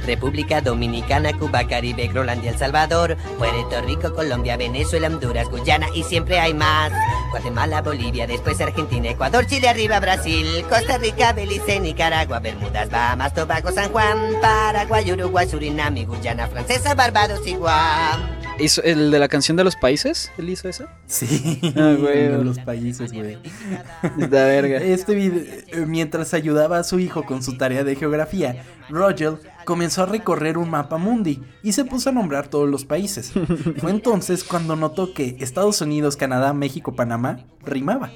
República 0.06 0.62
Dominicana, 0.62 1.34
Cuba, 1.34 1.68
Caribe, 1.68 2.08
Groenlandia, 2.08 2.52
El 2.52 2.58
Salvador, 2.58 3.18
Puerto 3.38 3.82
Rico, 3.82 4.14
Colombia, 4.14 4.56
Venezuela, 4.56 5.08
Honduras, 5.08 5.50
Guyana 5.50 5.88
y 5.94 6.04
siempre 6.04 6.40
hay 6.40 6.54
más. 6.54 6.92
Guatemala, 7.32 7.82
Bolivia, 7.82 8.28
después 8.28 8.62
Argentina, 8.62 9.10
Ecuador, 9.10 9.46
Chile, 9.46 9.68
arriba 9.68 10.00
Brasil, 10.00 10.64
Costa 10.70 10.98
Rica, 10.98 11.34
Belice, 11.34 11.80
Nicaragua, 11.80 12.40
Bermudas, 12.40 12.90
Bahamas, 12.90 13.34
Tobago, 13.34 13.72
San 13.72 13.92
Juan, 13.92 14.36
Paraguay, 14.42 15.12
Uruguay, 15.12 15.48
Surinam 15.48 15.96
Guyana 16.06 16.48
Francesa, 16.48 16.94
Barbados 16.94 17.46
y 17.46 17.56
Guam. 17.56 18.45
¿Hizo 18.58 18.82
el 18.84 19.12
de 19.12 19.20
la 19.20 19.28
canción 19.28 19.58
de 19.58 19.66
los 19.66 19.76
países? 19.76 20.32
¿Él 20.38 20.50
hizo 20.50 20.70
eso? 20.70 20.86
Sí, 21.08 21.60
Ah, 21.76 21.96
güey. 22.00 22.26
en 22.26 22.46
los 22.46 22.58
países, 22.60 23.12
güey. 23.12 23.38
La 24.18 24.46
verga. 24.46 24.78
Este 24.78 25.14
video, 25.14 25.44
eh, 25.68 25.86
mientras 25.86 26.34
ayudaba 26.34 26.80
a 26.80 26.84
su 26.86 27.00
hijo 27.00 27.24
con 27.26 27.44
su 27.44 27.58
tarea 27.58 27.84
de 27.84 27.96
geografía, 27.98 28.64
Roger 28.90 29.34
comenzó 29.66 30.04
a 30.04 30.06
recorrer 30.06 30.58
un 30.58 30.70
mapa 30.70 30.98
mundi 30.98 31.42
y 31.64 31.74
se 31.74 31.84
puso 31.84 32.10
a 32.10 32.14
nombrar 32.14 32.48
todos 32.48 32.70
los 32.70 32.86
países. 32.86 33.34
Fue 33.78 33.92
entonces 33.92 34.46
cuando 34.46 34.78
notó 34.78 35.14
que 35.14 35.36
Estados 35.42 35.82
Unidos, 35.82 36.16
Canadá, 36.16 36.54
México, 36.54 36.96
Panamá 36.96 37.40
rimaba, 37.66 38.12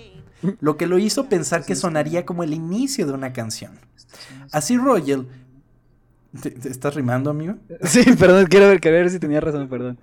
lo 0.61 0.77
que 0.77 0.87
lo 0.87 0.99
hizo 0.99 1.27
pensar 1.27 1.65
que 1.65 1.75
sonaría 1.75 2.25
como 2.25 2.43
el 2.43 2.53
inicio 2.53 3.05
de 3.05 3.11
una 3.11 3.33
canción. 3.33 3.77
Así 4.51 4.77
Roger... 4.77 5.48
¿Te, 6.41 6.51
te 6.51 6.69
estás 6.69 6.93
rimando, 6.93 7.29
amigo? 7.31 7.55
Sí, 7.83 8.03
perdón, 8.17 8.45
quiero 8.47 8.67
ver, 8.67 8.79
quiero 8.79 8.97
ver 8.97 9.09
si 9.09 9.19
tenía 9.19 9.41
razón, 9.41 9.67
perdón. 9.67 9.99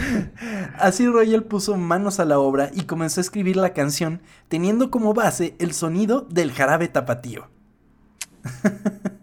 Así 0.78 1.06
Royal 1.06 1.42
puso 1.44 1.76
manos 1.76 2.20
a 2.20 2.24
la 2.24 2.38
obra 2.38 2.70
y 2.72 2.82
comenzó 2.82 3.20
a 3.20 3.22
escribir 3.22 3.56
la 3.56 3.72
canción 3.72 4.20
teniendo 4.48 4.90
como 4.90 5.12
base 5.14 5.56
el 5.58 5.72
sonido 5.72 6.26
del 6.30 6.52
jarabe 6.52 6.88
tapatío. 6.88 7.48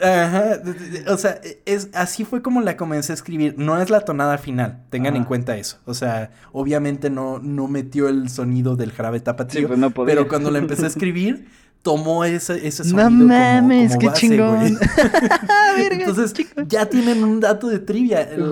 Ajá, 0.00 0.60
o 1.08 1.16
sea, 1.16 1.40
es, 1.66 1.88
así 1.94 2.24
fue 2.24 2.42
como 2.42 2.60
la 2.60 2.76
comencé 2.76 3.12
a 3.12 3.14
escribir. 3.14 3.54
No 3.58 3.80
es 3.80 3.90
la 3.90 4.00
tonada 4.00 4.38
final, 4.38 4.82
tengan 4.90 5.16
en 5.16 5.24
cuenta 5.24 5.56
eso. 5.56 5.78
O 5.84 5.94
sea, 5.94 6.30
obviamente 6.52 7.10
no, 7.10 7.38
no 7.38 7.68
metió 7.68 8.08
el 8.08 8.28
sonido 8.28 8.76
del 8.76 8.92
jarabe 8.92 9.20
tapatío. 9.20 9.60
Sí, 9.60 9.66
pues 9.66 9.78
no 9.78 9.90
pero 9.90 10.28
cuando 10.28 10.50
la 10.50 10.58
empecé 10.58 10.84
a 10.84 10.88
escribir, 10.88 11.46
tomó 11.84 12.24
ese, 12.24 12.66
ese 12.66 12.82
No 12.84 12.88
sonido 13.02 13.08
como- 13.10 13.26
mames, 13.28 13.90
como 13.90 14.00
qué 14.00 14.06
base, 14.08 14.20
chingón. 14.20 14.78
Verga, 15.76 16.06
Entonces, 16.06 16.46
ya 16.66 16.86
tienen 16.86 17.22
un 17.22 17.38
dato 17.40 17.68
de 17.68 17.78
trivia. 17.78 18.22
El, 18.22 18.50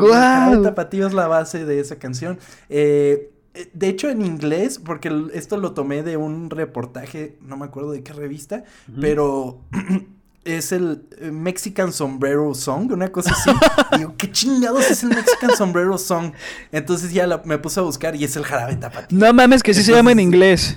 el 0.53 0.63
tapatío 0.63 1.07
es 1.07 1.15
la 1.15 1.27
base 1.27 1.65
de 1.65 1.81
esa 1.81 1.97
canción. 1.97 2.39
Eh, 2.69 3.31
eh, 3.55 3.71
de 3.73 3.89
hecho, 3.89 4.09
en 4.11 4.25
inglés, 4.25 4.79
porque 4.79 5.11
esto 5.33 5.57
lo 5.57 5.73
tomé 5.73 6.03
de 6.03 6.17
un 6.19 6.51
reportaje, 6.51 7.39
no 7.43 7.57
me 7.57 7.65
acuerdo 7.65 7.93
de 7.93 8.03
qué 8.03 8.13
revista, 8.13 8.65
pero 9.01 9.61
es 10.45 10.73
el 10.73 11.05
eh, 11.19 11.31
Mexican 11.31 11.91
Sombrero 11.93 12.55
Song, 12.55 12.93
una 12.93 13.11
cosa 13.11 13.33
así. 13.33 13.51
Digo, 13.97 14.15
¿qué 14.19 14.31
chingados 14.31 14.91
es 14.91 15.03
el 15.05 15.09
Mexican 15.09 15.57
Sombrero 15.57 15.97
Song? 15.97 16.33
Entonces 16.71 17.13
ya 17.15 17.27
la- 17.27 17.41
me 17.47 17.57
puse 17.57 17.81
a 17.81 17.83
buscar 17.83 18.15
y 18.15 18.25
es 18.25 18.37
el 18.37 18.45
jarabe 18.45 18.77
tapatío. 18.77 19.19
No 19.19 19.33
mames, 19.33 19.63
que 19.63 19.73
sí 19.73 19.83
se 19.83 19.93
llama 19.93 20.13
en 20.13 20.21
inglés. 20.21 20.77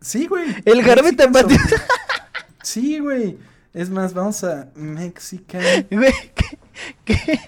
Sí, 0.00 0.26
güey. 0.26 0.54
El 0.64 0.82
tapatío. 1.14 1.58
Sombrero- 1.58 1.82
Sí, 2.62 2.98
güey. 2.98 3.38
Es 3.72 3.88
más, 3.90 4.12
vamos 4.14 4.42
a 4.44 4.68
Mexican... 4.74 5.62
Güey, 5.90 6.12
¿qué? 6.34 6.58
¿Qué? 7.04 7.40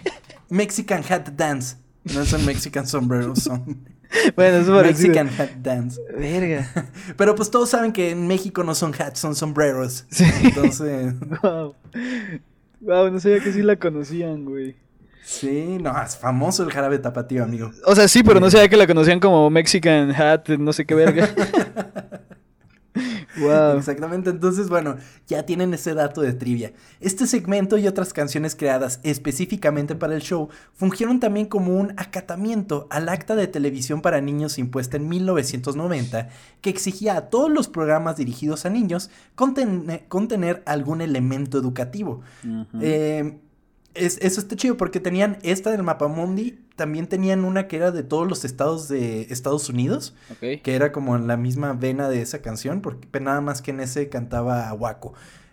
Mexican 0.48 1.02
Hat 1.08 1.28
Dance. 1.36 1.76
No 2.04 2.22
es 2.22 2.32
el 2.32 2.42
Mexican 2.44 2.86
Sombrero 2.86 3.34
Song. 3.36 3.76
Bueno, 4.36 4.58
es. 4.58 5.02
Mexican 5.06 5.28
Hat 5.38 5.50
Dance. 5.62 6.00
Verga. 6.16 6.68
Pero 7.16 7.34
pues 7.34 7.50
todos 7.50 7.70
saben 7.70 7.92
que 7.92 8.10
en 8.10 8.26
México 8.26 8.62
no 8.64 8.74
son 8.74 8.92
hats, 8.98 9.18
son 9.20 9.34
sombreros. 9.34 10.06
Sí. 10.10 10.24
Entonces, 10.42 11.14
Wow. 11.42 11.74
Wow, 12.80 13.10
no 13.10 13.20
sabía 13.20 13.40
que 13.40 13.52
sí 13.52 13.62
la 13.62 13.76
conocían, 13.76 14.44
güey. 14.44 14.76
sí, 15.24 15.78
no, 15.80 16.00
es 16.02 16.16
famoso 16.16 16.64
el 16.64 16.72
jarabe 16.72 16.98
tapatío, 16.98 17.44
amigo. 17.44 17.70
O 17.84 17.94
sea, 17.94 18.08
sí, 18.08 18.22
pero 18.24 18.40
no 18.40 18.50
sabía 18.50 18.68
que 18.68 18.76
la 18.76 18.86
conocían 18.88 19.20
como 19.20 19.48
Mexican 19.50 20.10
Hat, 20.14 20.48
no 20.58 20.72
sé 20.72 20.84
qué 20.84 20.94
verga. 20.94 21.28
Wow. 23.38 23.76
Exactamente, 23.78 24.30
entonces 24.30 24.68
bueno, 24.68 24.96
ya 25.26 25.44
tienen 25.44 25.72
ese 25.74 25.94
dato 25.94 26.20
de 26.20 26.32
trivia. 26.32 26.72
Este 27.00 27.26
segmento 27.26 27.78
y 27.78 27.86
otras 27.86 28.12
canciones 28.12 28.54
creadas 28.56 29.00
específicamente 29.02 29.94
para 29.94 30.14
el 30.14 30.20
show 30.22 30.48
fungieron 30.74 31.20
también 31.20 31.46
como 31.46 31.76
un 31.76 31.92
acatamiento 31.96 32.86
al 32.90 33.08
acta 33.08 33.34
de 33.34 33.46
televisión 33.46 34.00
para 34.02 34.20
niños 34.20 34.58
impuesta 34.58 34.96
en 34.96 35.08
1990 35.08 36.28
que 36.60 36.70
exigía 36.70 37.16
a 37.16 37.30
todos 37.30 37.50
los 37.50 37.68
programas 37.68 38.16
dirigidos 38.16 38.66
a 38.66 38.70
niños 38.70 39.10
conten- 39.36 40.06
contener 40.08 40.62
algún 40.66 41.00
elemento 41.00 41.58
educativo. 41.58 42.20
Eh, 42.80 43.38
es- 43.94 44.18
eso 44.22 44.40
está 44.40 44.56
chido 44.56 44.76
porque 44.76 45.00
tenían 45.00 45.38
esta 45.42 45.70
del 45.70 45.82
Mapamundi, 45.82 46.58
también 46.76 47.06
tenían 47.06 47.44
una 47.44 47.68
que 47.68 47.76
era 47.76 47.90
de 47.92 48.02
todos 48.02 48.26
los 48.28 48.44
estados 48.44 48.88
de 48.88 49.22
Estados 49.30 49.68
Unidos 49.68 50.14
que 50.40 50.74
era 50.74 50.90
como 50.92 51.16
en 51.16 51.26
la 51.26 51.36
misma 51.36 51.72
vena 51.74 52.08
de 52.08 52.22
esa 52.22 52.40
canción, 52.42 52.80
porque 52.80 53.06
pero 53.10 53.24
nada 53.26 53.40
más 53.40 53.60
que 53.62 53.70
en 53.72 53.80
ese 53.80 54.08
cantaba 54.08 54.72
Waco. 54.72 55.12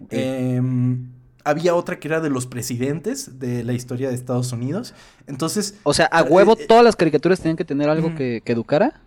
Em, 0.09 1.07
había 1.43 1.75
otra 1.75 1.99
que 1.99 2.07
era 2.07 2.19
de 2.21 2.29
los 2.29 2.45
presidentes 2.45 3.39
de 3.39 3.63
la 3.63 3.73
historia 3.73 4.09
de 4.09 4.15
Estados 4.15 4.51
Unidos. 4.51 4.93
Entonces, 5.27 5.75
O 5.83 5.93
sea, 5.93 6.07
a 6.11 6.21
Eh, 6.21 6.27
huevo 6.29 6.55
eh, 6.59 6.65
todas 6.67 6.83
las 6.83 6.95
caricaturas 6.95 7.39
tenían 7.39 7.57
que 7.57 7.65
tener 7.65 7.89
algo 7.89 8.13
que, 8.15 8.41
que 8.43 8.51
educara. 8.51 9.01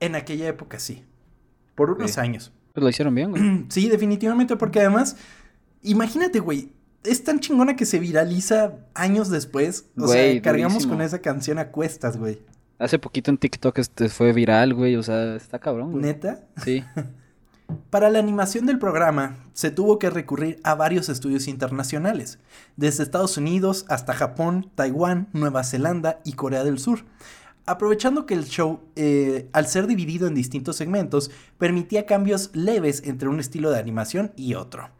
en 0.00 0.14
aquella 0.16 0.48
época 0.48 0.78
sí. 0.80 1.04
Por 1.74 1.90
unos 1.90 2.18
años. 2.18 2.52
Pues 2.72 2.82
lo 2.82 2.90
hicieron 2.90 3.14
bien, 3.14 3.30
güey. 3.30 3.42
Sí, 3.68 3.88
definitivamente, 3.88 4.56
porque 4.56 4.80
además, 4.80 5.16
imagínate, 5.82 6.40
güey. 6.40 6.70
Es 7.04 7.22
tan 7.22 7.38
chingona 7.40 7.76
que 7.76 7.86
se 7.86 7.98
viraliza 7.98 8.72
años 8.94 9.28
después. 9.30 9.86
O 9.96 10.06
Güey, 10.06 10.32
sea, 10.34 10.42
cargamos 10.42 10.72
durísimo. 10.74 10.94
con 10.94 11.02
esa 11.02 11.20
canción 11.20 11.58
a 11.58 11.68
cuestas, 11.68 12.16
güey. 12.16 12.40
Hace 12.78 12.98
poquito 12.98 13.30
en 13.30 13.38
TikTok 13.38 13.78
este 13.78 14.08
fue 14.08 14.32
viral, 14.32 14.74
güey. 14.74 14.96
O 14.96 15.02
sea, 15.02 15.36
está 15.36 15.58
cabrón, 15.58 15.92
güey. 15.92 16.02
¿Neta? 16.04 16.40
Sí. 16.64 16.82
Para 17.90 18.10
la 18.10 18.18
animación 18.18 18.66
del 18.66 18.78
programa 18.78 19.36
se 19.54 19.70
tuvo 19.70 19.98
que 19.98 20.10
recurrir 20.10 20.60
a 20.64 20.74
varios 20.74 21.08
estudios 21.08 21.48
internacionales, 21.48 22.38
desde 22.76 23.02
Estados 23.02 23.38
Unidos 23.38 23.86
hasta 23.88 24.12
Japón, 24.12 24.70
Taiwán, 24.74 25.28
Nueva 25.32 25.64
Zelanda 25.64 26.20
y 26.24 26.34
Corea 26.34 26.62
del 26.62 26.78
Sur. 26.78 27.04
Aprovechando 27.66 28.26
que 28.26 28.34
el 28.34 28.44
show, 28.44 28.80
eh, 28.96 29.48
al 29.54 29.66
ser 29.66 29.86
dividido 29.86 30.26
en 30.26 30.34
distintos 30.34 30.76
segmentos, 30.76 31.30
permitía 31.56 32.04
cambios 32.04 32.50
leves 32.54 33.02
entre 33.06 33.28
un 33.28 33.40
estilo 33.40 33.70
de 33.70 33.78
animación 33.78 34.32
y 34.36 34.54
otro. 34.54 34.90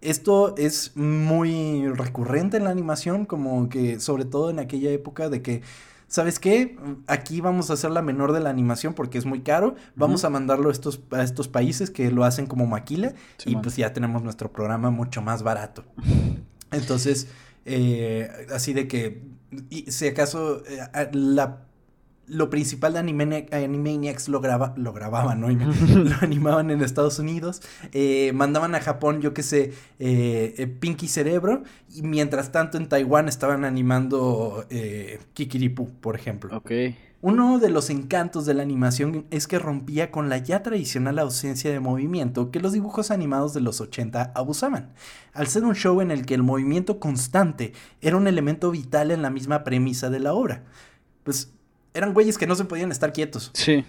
Esto 0.00 0.54
es 0.56 0.96
muy 0.96 1.86
recurrente 1.88 2.56
en 2.56 2.64
la 2.64 2.70
animación, 2.70 3.26
como 3.26 3.68
que 3.68 4.00
sobre 4.00 4.24
todo 4.24 4.50
en 4.50 4.58
aquella 4.58 4.90
época 4.90 5.28
de 5.28 5.42
que, 5.42 5.62
¿sabes 6.08 6.38
qué? 6.38 6.78
Aquí 7.06 7.40
vamos 7.40 7.70
a 7.70 7.74
hacer 7.74 7.90
la 7.90 8.00
menor 8.00 8.32
de 8.32 8.40
la 8.40 8.48
animación 8.50 8.94
porque 8.94 9.18
es 9.18 9.26
muy 9.26 9.40
caro, 9.40 9.74
vamos 9.96 10.24
a 10.24 10.30
mandarlo 10.30 10.70
a 10.70 10.72
estos, 10.72 11.00
a 11.10 11.22
estos 11.22 11.48
países 11.48 11.90
que 11.90 12.10
lo 12.10 12.24
hacen 12.24 12.46
como 12.46 12.66
maquila 12.66 13.14
y 13.44 13.56
pues 13.56 13.76
ya 13.76 13.92
tenemos 13.92 14.22
nuestro 14.22 14.50
programa 14.50 14.90
mucho 14.90 15.20
más 15.20 15.42
barato. 15.42 15.84
Entonces, 16.72 17.28
eh, 17.64 18.30
así 18.52 18.72
de 18.72 18.88
que, 18.88 19.22
y 19.68 19.90
si 19.90 20.08
acaso, 20.08 20.62
eh, 20.66 21.10
la, 21.12 21.66
lo 22.30 22.48
principal 22.48 22.92
de 22.94 23.00
Animani- 23.00 23.52
Animaniacs 23.52 24.28
lo, 24.28 24.40
graba, 24.40 24.72
lo 24.76 24.92
grababan, 24.92 25.40
¿no? 25.40 25.48
lo 25.50 26.16
animaban 26.20 26.70
en 26.70 26.82
Estados 26.82 27.18
Unidos, 27.18 27.60
eh, 27.92 28.32
mandaban 28.34 28.74
a 28.74 28.80
Japón, 28.80 29.20
yo 29.20 29.34
qué 29.34 29.42
sé, 29.42 29.72
eh, 29.98 30.54
eh, 30.56 30.66
Pinky 30.66 31.08
Cerebro, 31.08 31.64
y 31.92 32.02
mientras 32.02 32.52
tanto 32.52 32.78
en 32.78 32.88
Taiwán 32.88 33.28
estaban 33.28 33.64
animando 33.64 34.64
Kikiripu, 35.34 35.90
por 36.00 36.16
ejemplo. 36.16 36.56
Ok. 36.56 36.70
Uno 37.22 37.58
de 37.58 37.68
los 37.68 37.90
encantos 37.90 38.46
de 38.46 38.54
la 38.54 38.62
animación 38.62 39.26
es 39.30 39.46
que 39.46 39.58
rompía 39.58 40.10
con 40.10 40.30
la 40.30 40.38
ya 40.38 40.62
tradicional 40.62 41.18
ausencia 41.18 41.70
de 41.70 41.78
movimiento 41.78 42.50
que 42.50 42.60
los 42.60 42.72
dibujos 42.72 43.10
animados 43.10 43.52
de 43.52 43.60
los 43.60 43.82
80 43.82 44.32
abusaban. 44.34 44.94
Al 45.34 45.46
ser 45.46 45.64
un 45.64 45.74
show 45.74 46.00
en 46.00 46.10
el 46.10 46.24
que 46.24 46.32
el 46.34 46.42
movimiento 46.42 46.98
constante 46.98 47.74
era 48.00 48.16
un 48.16 48.26
elemento 48.26 48.70
vital 48.70 49.10
en 49.10 49.20
la 49.20 49.28
misma 49.28 49.64
premisa 49.64 50.08
de 50.08 50.20
la 50.20 50.32
obra. 50.32 50.64
Pues 51.22 51.52
eran 51.94 52.12
güeyes 52.14 52.38
que 52.38 52.46
no 52.46 52.54
se 52.54 52.64
podían 52.64 52.90
estar 52.92 53.12
quietos. 53.12 53.50
Sí. 53.54 53.84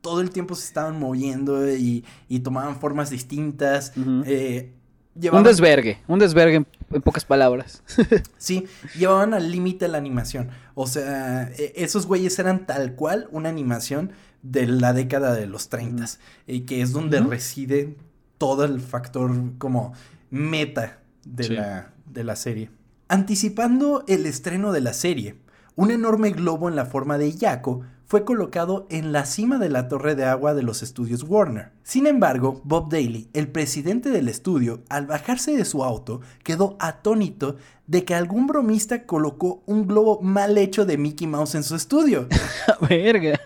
Todo 0.00 0.20
el 0.20 0.30
tiempo 0.30 0.54
se 0.54 0.66
estaban 0.66 0.98
moviendo 0.98 1.70
y, 1.72 2.04
y 2.28 2.40
tomaban 2.40 2.80
formas 2.80 3.10
distintas. 3.10 3.92
Eh, 4.26 4.72
Un 5.32 5.42
desvergue. 5.44 5.98
Un 6.08 6.18
desvergue 6.18 6.56
en, 6.56 6.66
en 6.90 7.02
pocas 7.02 7.24
palabras. 7.24 7.82
Sí, 8.36 8.66
llevaban 8.98 9.32
al 9.34 9.52
límite 9.52 9.86
la 9.86 9.98
animación. 9.98 10.50
O 10.74 10.86
sea, 10.88 11.48
e- 11.56 11.72
esos 11.76 12.06
güeyes 12.06 12.36
eran 12.40 12.66
tal 12.66 12.94
cual 12.96 13.28
una 13.30 13.48
animación 13.48 14.10
de 14.42 14.66
la 14.66 14.92
década 14.92 15.34
de 15.34 15.46
los 15.46 15.68
30, 15.68 16.04
y 16.48 16.62
que 16.62 16.82
es 16.82 16.90
donde 16.92 17.20
reside 17.20 17.96
todo 18.38 18.64
el 18.64 18.80
factor 18.80 19.30
como 19.58 19.92
meta 20.30 20.98
de, 21.24 21.44
Sí. 21.44 21.54
la, 21.54 21.92
de 22.06 22.24
la 22.24 22.34
serie. 22.34 22.70
Anticipando 23.06 24.04
el 24.08 24.26
estreno 24.26 24.72
de 24.72 24.80
la 24.80 24.94
serie, 24.94 25.36
un 25.76 25.90
enorme 25.90 26.30
globo 26.30 26.68
en 26.68 26.76
la 26.76 26.86
forma 26.86 27.18
de 27.18 27.32
Yaco 27.32 27.82
fue 28.12 28.26
colocado 28.26 28.86
en 28.90 29.10
la 29.10 29.24
cima 29.24 29.58
de 29.58 29.70
la 29.70 29.88
torre 29.88 30.14
de 30.14 30.26
agua 30.26 30.52
de 30.52 30.62
los 30.62 30.82
estudios 30.82 31.22
Warner. 31.22 31.72
Sin 31.82 32.06
embargo, 32.06 32.60
Bob 32.62 32.90
Daly, 32.90 33.30
el 33.32 33.48
presidente 33.48 34.10
del 34.10 34.28
estudio, 34.28 34.82
al 34.90 35.06
bajarse 35.06 35.56
de 35.56 35.64
su 35.64 35.82
auto, 35.82 36.20
quedó 36.44 36.76
atónito 36.78 37.56
de 37.86 38.04
que 38.04 38.14
algún 38.14 38.46
bromista 38.46 39.06
colocó 39.06 39.62
un 39.64 39.86
globo 39.86 40.20
mal 40.20 40.58
hecho 40.58 40.84
de 40.84 40.98
Mickey 40.98 41.26
Mouse 41.26 41.54
en 41.54 41.62
su 41.62 41.74
estudio. 41.74 42.28
Verga. 42.88 43.40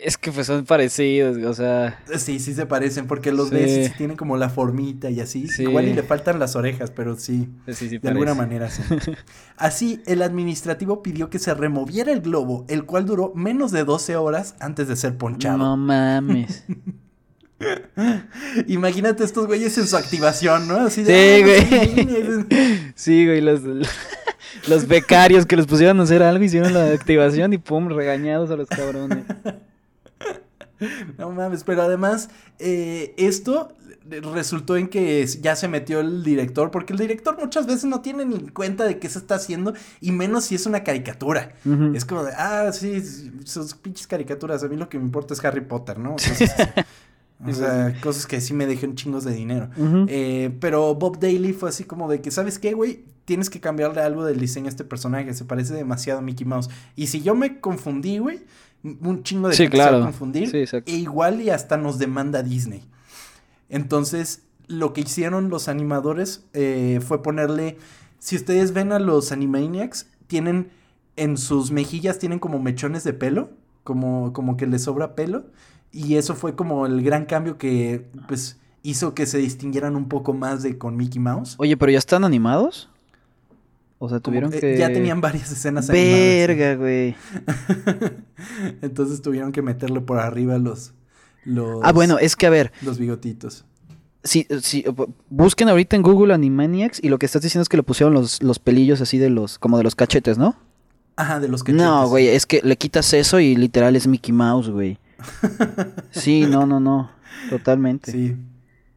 Es 0.00 0.16
que 0.16 0.30
pues 0.30 0.46
son 0.46 0.64
parecidos, 0.64 1.36
o 1.44 1.54
sea. 1.54 1.98
Sí, 2.18 2.38
sí 2.38 2.54
se 2.54 2.66
parecen, 2.66 3.06
porque 3.08 3.32
los 3.32 3.48
Sí. 3.48 3.84
sí 3.86 3.92
tienen 3.98 4.16
como 4.16 4.36
la 4.36 4.48
formita 4.48 5.10
y 5.10 5.20
así. 5.20 5.48
Sí. 5.48 5.64
Igual 5.64 5.88
y 5.88 5.94
le 5.94 6.04
faltan 6.04 6.38
las 6.38 6.54
orejas, 6.54 6.92
pero 6.92 7.16
sí. 7.16 7.48
Sí, 7.66 7.88
sí, 7.88 7.98
De 7.98 8.08
alguna 8.08 8.34
manera, 8.34 8.70
sí. 8.70 8.82
Así, 9.56 10.00
el 10.06 10.22
administrativo 10.22 11.02
pidió 11.02 11.30
que 11.30 11.40
se 11.40 11.52
removiera 11.52 12.12
el 12.12 12.20
globo, 12.20 12.64
el 12.68 12.84
cual 12.84 13.06
duró 13.06 13.32
menos 13.34 13.72
de 13.72 13.82
12 13.84 14.14
horas 14.14 14.54
antes 14.60 14.86
de 14.86 14.94
ser 14.94 15.16
ponchado. 15.16 15.58
No 15.58 15.76
mames. 15.76 16.64
Imagínate 18.68 19.24
estos 19.24 19.46
güeyes 19.48 19.76
en 19.78 19.88
su 19.88 19.96
activación, 19.96 20.68
¿no? 20.68 20.76
Así 20.76 21.04
Sí, 21.04 21.12
"Ah, 21.12 21.38
güey. 21.42 21.60
sí". 21.60 22.46
Sí, 22.94 23.26
güey, 23.26 23.40
los, 23.40 23.60
los 24.68 24.86
becarios 24.86 25.44
que 25.46 25.56
les 25.56 25.66
pusieron 25.66 25.98
a 26.00 26.04
hacer 26.04 26.22
algo 26.22 26.44
hicieron 26.44 26.72
la 26.72 26.86
activación 26.92 27.52
y 27.52 27.58
pum, 27.58 27.88
regañados 27.88 28.50
a 28.50 28.56
los 28.56 28.68
cabrones. 28.68 29.24
No 31.18 31.30
mames, 31.30 31.64
pero 31.64 31.82
además, 31.82 32.30
eh, 32.58 33.14
esto 33.16 33.72
resultó 34.32 34.76
en 34.76 34.88
que 34.88 35.26
ya 35.40 35.54
se 35.56 35.68
metió 35.68 36.00
el 36.00 36.22
director, 36.24 36.70
porque 36.70 36.92
el 36.92 36.98
director 36.98 37.38
muchas 37.38 37.66
veces 37.66 37.84
no 37.84 38.00
tiene 38.00 38.24
ni 38.24 38.48
cuenta 38.48 38.84
de 38.84 38.98
qué 38.98 39.08
se 39.08 39.18
está 39.18 39.34
haciendo, 39.34 39.74
y 40.00 40.12
menos 40.12 40.44
si 40.44 40.54
es 40.54 40.66
una 40.66 40.84
caricatura. 40.84 41.52
Es 41.94 42.04
como 42.04 42.24
de, 42.24 42.32
ah, 42.36 42.70
sí, 42.72 43.02
sus 43.44 43.74
pinches 43.74 44.06
caricaturas, 44.06 44.62
a 44.62 44.68
mí 44.68 44.76
lo 44.76 44.88
que 44.88 44.98
me 44.98 45.04
importa 45.04 45.34
es 45.34 45.44
Harry 45.44 45.60
Potter, 45.60 45.98
¿no? 45.98 46.16
O 47.46 47.52
sea, 47.52 47.94
cosas 48.00 48.26
que 48.26 48.40
sí 48.40 48.52
me 48.52 48.66
dejan 48.66 48.96
chingos 48.96 49.24
de 49.24 49.32
dinero. 49.32 49.70
Eh, 50.08 50.50
pero 50.60 50.94
Bob 50.96 51.20
Daly 51.20 51.52
fue 51.52 51.68
así 51.68 51.84
como 51.84 52.10
de 52.10 52.20
que, 52.20 52.32
¿sabes 52.32 52.58
qué, 52.58 52.72
güey? 52.72 53.04
Tienes 53.26 53.48
que 53.48 53.60
cambiarle 53.60 54.00
algo 54.00 54.24
del 54.24 54.40
diseño 54.40 54.66
a 54.66 54.70
este 54.70 54.84
personaje. 54.84 55.32
Se 55.34 55.44
parece 55.44 55.74
demasiado 55.74 56.18
a 56.18 56.22
Mickey 56.22 56.44
Mouse. 56.44 56.68
Y 56.96 57.06
si 57.06 57.22
yo 57.22 57.36
me 57.36 57.60
confundí, 57.60 58.18
güey, 58.18 58.40
un 58.82 59.22
chingo 59.22 59.48
de 59.48 59.54
Sí, 59.54 59.64
gente 59.64 59.78
se 59.78 59.90
va 59.90 59.98
a 59.98 60.02
confundir. 60.02 60.48
Sí. 60.48 60.76
E 60.86 60.96
igual 60.96 61.40
y 61.40 61.50
hasta 61.50 61.76
nos 61.76 61.98
demanda 61.98 62.42
Disney. 62.42 62.82
Entonces, 63.68 64.42
lo 64.66 64.92
que 64.92 65.02
hicieron 65.02 65.48
los 65.50 65.68
animadores 65.68 66.44
eh, 66.52 67.00
fue 67.06 67.22
ponerle. 67.22 67.78
Si 68.18 68.36
ustedes 68.36 68.72
ven 68.72 68.92
a 68.92 68.98
los 68.98 69.32
Animaniacs, 69.32 70.06
tienen 70.26 70.70
en 71.18 71.36
sus 71.36 71.70
mejillas 71.70 72.18
tienen 72.18 72.38
como 72.38 72.58
mechones 72.60 73.04
de 73.04 73.12
pelo, 73.12 73.50
como, 73.84 74.32
como 74.32 74.56
que 74.56 74.66
les 74.66 74.82
sobra 74.84 75.14
pelo. 75.14 75.44
Y 75.90 76.14
eso 76.14 76.34
fue 76.34 76.54
como 76.54 76.86
el 76.86 77.02
gran 77.02 77.26
cambio 77.26 77.58
que 77.58 78.06
pues 78.28 78.58
hizo 78.82 79.14
que 79.14 79.26
se 79.26 79.38
distinguieran 79.38 79.96
un 79.96 80.08
poco 80.08 80.32
más 80.32 80.62
de 80.62 80.78
con 80.78 80.96
Mickey 80.96 81.20
Mouse. 81.20 81.56
Oye, 81.58 81.76
pero 81.76 81.90
ya 81.90 81.98
están 81.98 82.24
animados. 82.24 82.88
O 84.00 84.08
sea, 84.08 84.20
tuvieron 84.20 84.50
que 84.52 84.60
que. 84.60 84.78
Ya 84.78 84.92
tenían 84.92 85.20
varias 85.20 85.50
escenas 85.50 85.88
Verga, 85.92 86.74
güey. 86.76 87.16
Entonces 88.82 89.22
tuvieron 89.22 89.52
que 89.52 89.62
meterle 89.62 90.00
por 90.00 90.18
arriba 90.18 90.58
los, 90.58 90.92
los, 91.44 91.80
Ah, 91.82 91.92
bueno, 91.92 92.18
es 92.18 92.36
que 92.36 92.46
a 92.46 92.50
ver. 92.50 92.72
los 92.82 92.98
bigotitos. 92.98 93.64
Sí, 94.24 94.46
sí, 94.62 94.82
bu- 94.84 95.12
busquen 95.30 95.68
ahorita 95.68 95.96
en 95.96 96.02
Google 96.02 96.34
Animaniacs 96.34 97.00
y 97.02 97.08
lo 97.08 97.18
que 97.18 97.26
estás 97.26 97.42
diciendo 97.42 97.62
es 97.62 97.68
que 97.68 97.76
le 97.76 97.82
pusieron 97.82 98.12
los, 98.14 98.42
los 98.42 98.58
pelillos 98.58 99.00
así 99.00 99.16
de 99.18 99.30
los, 99.30 99.58
como 99.58 99.78
de 99.78 99.84
los 99.84 99.94
cachetes, 99.94 100.38
¿no? 100.38 100.56
Ajá, 101.16 101.40
de 101.40 101.48
los 101.48 101.62
cachetes. 101.62 101.84
No, 101.84 102.08
güey, 102.08 102.28
es 102.28 102.44
que 102.46 102.60
le 102.62 102.76
quitas 102.76 103.12
eso 103.14 103.40
y 103.40 103.56
literal 103.56 103.96
es 103.96 104.06
Mickey 104.06 104.32
Mouse, 104.32 104.70
güey. 104.70 104.98
Sí, 106.10 106.46
no, 106.48 106.66
no, 106.66 106.78
no, 106.80 107.10
totalmente. 107.50 108.12
Sí. 108.12 108.36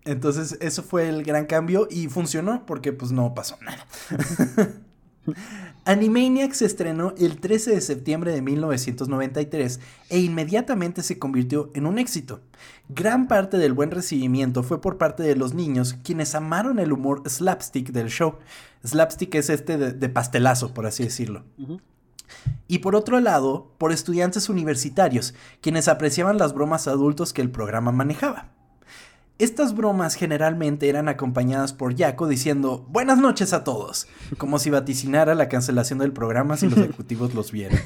Entonces, 0.05 0.57
eso 0.61 0.81
fue 0.83 1.07
el 1.09 1.23
gran 1.23 1.45
cambio 1.45 1.87
y 1.89 2.07
funcionó 2.07 2.65
porque 2.65 2.91
pues 2.91 3.11
no 3.11 3.33
pasó 3.35 3.57
nada. 3.61 3.85
Animaniacs 5.85 6.57
se 6.57 6.65
estrenó 6.65 7.13
el 7.17 7.39
13 7.39 7.71
de 7.71 7.81
septiembre 7.81 8.31
de 8.31 8.41
1993 8.41 9.79
e 10.09 10.19
inmediatamente 10.19 11.03
se 11.03 11.17
convirtió 11.17 11.71
en 11.73 11.85
un 11.85 11.97
éxito. 11.97 12.41
Gran 12.89 13.27
parte 13.27 13.57
del 13.57 13.73
buen 13.73 13.91
recibimiento 13.91 14.63
fue 14.63 14.81
por 14.81 14.97
parte 14.97 15.23
de 15.23 15.35
los 15.35 15.53
niños, 15.53 15.95
quienes 16.03 16.35
amaron 16.35 16.79
el 16.79 16.91
humor 16.91 17.23
slapstick 17.27 17.91
del 17.91 18.09
show. 18.09 18.35
Slapstick 18.85 19.33
es 19.35 19.49
este 19.49 19.77
de, 19.77 19.93
de 19.93 20.09
pastelazo, 20.09 20.73
por 20.73 20.85
así 20.85 21.03
decirlo. 21.03 21.43
Y 22.67 22.79
por 22.79 22.95
otro 22.95 23.19
lado, 23.19 23.73
por 23.77 23.91
estudiantes 23.91 24.49
universitarios, 24.49 25.33
quienes 25.61 25.87
apreciaban 25.87 26.37
las 26.37 26.53
bromas 26.53 26.87
adultos 26.87 27.33
que 27.33 27.41
el 27.41 27.51
programa 27.51 27.91
manejaba. 27.91 28.51
Estas 29.41 29.73
bromas 29.73 30.13
generalmente 30.13 30.87
eran 30.87 31.09
acompañadas 31.09 31.73
por 31.73 31.97
Jaco 31.97 32.27
diciendo 32.27 32.85
buenas 32.89 33.17
noches 33.17 33.53
a 33.53 33.63
todos, 33.63 34.07
como 34.37 34.59
si 34.59 34.69
vaticinara 34.69 35.33
la 35.33 35.49
cancelación 35.49 35.97
del 35.97 36.13
programa 36.13 36.57
si 36.57 36.69
los 36.69 36.77
ejecutivos 36.83 37.33
los 37.33 37.51
vieran. 37.51 37.79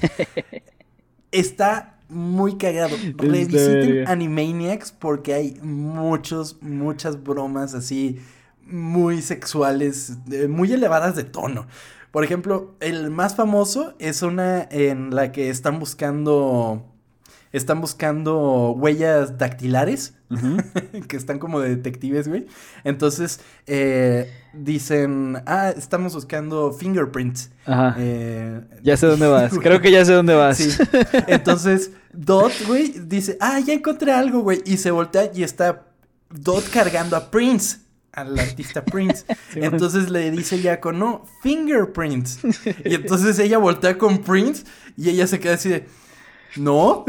Está 1.32 1.98
muy 2.10 2.58
cagado. 2.58 2.98
Revisiten. 3.18 4.06
Animaniacs 4.06 4.92
porque 4.92 5.34
hay 5.34 5.58
muchos, 5.62 6.62
muchas 6.62 7.24
bromas 7.24 7.74
así 7.74 8.20
muy 8.66 9.22
sexuales, 9.22 10.18
eh, 10.32 10.50
muy 10.50 10.74
elevadas 10.74 11.16
de 11.16 11.24
tono. 11.24 11.68
Por 12.12 12.26
ejemplo, 12.26 12.76
el 12.82 13.12
más 13.12 13.38
famoso 13.38 13.94
es 14.00 14.24
una 14.24 14.62
en 14.64 15.16
la 15.16 15.32
que 15.32 15.50
están 15.50 15.80
buscando. 15.80 16.86
Están 17.54 17.80
buscando 17.80 18.72
huellas 18.72 19.38
dactilares. 19.38 20.15
que 21.08 21.18
están 21.18 21.40
como 21.40 21.60
de 21.60 21.70
detectives, 21.70 22.28
güey. 22.28 22.48
Entonces, 22.84 23.40
eh, 23.68 24.32
dicen. 24.54 25.42
Ah, 25.46 25.72
estamos 25.76 26.14
buscando 26.14 26.72
fingerprints. 26.72 27.52
Ajá. 27.66 27.96
Eh, 27.98 28.62
Ya 28.84 28.98
sé 28.98 29.08
dónde 29.08 29.28
vas. 29.28 29.54
Creo 29.62 29.82
que 29.82 29.92
ya 29.92 30.04
sé 30.06 30.14
dónde 30.14 30.34
vas. 30.34 30.58
Sí. 30.58 30.70
Entonces, 31.28 31.92
Dot, 32.14 32.54
güey, 32.68 32.94
dice, 33.06 33.38
ah, 33.40 33.60
ya 33.60 33.74
encontré 33.74 34.12
algo, 34.12 34.40
güey. 34.42 34.62
Y 34.66 34.78
se 34.78 34.92
voltea 34.92 35.32
y 35.34 35.44
está 35.44 35.86
Dot 36.30 36.70
cargando 36.70 37.16
a 37.16 37.30
Prince, 37.30 37.78
al 38.12 38.38
artista 38.40 38.84
Prince. 38.84 39.26
entonces 39.56 40.10
le 40.10 40.32
dice 40.32 40.62
Jaco, 40.62 40.92
no, 40.92 41.26
fingerprints. 41.44 42.40
Y 42.84 42.96
entonces 42.96 43.38
ella 43.40 43.58
voltea 43.58 43.98
con 43.98 44.20
Prince 44.20 44.64
y 44.98 45.10
ella 45.10 45.28
se 45.28 45.40
queda 45.40 45.56
así 45.56 45.70
de, 45.70 45.86
no. 46.58 47.06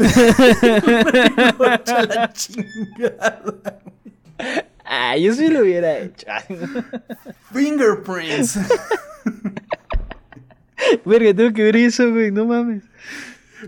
La 1.59 2.31
chingada. 2.33 3.79
Ah, 4.85 5.17
yo 5.17 5.33
sí 5.33 5.47
lo 5.49 5.61
hubiera 5.61 5.99
hecho. 5.99 6.27
Fingerprints. 7.51 8.59
Verga, 11.05 11.33
tengo 11.33 11.53
que 11.53 11.63
ver 11.63 11.75
eso, 11.75 12.09
güey, 12.11 12.31
no 12.31 12.45
mames. 12.45 12.83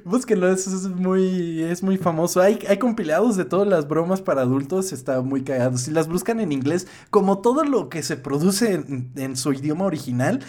Búsquenlo, 0.06 0.52
eso 0.52 0.70
es 0.76 0.88
muy, 0.88 1.64
es 1.64 1.82
muy 1.82 1.98
famoso. 1.98 2.42
Hay, 2.42 2.60
hay 2.70 2.78
compilados 2.78 3.36
de 3.36 3.46
todas 3.46 3.68
las 3.68 3.88
bromas 3.88 4.22
para 4.22 4.42
adultos, 4.42 4.94
está 4.94 5.22
muy 5.22 5.44
cagado. 5.44 5.78
Si 5.78 5.92
las 5.92 6.08
buscan 6.08 6.40
en 6.40 6.52
inglés, 6.52 6.88
como 7.10 7.40
todo 7.40 7.64
lo 7.64 7.90
que 7.90 8.04
se 8.04 8.16
produce 8.16 8.74
en, 8.74 9.12
en 9.16 9.36
su 9.36 9.52
idioma 9.52 9.86
original, 9.86 10.42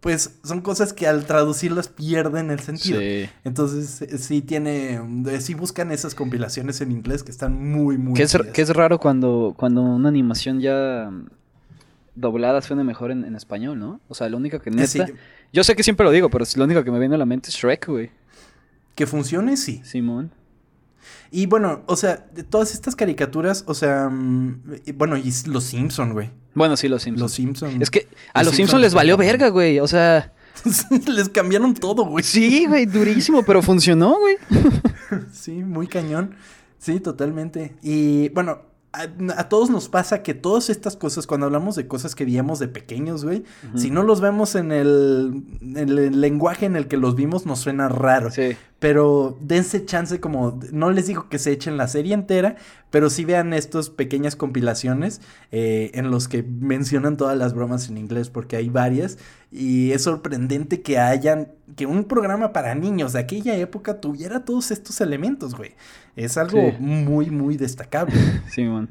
pues 0.00 0.38
son 0.44 0.62
cosas 0.62 0.92
que 0.92 1.06
al 1.06 1.26
traducirlas 1.26 1.88
pierden 1.88 2.50
el 2.50 2.60
sentido. 2.60 3.00
Sí. 3.00 3.28
Entonces, 3.44 4.04
sí 4.22 4.40
tiene, 4.40 5.00
sí 5.40 5.54
buscan 5.54 5.92
esas 5.92 6.14
compilaciones 6.14 6.80
en 6.80 6.90
inglés 6.90 7.22
que 7.22 7.30
están 7.30 7.70
muy, 7.70 7.98
muy 7.98 8.14
Que 8.14 8.22
es, 8.22 8.36
que 8.52 8.62
es 8.62 8.70
raro 8.70 8.98
cuando, 8.98 9.54
cuando 9.56 9.82
una 9.82 10.08
animación 10.08 10.60
ya 10.60 11.10
doblada 12.14 12.60
suena 12.62 12.82
mejor 12.84 13.10
en, 13.10 13.24
en 13.24 13.36
español, 13.36 13.78
¿no? 13.78 14.00
O 14.08 14.14
sea, 14.14 14.28
lo 14.28 14.36
único 14.38 14.60
que 14.60 14.70
Eh, 14.70 14.74
neta... 14.74 14.88
sí, 14.88 15.00
Yo 15.52 15.64
sé 15.64 15.76
que 15.76 15.82
siempre 15.82 16.04
lo 16.04 16.10
digo, 16.10 16.30
pero 16.30 16.44
lo 16.56 16.64
único 16.64 16.82
que 16.82 16.90
me 16.90 16.98
viene 16.98 17.14
a 17.14 17.18
la 17.18 17.26
mente 17.26 17.50
es 17.50 17.54
Shrek, 17.56 17.86
güey. 17.86 18.10
que 18.94 19.06
funcione, 19.06 19.56
sí. 19.56 19.80
Simón. 19.84 20.30
Y 21.30 21.46
bueno, 21.46 21.82
o 21.86 21.96
sea, 21.96 22.26
de 22.34 22.42
todas 22.42 22.74
estas 22.74 22.96
caricaturas, 22.96 23.64
o 23.66 23.74
sea, 23.74 24.08
mm, 24.08 24.62
bueno, 24.94 25.16
y 25.16 25.32
los 25.46 25.64
Simpson, 25.64 26.12
güey. 26.12 26.30
Bueno, 26.54 26.76
sí, 26.76 26.88
los 26.88 27.02
Simpsons. 27.02 27.20
Los 27.22 27.32
Simpson. 27.32 27.82
Es 27.82 27.90
que 27.90 28.08
a 28.34 28.40
Los 28.40 28.46
los 28.48 28.56
Simpson 28.56 28.56
Simpsons 28.56 28.82
les 28.82 28.94
valió 28.94 29.16
verga, 29.16 29.48
güey. 29.48 29.78
O 29.80 29.86
sea, 29.86 30.32
Les 31.06 31.28
cambiaron 31.28 31.74
todo, 31.74 32.04
güey. 32.04 32.24
sí, 32.24 32.66
güey, 32.66 32.86
durísimo, 32.86 33.42
pero 33.42 33.62
funcionó, 33.62 34.16
güey. 34.18 34.36
Sí, 35.32 35.64
muy 35.64 35.88
cañón. 35.88 36.36
Sí, 36.78 37.00
totalmente. 37.00 37.74
Y 37.82 38.28
bueno, 38.30 38.62
a, 38.92 39.02
a 39.36 39.48
todos 39.48 39.70
nos 39.70 39.88
pasa 39.88 40.22
que 40.22 40.34
todas 40.34 40.70
estas 40.70 40.96
cosas, 40.96 41.26
cuando 41.26 41.46
hablamos 41.46 41.76
de 41.76 41.88
cosas 41.88 42.14
que 42.14 42.24
veíamos 42.24 42.58
de 42.58 42.68
pequeños, 42.68 43.24
güey, 43.24 43.44
si 43.74 43.90
no 43.90 44.02
los 44.02 44.20
vemos 44.20 44.54
en 44.54 44.70
el, 44.70 45.42
en 45.60 45.76
el 45.76 46.20
lenguaje 46.20 46.66
en 46.66 46.76
el 46.76 46.86
que 46.86 46.96
los 46.96 47.16
vimos, 47.16 47.44
nos 47.44 47.58
suena 47.60 47.88
raro. 47.88 48.30
Sí. 48.30 48.56
Pero 48.80 49.38
dense 49.42 49.84
chance 49.84 50.20
como, 50.20 50.58
no 50.72 50.90
les 50.90 51.06
digo 51.06 51.28
que 51.28 51.38
se 51.38 51.52
echen 51.52 51.76
la 51.76 51.86
serie 51.86 52.14
entera, 52.14 52.56
pero 52.90 53.10
sí 53.10 53.24
vean 53.26 53.52
estas 53.52 53.90
pequeñas 53.90 54.36
compilaciones 54.36 55.20
eh, 55.52 55.90
en 55.94 56.10
los 56.10 56.28
que 56.28 56.42
mencionan 56.42 57.18
todas 57.18 57.36
las 57.36 57.52
bromas 57.52 57.88
en 57.90 57.98
inglés, 57.98 58.30
porque 58.30 58.56
hay 58.56 58.70
varias. 58.70 59.18
Y 59.52 59.92
es 59.92 60.02
sorprendente 60.04 60.80
que 60.80 60.98
hayan, 60.98 61.52
que 61.76 61.84
un 61.84 62.04
programa 62.04 62.54
para 62.54 62.74
niños 62.74 63.12
de 63.12 63.20
aquella 63.20 63.54
época 63.56 64.00
tuviera 64.00 64.46
todos 64.46 64.70
estos 64.70 65.00
elementos, 65.02 65.54
güey. 65.54 65.74
Es 66.16 66.38
algo 66.38 66.58
Sí. 66.70 66.76
muy, 66.80 67.30
muy 67.30 67.56
destacable. 67.58 68.14
Simón. 68.50 68.88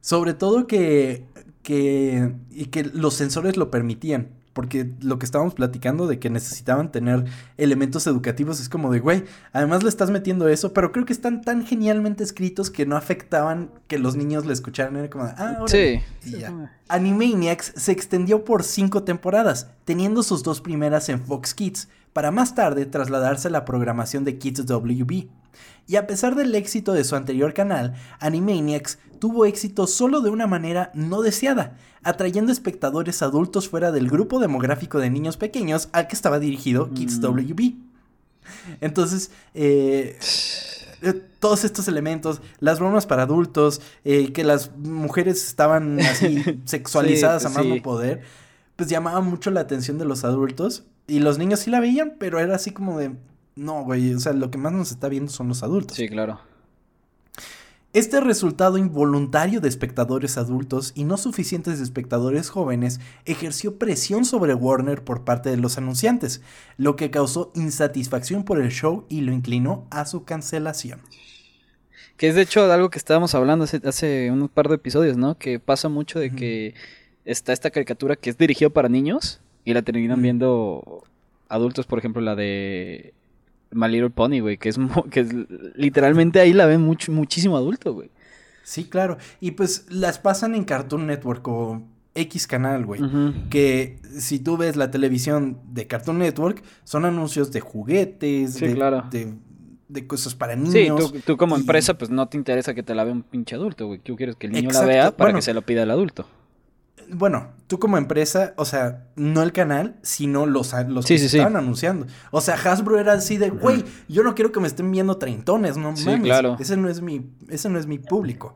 Sobre 0.00 0.32
todo 0.32 0.66
que, 0.66 1.24
que, 1.62 2.32
y 2.50 2.66
que 2.66 2.84
los 2.84 3.14
sensores 3.14 3.56
lo 3.56 3.70
permitían. 3.70 4.28
Porque 4.60 4.90
lo 5.00 5.18
que 5.18 5.24
estábamos 5.24 5.54
platicando 5.54 6.06
de 6.06 6.18
que 6.18 6.28
necesitaban 6.28 6.92
tener 6.92 7.24
elementos 7.56 8.06
educativos 8.06 8.60
es 8.60 8.68
como 8.68 8.92
de, 8.92 9.00
güey, 9.00 9.24
además 9.54 9.82
le 9.82 9.88
estás 9.88 10.10
metiendo 10.10 10.48
eso, 10.48 10.74
pero 10.74 10.92
creo 10.92 11.06
que 11.06 11.14
están 11.14 11.40
tan 11.40 11.64
genialmente 11.64 12.22
escritos 12.22 12.70
que 12.70 12.84
no 12.84 12.94
afectaban 12.94 13.70
que 13.88 13.98
los 13.98 14.16
niños 14.16 14.44
le 14.44 14.52
escucharan. 14.52 14.96
Era 14.96 15.08
como, 15.08 15.24
de, 15.24 15.32
ah, 15.38 15.56
órale", 15.62 16.02
Sí. 16.20 16.28
y 16.28 16.40
ya. 16.40 16.76
Animaniacs 16.88 17.72
se 17.74 17.90
extendió 17.92 18.44
por 18.44 18.62
cinco 18.62 19.02
temporadas, 19.02 19.68
teniendo 19.86 20.22
sus 20.22 20.42
dos 20.42 20.60
primeras 20.60 21.08
en 21.08 21.24
Fox 21.24 21.54
Kids, 21.54 21.88
para 22.12 22.30
más 22.30 22.54
tarde 22.54 22.86
trasladarse 22.86 23.48
a 23.48 23.50
la 23.50 23.64
programación 23.64 24.24
de 24.24 24.38
Kids 24.38 24.66
WB. 24.66 25.28
Y 25.86 25.96
a 25.96 26.06
pesar 26.06 26.34
del 26.34 26.54
éxito 26.54 26.92
de 26.92 27.04
su 27.04 27.16
anterior 27.16 27.52
canal, 27.54 27.94
Animaniacs 28.20 28.98
tuvo 29.18 29.44
éxito 29.44 29.86
solo 29.86 30.20
de 30.20 30.30
una 30.30 30.46
manera 30.46 30.90
no 30.94 31.22
deseada, 31.22 31.76
atrayendo 32.02 32.52
espectadores 32.52 33.22
adultos 33.22 33.68
fuera 33.68 33.92
del 33.92 34.08
grupo 34.08 34.38
demográfico 34.38 34.98
de 34.98 35.10
niños 35.10 35.36
pequeños 35.36 35.88
al 35.92 36.08
que 36.08 36.16
estaba 36.16 36.38
dirigido 36.38 36.90
Kids 36.92 37.20
WB. 37.20 37.74
Entonces, 38.80 39.30
eh, 39.54 40.18
eh, 41.02 41.22
todos 41.38 41.64
estos 41.64 41.88
elementos, 41.88 42.40
las 42.58 42.78
bromas 42.78 43.06
para 43.06 43.22
adultos, 43.22 43.80
eh, 44.04 44.32
que 44.32 44.44
las 44.44 44.76
mujeres 44.76 45.46
estaban 45.46 46.00
así 46.00 46.42
sexualizadas 46.64 47.42
Sí, 47.42 47.48
a 47.48 47.50
más 47.50 47.62
sí. 47.62 47.68
no 47.68 47.82
poder, 47.82 48.22
pues 48.76 48.88
llamaban 48.88 49.24
mucho 49.24 49.50
la 49.50 49.60
atención 49.60 49.98
de 49.98 50.04
los 50.04 50.24
adultos. 50.24 50.84
Y 51.10 51.18
los 51.18 51.38
niños 51.38 51.58
sí 51.58 51.70
la 51.70 51.80
veían, 51.80 52.14
pero 52.20 52.38
era 52.38 52.54
así 52.54 52.70
como 52.70 52.96
de, 52.96 53.16
no, 53.56 53.82
güey, 53.82 54.14
o 54.14 54.20
sea, 54.20 54.32
lo 54.32 54.52
que 54.52 54.58
más 54.58 54.72
nos 54.72 54.92
está 54.92 55.08
viendo 55.08 55.32
son 55.32 55.48
los 55.48 55.64
adultos. 55.64 55.96
Sí, 55.96 56.08
claro. 56.08 56.40
Este 57.92 58.20
resultado 58.20 58.78
involuntario 58.78 59.60
de 59.60 59.68
espectadores 59.68 60.38
adultos 60.38 60.92
y 60.94 61.02
no 61.02 61.16
suficientes 61.16 61.78
de 61.78 61.84
espectadores 61.84 62.48
jóvenes 62.48 63.00
ejerció 63.24 63.76
presión 63.76 64.24
sobre 64.24 64.54
Warner 64.54 65.02
por 65.02 65.24
parte 65.24 65.50
de 65.50 65.56
los 65.56 65.78
anunciantes, 65.78 66.42
lo 66.76 66.94
que 66.94 67.10
causó 67.10 67.50
insatisfacción 67.56 68.44
por 68.44 68.60
el 68.60 68.70
show 68.70 69.04
y 69.08 69.22
lo 69.22 69.32
inclinó 69.32 69.88
a 69.90 70.06
su 70.06 70.22
cancelación. 70.22 71.00
Que 72.16 72.28
es 72.28 72.36
de 72.36 72.42
hecho 72.42 72.70
algo 72.70 72.90
que 72.90 72.98
estábamos 72.98 73.34
hablando 73.34 73.64
hace, 73.64 73.80
hace 73.84 74.30
un 74.30 74.48
par 74.48 74.68
de 74.68 74.76
episodios, 74.76 75.16
¿no? 75.16 75.36
Que 75.36 75.58
pasa 75.58 75.88
mucho 75.88 76.20
de 76.20 76.30
que 76.30 76.74
está 77.24 77.52
esta 77.52 77.72
caricatura 77.72 78.14
que 78.14 78.30
es 78.30 78.38
dirigida 78.38 78.70
para 78.70 78.88
niños 78.88 79.40
y 79.64 79.74
la 79.74 79.82
terminan 79.82 80.20
viendo 80.22 81.02
adultos, 81.48 81.86
por 81.86 81.98
ejemplo, 81.98 82.22
la 82.22 82.34
de 82.36 83.12
My 83.72 83.88
Little 83.88 84.10
Pony, 84.10 84.40
güey, 84.40 84.56
que 84.56 84.68
es, 84.68 84.78
que 85.10 85.20
es 85.20 85.28
literalmente 85.74 86.40
ahí 86.40 86.52
la 86.52 86.66
ven 86.66 86.80
mucho, 86.80 87.12
muchísimo 87.12 87.56
adulto, 87.56 87.92
güey. 87.94 88.10
Sí, 88.62 88.84
claro. 88.84 89.16
Y 89.40 89.52
pues 89.52 89.86
las 89.90 90.18
pasan 90.18 90.54
en 90.54 90.64
Cartoon 90.64 91.06
Network 91.06 91.46
o 91.48 91.82
X 92.14 92.46
canal, 92.46 92.84
güey. 92.86 93.00
Que 93.50 93.98
si 94.18 94.38
tú 94.38 94.56
ves 94.56 94.76
la 94.76 94.90
televisión 94.90 95.58
de 95.72 95.86
Cartoon 95.86 96.18
Network, 96.18 96.62
son 96.84 97.04
anuncios 97.04 97.50
de 97.52 97.60
juguetes, 97.60 98.54
Sí, 98.54 98.66
de, 98.68 98.74
claro. 98.74 99.04
de, 99.10 99.34
de 99.88 100.06
cosas 100.06 100.34
para 100.36 100.54
Sí, 100.54 100.60
niños. 100.60 101.12
tú, 101.12 101.18
tú 101.20 101.36
como 101.36 101.56
y- 101.56 101.60
empresa, 101.60 101.94
pues 101.98 102.10
no 102.10 102.28
te 102.28 102.36
interesa 102.36 102.74
que 102.74 102.82
te 102.82 102.94
la 102.94 103.02
vea 103.04 103.12
un 103.12 103.22
pinche 103.22 103.56
adulto, 103.56 103.86
güey. 103.88 103.98
Tú 103.98 104.14
quieres 104.16 104.36
que 104.36 104.46
el 104.46 104.52
niño 104.52 104.68
Exacto, 104.68 104.86
la 104.86 104.92
vea 104.92 105.10
para 105.16 105.28
bueno. 105.30 105.38
que 105.38 105.42
se 105.42 105.54
lo 105.54 105.62
pida 105.62 105.82
el 105.82 105.90
adulto. 105.90 106.26
Bueno, 107.12 107.48
tú 107.66 107.78
como 107.78 107.98
empresa, 107.98 108.54
o 108.56 108.64
sea, 108.64 109.06
no 109.16 109.42
el 109.42 109.52
canal, 109.52 109.96
sino 110.02 110.46
los, 110.46 110.72
los 110.88 111.04
Sí, 111.06 111.14
que 111.14 111.18
sí, 111.18 111.24
se 111.24 111.28
sí. 111.30 111.36
estaban 111.38 111.56
anunciando. 111.56 112.06
O 112.30 112.40
sea, 112.40 112.54
Hasbro 112.54 112.98
era 112.98 113.12
así 113.14 113.36
de, 113.36 113.50
güey, 113.50 113.84
yo 114.08 114.22
no 114.22 114.34
quiero 114.34 114.52
que 114.52 114.60
me 114.60 114.66
estén 114.66 114.90
viendo 114.90 115.16
treintones, 115.18 115.76
no 115.76 115.96
Sí, 115.96 116.06
mames. 116.06 116.22
claro. 116.22 116.56
Ese 116.60 116.76
no 116.76 116.88
es 116.88 117.00
mi, 117.02 117.30
ese 117.48 117.68
no 117.68 117.78
es 117.78 117.86
mi 117.86 117.98
público. 117.98 118.54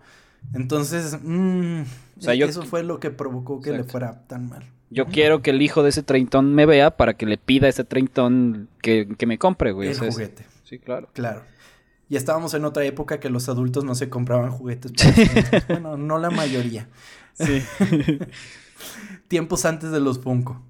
Entonces, 0.52 1.18
mm, 1.22 1.82
O 2.18 2.20
sea, 2.22 2.34
yo- 2.34 2.46
eso 2.46 2.62
fue 2.62 2.82
lo 2.82 3.00
que 3.00 3.10
provocó 3.10 3.60
que 3.60 3.72
le 3.72 3.84
fuera 3.84 4.26
tan 4.26 4.48
mal. 4.48 4.64
Yo 4.90 5.06
quiero 5.06 5.42
que 5.42 5.50
el 5.50 5.60
hijo 5.62 5.82
de 5.82 5.88
ese 5.88 6.02
treintón 6.02 6.54
me 6.54 6.66
vea 6.66 6.96
para 6.96 7.14
que 7.14 7.26
le 7.26 7.36
pida 7.38 7.66
a 7.66 7.70
ese 7.70 7.82
treintón 7.84 8.68
que, 8.80 9.08
que 9.18 9.26
me 9.26 9.38
compre, 9.38 9.72
güey. 9.72 9.88
el 9.88 9.94
O 9.96 9.98
sea, 9.98 10.08
es- 10.08 10.14
juguete. 10.14 10.44
Sí, 10.62 10.78
claro. 10.78 11.08
Claro. 11.12 11.42
Y 12.08 12.16
estábamos 12.16 12.52
en 12.54 12.64
otra 12.66 12.84
época 12.84 13.18
que 13.18 13.30
los 13.30 13.48
adultos 13.48 13.82
no 13.84 13.94
se 13.94 14.08
compraban 14.10 14.50
juguetes. 14.50 14.92
para 15.50 15.64
bueno, 15.80 15.96
no 15.96 16.18
la 16.18 16.30
mayoría. 16.30 16.88
Sí. 17.34 17.62
Tiempos 19.28 19.64
antes 19.64 19.90
de 19.90 20.00
los 20.00 20.18
Funko. 20.20 20.62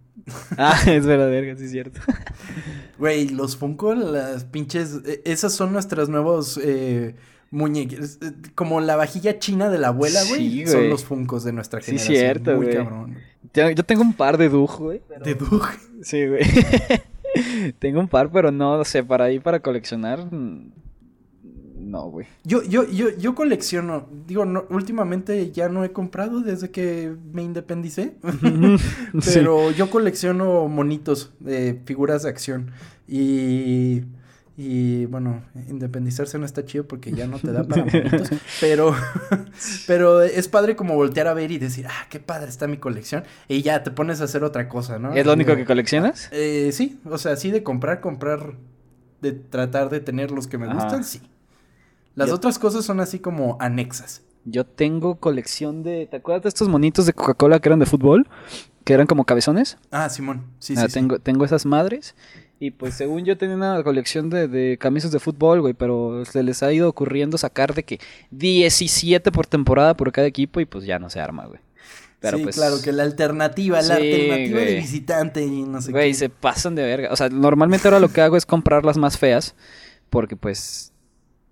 ah, 0.56 0.78
es 0.86 1.04
verdad, 1.06 1.28
verga, 1.28 1.56
sí 1.56 1.64
es 1.64 1.70
cierto. 1.70 2.00
Güey, 2.98 3.28
los 3.28 3.56
Funko, 3.56 3.94
las 3.94 4.44
pinches. 4.44 5.00
eh, 5.04 5.22
Esas 5.24 5.52
son 5.52 5.72
nuestras 5.72 6.08
nuevos 6.08 6.58
eh, 6.62 7.14
eh, 7.52 7.98
Como 8.54 8.80
la 8.80 8.96
vajilla 8.96 9.38
china 9.38 9.68
de 9.68 9.78
la 9.78 9.88
abuela, 9.88 10.20
güey. 10.28 10.50
Sí, 10.50 10.66
son 10.66 10.88
los 10.88 11.04
Funkos 11.04 11.44
de 11.44 11.52
nuestra 11.52 11.80
Sí, 11.80 11.86
generación. 11.98 12.16
cierto, 12.16 12.56
Muy 12.56 12.66
güey. 12.66 12.76
cabrón. 12.76 13.18
Yo 13.76 13.84
tengo 13.84 14.02
un 14.02 14.14
par 14.14 14.38
de 14.38 14.48
Doug, 14.48 14.78
güey. 14.78 15.02
De 15.22 15.34
Doug. 15.34 15.62
Sí, 16.02 16.26
güey. 16.26 16.42
tengo 17.78 18.00
un 18.00 18.08
par, 18.08 18.30
pero 18.32 18.50
no, 18.50 18.78
o 18.80 18.84
sea, 18.84 19.06
para 19.06 19.24
ahí 19.26 19.38
para 19.38 19.60
coleccionar. 19.60 20.26
No, 21.94 22.10
güey. 22.10 22.26
Yo, 22.42 22.64
yo, 22.64 22.82
yo, 22.90 23.10
yo 23.16 23.36
colecciono. 23.36 24.08
Digo, 24.26 24.44
no, 24.44 24.64
últimamente 24.68 25.52
ya 25.52 25.68
no 25.68 25.84
he 25.84 25.92
comprado 25.92 26.40
desde 26.40 26.70
que 26.72 27.14
me 27.32 27.44
independicé. 27.44 28.16
Pero 29.32 29.70
yo 29.70 29.90
colecciono 29.90 30.66
monitos, 30.66 31.32
de 31.38 31.80
figuras 31.84 32.24
de 32.24 32.30
acción. 32.30 32.72
Y. 33.06 34.02
Y 34.56 35.06
bueno, 35.06 35.42
independizarse 35.68 36.38
no 36.38 36.46
está 36.46 36.64
chido 36.64 36.86
porque 36.86 37.12
ya 37.12 37.26
no 37.26 37.38
te 37.40 37.50
da 37.50 37.64
para 37.64 37.84
monitos. 37.84 38.30
pero, 38.60 38.94
pero 39.88 40.22
es 40.22 40.46
padre 40.46 40.76
como 40.76 40.94
voltear 40.94 41.26
a 41.26 41.34
ver 41.34 41.50
y 41.50 41.58
decir, 41.58 41.86
ah, 41.88 42.06
qué 42.08 42.20
padre 42.20 42.50
está 42.50 42.68
mi 42.68 42.76
colección. 42.76 43.24
Y 43.48 43.62
ya 43.62 43.82
te 43.82 43.90
pones 43.90 44.20
a 44.20 44.24
hacer 44.24 44.44
otra 44.44 44.68
cosa, 44.68 45.00
¿no? 45.00 45.12
¿Es 45.12 45.26
lo 45.26 45.32
único 45.32 45.56
que 45.56 45.64
coleccionas? 45.64 46.28
eh, 46.30 46.70
sí, 46.72 47.00
o 47.04 47.18
sea, 47.18 47.34
sí 47.34 47.50
de 47.50 47.64
comprar, 47.64 48.00
comprar, 48.00 48.54
de 49.22 49.32
tratar 49.32 49.90
de 49.90 49.98
tener 49.98 50.30
los 50.30 50.46
que 50.46 50.56
me 50.56 50.66
Ajá. 50.66 50.74
gustan, 50.74 51.02
sí. 51.02 51.20
Las 52.14 52.28
Yo- 52.28 52.34
otras 52.34 52.58
cosas 52.58 52.84
son 52.84 53.00
así 53.00 53.18
como 53.18 53.56
anexas. 53.60 54.22
Yo 54.44 54.64
tengo 54.66 55.16
colección 55.16 55.82
de. 55.82 56.06
¿Te 56.10 56.16
acuerdas 56.18 56.42
de 56.42 56.48
estos 56.50 56.68
monitos 56.68 57.06
de 57.06 57.12
Coca-Cola 57.14 57.60
que 57.60 57.68
eran 57.70 57.78
de 57.78 57.86
fútbol? 57.86 58.28
Que 58.84 58.92
eran 58.92 59.06
como 59.06 59.24
cabezones. 59.24 59.78
Ah, 59.90 60.08
Simón, 60.10 60.44
sí, 60.58 60.74
Ah, 60.76 60.82
sí, 60.82 60.86
sí. 60.88 60.92
tengo, 60.94 61.18
tengo 61.18 61.44
esas 61.46 61.64
madres. 61.64 62.14
Y 62.60 62.70
pues 62.70 62.94
según 62.94 63.24
yo 63.24 63.36
tenía 63.38 63.56
una 63.56 63.82
colección 63.82 64.30
de, 64.30 64.46
de 64.48 64.76
camisas 64.78 65.10
de 65.10 65.18
fútbol, 65.18 65.60
güey, 65.62 65.74
pero 65.74 66.24
se 66.26 66.42
les 66.42 66.62
ha 66.62 66.72
ido 66.72 66.88
ocurriendo 66.88 67.36
sacar 67.38 67.74
de 67.74 67.82
que 67.82 67.98
17 68.30 69.32
por 69.32 69.46
temporada 69.46 69.96
por 69.96 70.12
cada 70.12 70.26
equipo 70.26 70.60
y 70.60 70.66
pues 70.66 70.84
ya 70.84 70.98
no 70.98 71.10
se 71.10 71.20
arma, 71.20 71.46
güey. 71.46 71.60
Pero 72.20 72.38
sí, 72.38 72.44
pues, 72.44 72.56
claro, 72.56 72.76
que 72.82 72.92
la 72.92 73.02
alternativa, 73.02 73.82
la 73.82 73.94
alternativa 73.96 74.58
de 74.60 74.64
güey. 74.66 74.76
visitante 74.80 75.44
y 75.44 75.62
no 75.64 75.82
sé 75.82 75.90
Güey, 75.92 76.12
qué. 76.12 76.14
se 76.14 76.28
pasan 76.30 76.74
de 76.74 76.82
verga. 76.84 77.08
O 77.12 77.16
sea, 77.16 77.28
normalmente 77.28 77.86
ahora 77.88 78.00
lo 78.00 78.08
que 78.08 78.20
hago 78.22 78.36
es 78.36 78.46
comprar 78.46 78.84
las 78.84 78.96
más 78.96 79.18
feas 79.18 79.54
porque 80.08 80.36
pues 80.36 80.92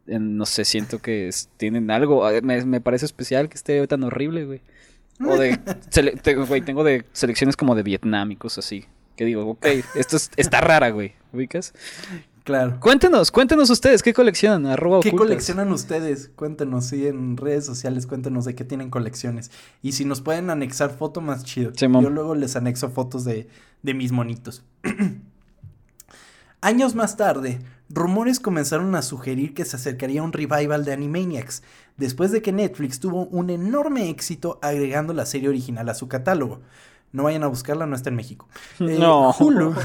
no 0.07 0.47
sé, 0.47 0.65
siento 0.65 1.01
que 1.01 1.29
es- 1.29 1.49
tienen 1.57 1.91
algo. 1.91 2.25
Me, 2.43 2.65
me 2.65 2.81
parece 2.81 3.07
especial 3.07 3.49
que 3.49 3.55
esté 3.57 3.87
tan 3.87 4.03
horrible, 4.05 4.45
güey. 4.47 4.61
O 5.27 5.37
de. 5.37 5.53
sele- 5.91 6.21
te- 6.21 6.35
güey, 6.35 6.61
tengo 6.63 6.85
de 6.85 7.05
selecciones 7.13 7.57
como 7.57 7.75
de 7.75 7.83
Vietnam 7.83 8.33
y 8.33 8.37
cosas 8.37 8.65
así. 8.67 8.85
Que 9.17 9.25
digo, 9.25 9.47
ok, 9.49 9.67
esto 9.95 10.17
es- 10.17 10.31
está 10.37 10.61
rara, 10.61 10.91
güey. 10.91 11.13
¿Ubicas? 11.33 11.73
Claro. 12.45 12.81
Cuéntenos, 12.81 13.31
cuéntenos 13.31 13.71
ustedes, 13.71 14.03
¿qué 14.03 14.13
coleccionan? 14.13 14.67
Arroba 14.67 14.99
¿Qué 15.01 15.11
ocultas. 15.11 15.29
coleccionan 15.29 15.71
ustedes? 15.71 16.29
Cuéntenos, 16.35 16.87
sí, 16.87 17.07
en 17.07 17.37
redes 17.37 17.65
sociales, 17.65 18.07
cuéntenos 18.09 18.45
de 18.45 18.57
qué 18.57 18.65
tienen 18.65 18.91
colecciones. 18.91 19.53
Y 19.81 19.93
si 19.93 20.05
nos 20.05 20.23
pueden 20.23 20.51
anexar 20.51 20.91
foto, 20.91 21.21
más 21.21 21.45
chido. 21.45 21.71
Yo 21.73 21.89
luego 22.11 22.35
les 22.35 22.57
anexo 22.57 22.91
fotos 22.91 23.25
de, 23.25 23.47
de 23.83 23.95
mis 23.95 24.11
monitos. 24.11 24.65
Años 26.61 26.95
más 26.95 27.17
tarde, 27.17 27.61
rumores 27.93 28.41
comenzaron 28.41 28.95
a 28.95 29.03
sugerir 29.03 29.55
que 29.55 29.65
se 29.65 29.77
acercaría 29.77 30.23
un 30.23 30.33
revival 30.33 30.85
de 30.85 30.93
Animaniacs, 30.93 31.63
después 31.97 32.33
de 32.33 32.43
que 32.43 32.53
Netflix 32.53 33.01
tuvo 33.01 33.27
un 33.27 33.51
enorme 33.51 34.09
éxito 34.09 34.59
agregando 34.63 35.13
la 35.13 35.27
serie 35.27 35.49
original 35.49 35.89
a 35.89 35.95
su 35.95 36.09
catálogo. 36.09 36.61
No 37.13 37.25
vayan 37.25 37.45
a 37.45 37.49
buscarla, 37.49 37.87
no 37.87 37.95
está 37.95 38.09
en 38.11 38.17
México. 38.17 38.49
Eh, 38.81 38.97
No. 38.99 39.31
Hulu. 39.39 39.75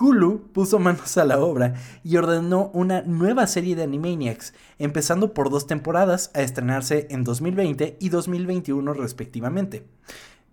Hulu 0.00 0.52
puso 0.52 0.78
manos 0.78 1.16
a 1.18 1.24
la 1.24 1.40
obra 1.40 1.74
y 2.02 2.16
ordenó 2.16 2.70
una 2.72 3.02
nueva 3.02 3.46
serie 3.46 3.76
de 3.76 3.82
Animaniacs, 3.82 4.54
empezando 4.78 5.34
por 5.34 5.50
dos 5.50 5.66
temporadas 5.66 6.30
a 6.34 6.42
estrenarse 6.42 7.08
en 7.10 7.24
2020 7.24 7.98
y 8.00 8.08
2021 8.08 8.94
respectivamente. 8.94 9.86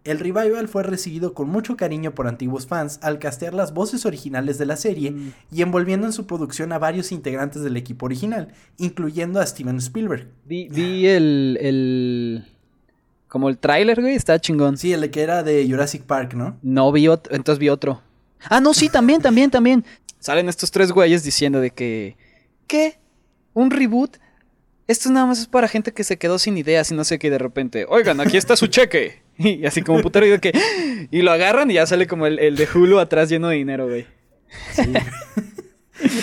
El 0.06 0.20
revival 0.20 0.68
fue 0.68 0.84
recibido 0.84 1.34
con 1.34 1.50
mucho 1.50 1.76
cariño 1.76 2.14
por 2.14 2.28
antiguos 2.28 2.68
fans 2.68 3.00
al 3.02 3.18
castear 3.18 3.56
las 3.56 3.74
voces 3.74 4.06
originales 4.06 4.60
de 4.60 4.68
la 4.68 4.78
serie 4.78 5.16
y 5.52 5.64
envolviendo 5.64 6.06
en 6.06 6.14
su 6.14 6.28
producción 6.28 6.72
a 6.72 6.78
varios 6.78 7.12
integrantes 7.12 7.64
del 7.64 7.76
equipo 7.76 8.06
original, 8.06 8.50
incluyendo 8.78 9.40
a 9.40 9.46
Steven 9.48 9.78
Spielberg. 9.78 10.28
Vi, 10.46 10.70
vi 10.70 11.08
el, 11.08 11.58
el. 11.60 12.46
Como 13.28 13.50
el 13.50 13.58
tráiler, 13.58 14.00
güey, 14.00 14.14
está 14.14 14.40
chingón. 14.40 14.78
Sí, 14.78 14.94
el 14.94 15.10
que 15.10 15.24
era 15.24 15.42
de 15.42 15.68
Jurassic 15.68 16.04
Park, 16.04 16.36
¿no? 16.36 16.56
No 16.62 16.92
vi 16.92 17.08
otro, 17.08 17.36
entonces 17.36 17.58
vi 17.58 17.70
otro. 17.70 18.00
Ah, 18.48 18.62
no, 18.62 18.76
sí, 18.76 18.90
también, 18.90 19.24
también, 19.24 19.50
también. 19.50 19.84
Salen 20.20 20.48
estos 20.50 20.70
tres 20.70 20.92
güeyes 20.92 21.24
diciendo 21.24 21.60
de 21.60 21.72
que. 21.72 22.16
¿Qué? 22.68 23.00
¿Un 23.56 23.72
reboot? 23.72 24.18
Esto 24.88 25.10
nada 25.10 25.26
más 25.26 25.40
es 25.40 25.48
para 25.48 25.68
gente 25.68 25.94
que 25.94 26.04
se 26.04 26.18
quedó 26.18 26.38
sin 26.38 26.60
ideas 26.60 26.92
y 26.92 26.94
no 26.94 27.04
sé 27.04 27.18
qué 27.18 27.32
de 27.32 27.40
repente. 27.40 27.88
Oigan, 27.90 28.22
aquí 28.22 28.38
está 28.38 28.56
su 28.56 28.68
cheque. 28.68 29.25
Y 29.38 29.66
así 29.66 29.82
como 29.82 30.02
putero 30.02 30.26
y 30.26 30.30
de 30.30 30.40
que. 30.40 30.52
Y 31.12 31.22
lo 31.22 31.32
agarran 31.32 31.70
y 31.70 31.76
ya 31.76 31.86
sale 31.86 32.08
como 32.08 32.26
el, 32.26 32.40
el 32.40 32.56
de 32.56 32.68
Hulu 32.74 33.00
atrás 33.00 33.30
lleno 33.30 33.50
de 33.50 33.56
dinero, 33.58 33.88
güey. 33.88 34.06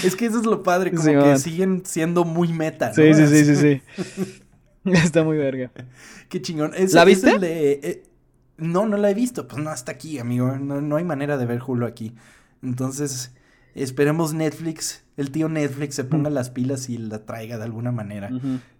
Es 0.04 0.16
que 0.16 0.26
eso 0.26 0.38
es 0.38 0.44
lo 0.46 0.62
padre, 0.62 0.90
como 0.90 1.02
Sí, 1.02 1.10
que 1.10 1.16
man. 1.16 1.38
siguen 1.38 1.82
siendo 1.86 2.24
muy 2.24 2.52
meta. 2.52 2.88
¿no? 2.88 2.94
Sí, 2.94 3.14
sí, 3.14 3.26
sí, 3.26 3.44
sí, 3.44 3.56
sí. 3.56 3.82
Está 4.84 5.24
muy 5.24 5.38
verga. 5.38 5.70
Qué 6.28 6.42
chingón. 6.42 6.72
Es- 6.76 6.92
¿La 6.92 7.04
viste? 7.04 7.38
de, 7.38 7.72
eh, 7.82 8.02
no, 8.58 8.86
no 8.86 8.96
la 8.98 9.10
he 9.10 9.14
visto. 9.14 9.48
Pues 9.48 9.62
no, 9.62 9.70
hasta 9.70 9.92
aquí, 9.92 10.18
amigo. 10.18 10.56
No, 10.58 10.80
no 10.80 10.96
hay 10.96 11.04
manera 11.04 11.38
de 11.38 11.46
ver 11.46 11.60
Hulu 11.66 11.86
aquí. 11.86 12.12
Entonces, 12.62 13.32
esperemos 13.75 14.33
Netflix, 14.35 15.03
el 15.16 15.31
tío 15.31 15.49
Netflix 15.49 15.95
se 15.95 16.05
ponga 16.05 16.31
las 16.31 16.51
pilas 16.51 16.89
y 16.89 16.99
la 16.99 17.25
traiga 17.25 17.59
de 17.59 17.64
alguna 17.64 17.93
manera. 17.93 18.31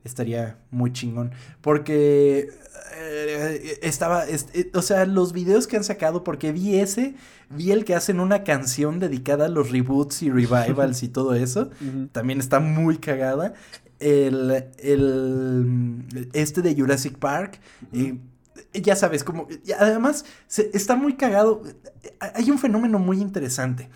Estaría 0.05 0.59
muy 0.71 0.93
chingón. 0.93 1.33
Porque 1.61 2.49
eh, 2.97 3.79
estaba, 3.83 4.27
est- 4.27 4.55
eh, 4.55 4.71
o 4.75 4.83
sea, 4.83 5.05
los 5.07 5.33
videos 5.33 5.67
que 5.67 5.77
han 5.77 5.85
sacado, 5.85 6.25
porque 6.25 6.53
vi 6.53 6.77
ese, 6.77 7.15
vi 7.51 7.71
el 7.71 7.85
que 7.85 7.95
hacen 7.95 8.19
una 8.21 8.45
canción 8.45 8.99
dedicada 8.99 9.47
a 9.47 9.49
los 9.49 9.71
reboots 9.71 10.23
y 10.23 10.31
revivals 10.31 11.03
y 11.03 11.09
todo 11.09 11.35
eso. 11.35 11.71
También 12.13 12.39
está 12.41 12.61
muy 12.61 12.99
cagada. 12.99 13.55
El, 14.01 14.65
el, 14.79 16.05
este 16.33 16.63
de 16.63 16.75
Jurassic 16.75 17.19
Park. 17.19 17.61
eh, 17.93 18.19
ya 18.75 18.97
sabes, 18.97 19.23
como. 19.23 19.47
y 19.67 19.73
Además, 19.73 20.25
se- 20.49 20.71
está 20.75 20.97
muy 20.97 21.15
cagado. 21.15 21.63
Hay 22.35 22.51
un 22.51 22.59
fenómeno 22.59 22.99
muy 22.99 23.21
interesante. 23.21 23.89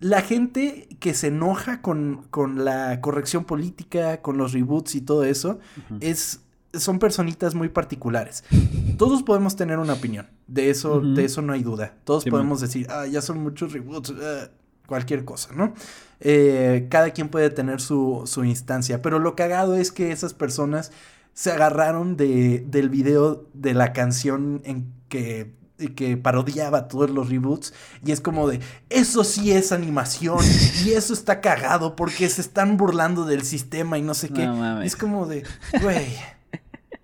La 0.00 0.20
gente 0.22 0.88
que 1.00 1.14
se 1.14 1.28
enoja 1.28 1.80
con, 1.82 2.26
con 2.30 2.64
la 2.64 3.00
corrección 3.00 3.44
política, 3.44 4.22
con 4.22 4.36
los 4.36 4.52
reboots 4.52 4.94
y 4.94 5.00
todo 5.00 5.24
eso, 5.24 5.58
es, 6.00 6.40
son 6.72 6.98
personitas 6.98 7.54
muy 7.54 7.68
particulares. 7.68 8.44
Todos 8.98 9.22
podemos 9.22 9.56
tener 9.56 9.78
una 9.78 9.94
opinión, 9.94 10.26
de 10.46 10.70
eso, 10.70 11.00
de 11.00 11.24
eso 11.24 11.42
no 11.42 11.52
hay 11.52 11.62
duda. 11.62 11.94
Todos 12.04 12.24
Sí, 12.24 12.30
podemos 12.30 12.60
decir, 12.60 12.86
ah, 12.90 13.06
ya 13.06 13.22
son 13.22 13.38
muchos 13.38 13.72
reboots, 13.72 14.14
ah", 14.20 14.50
cualquier 14.86 15.24
cosa, 15.24 15.52
¿no? 15.54 15.74
Eh, 16.20 16.86
cada 16.90 17.10
quien 17.10 17.28
puede 17.28 17.50
tener 17.50 17.80
su, 17.80 18.22
su 18.26 18.44
instancia, 18.44 19.02
pero 19.02 19.18
lo 19.18 19.34
cagado 19.34 19.76
es 19.76 19.92
que 19.92 20.12
esas 20.12 20.34
personas 20.34 20.92
se 21.32 21.50
agarraron 21.50 22.16
de, 22.16 22.64
del 22.66 22.88
video 22.88 23.46
de 23.52 23.74
la 23.74 23.92
canción 23.92 24.62
en 24.64 24.92
que, 25.08 25.52
que 25.96 26.16
parodiaba 26.16 26.86
todos 26.88 27.10
los 27.10 27.28
reboots 27.28 27.74
y 28.04 28.12
es 28.12 28.20
como 28.20 28.48
de, 28.48 28.60
eso 28.90 29.24
sí 29.24 29.50
es 29.52 29.72
animación 29.72 30.38
y 30.84 30.90
eso 30.90 31.12
está 31.12 31.40
cagado 31.40 31.96
porque 31.96 32.28
se 32.28 32.40
están 32.40 32.76
burlando 32.76 33.24
del 33.24 33.42
sistema 33.42 33.98
y 33.98 34.02
no 34.02 34.14
sé 34.14 34.28
qué. 34.28 34.46
No 34.46 34.56
mames. 34.56 34.86
Es 34.86 34.96
como 34.96 35.26
de, 35.26 35.42
güey, 35.82 36.06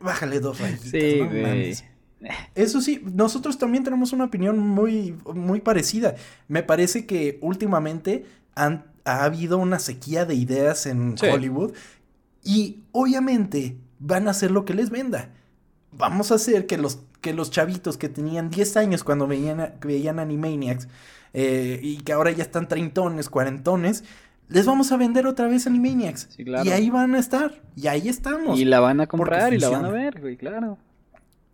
bájale 0.00 0.40
dos 0.40 0.60
rayitas, 0.60 0.90
Sí, 0.90 1.16
no 1.20 1.28
güey. 1.28 1.42
mames. 1.42 1.84
Eso 2.54 2.80
sí, 2.82 3.02
nosotros 3.14 3.56
también 3.58 3.82
tenemos 3.82 4.12
una 4.12 4.24
opinión 4.24 4.58
muy, 4.58 5.16
muy 5.34 5.60
parecida. 5.60 6.14
Me 6.48 6.62
parece 6.62 7.06
que 7.06 7.38
últimamente 7.40 8.26
han, 8.54 8.84
ha 9.04 9.24
habido 9.24 9.56
una 9.58 9.78
sequía 9.78 10.26
de 10.26 10.34
ideas 10.34 10.84
en 10.86 11.16
Sí. 11.16 11.26
Hollywood 11.26 11.72
y 12.44 12.82
obviamente 12.92 13.78
van 13.98 14.28
a 14.28 14.32
hacer 14.32 14.50
lo 14.50 14.64
que 14.64 14.74
les 14.74 14.90
venda. 14.90 15.30
Vamos 15.92 16.30
a 16.30 16.34
hacer 16.36 16.66
que 16.66 16.76
los, 16.78 17.00
que 17.20 17.34
los 17.34 17.50
chavitos 17.50 17.96
que 17.96 18.08
tenían 18.08 18.50
10 18.50 18.76
años 18.76 19.04
cuando 19.04 19.26
veían, 19.26 19.74
veían 19.80 20.18
Animaniacs 20.18 20.88
eh, 21.32 21.78
y 21.82 21.98
que 21.98 22.12
ahora 22.12 22.30
ya 22.30 22.42
están 22.42 22.68
treintones, 22.68 23.28
cuarentones, 23.28 24.04
les 24.48 24.66
vamos 24.66 24.90
a 24.90 24.96
vender 24.96 25.26
otra 25.26 25.46
vez 25.46 25.66
Animaniacs. 25.66 26.28
Sí, 26.36 26.44
claro. 26.44 26.64
Y 26.68 26.72
ahí 26.72 26.90
van 26.90 27.14
a 27.14 27.18
estar. 27.18 27.60
Y 27.76 27.86
ahí 27.86 28.08
estamos. 28.08 28.58
Y 28.58 28.64
la 28.64 28.80
van 28.80 29.00
a 29.00 29.06
comprar 29.06 29.54
y 29.54 29.58
la 29.58 29.68
van 29.68 29.84
a 29.84 29.90
ver, 29.90 30.20
güey, 30.20 30.36
claro. 30.36 30.78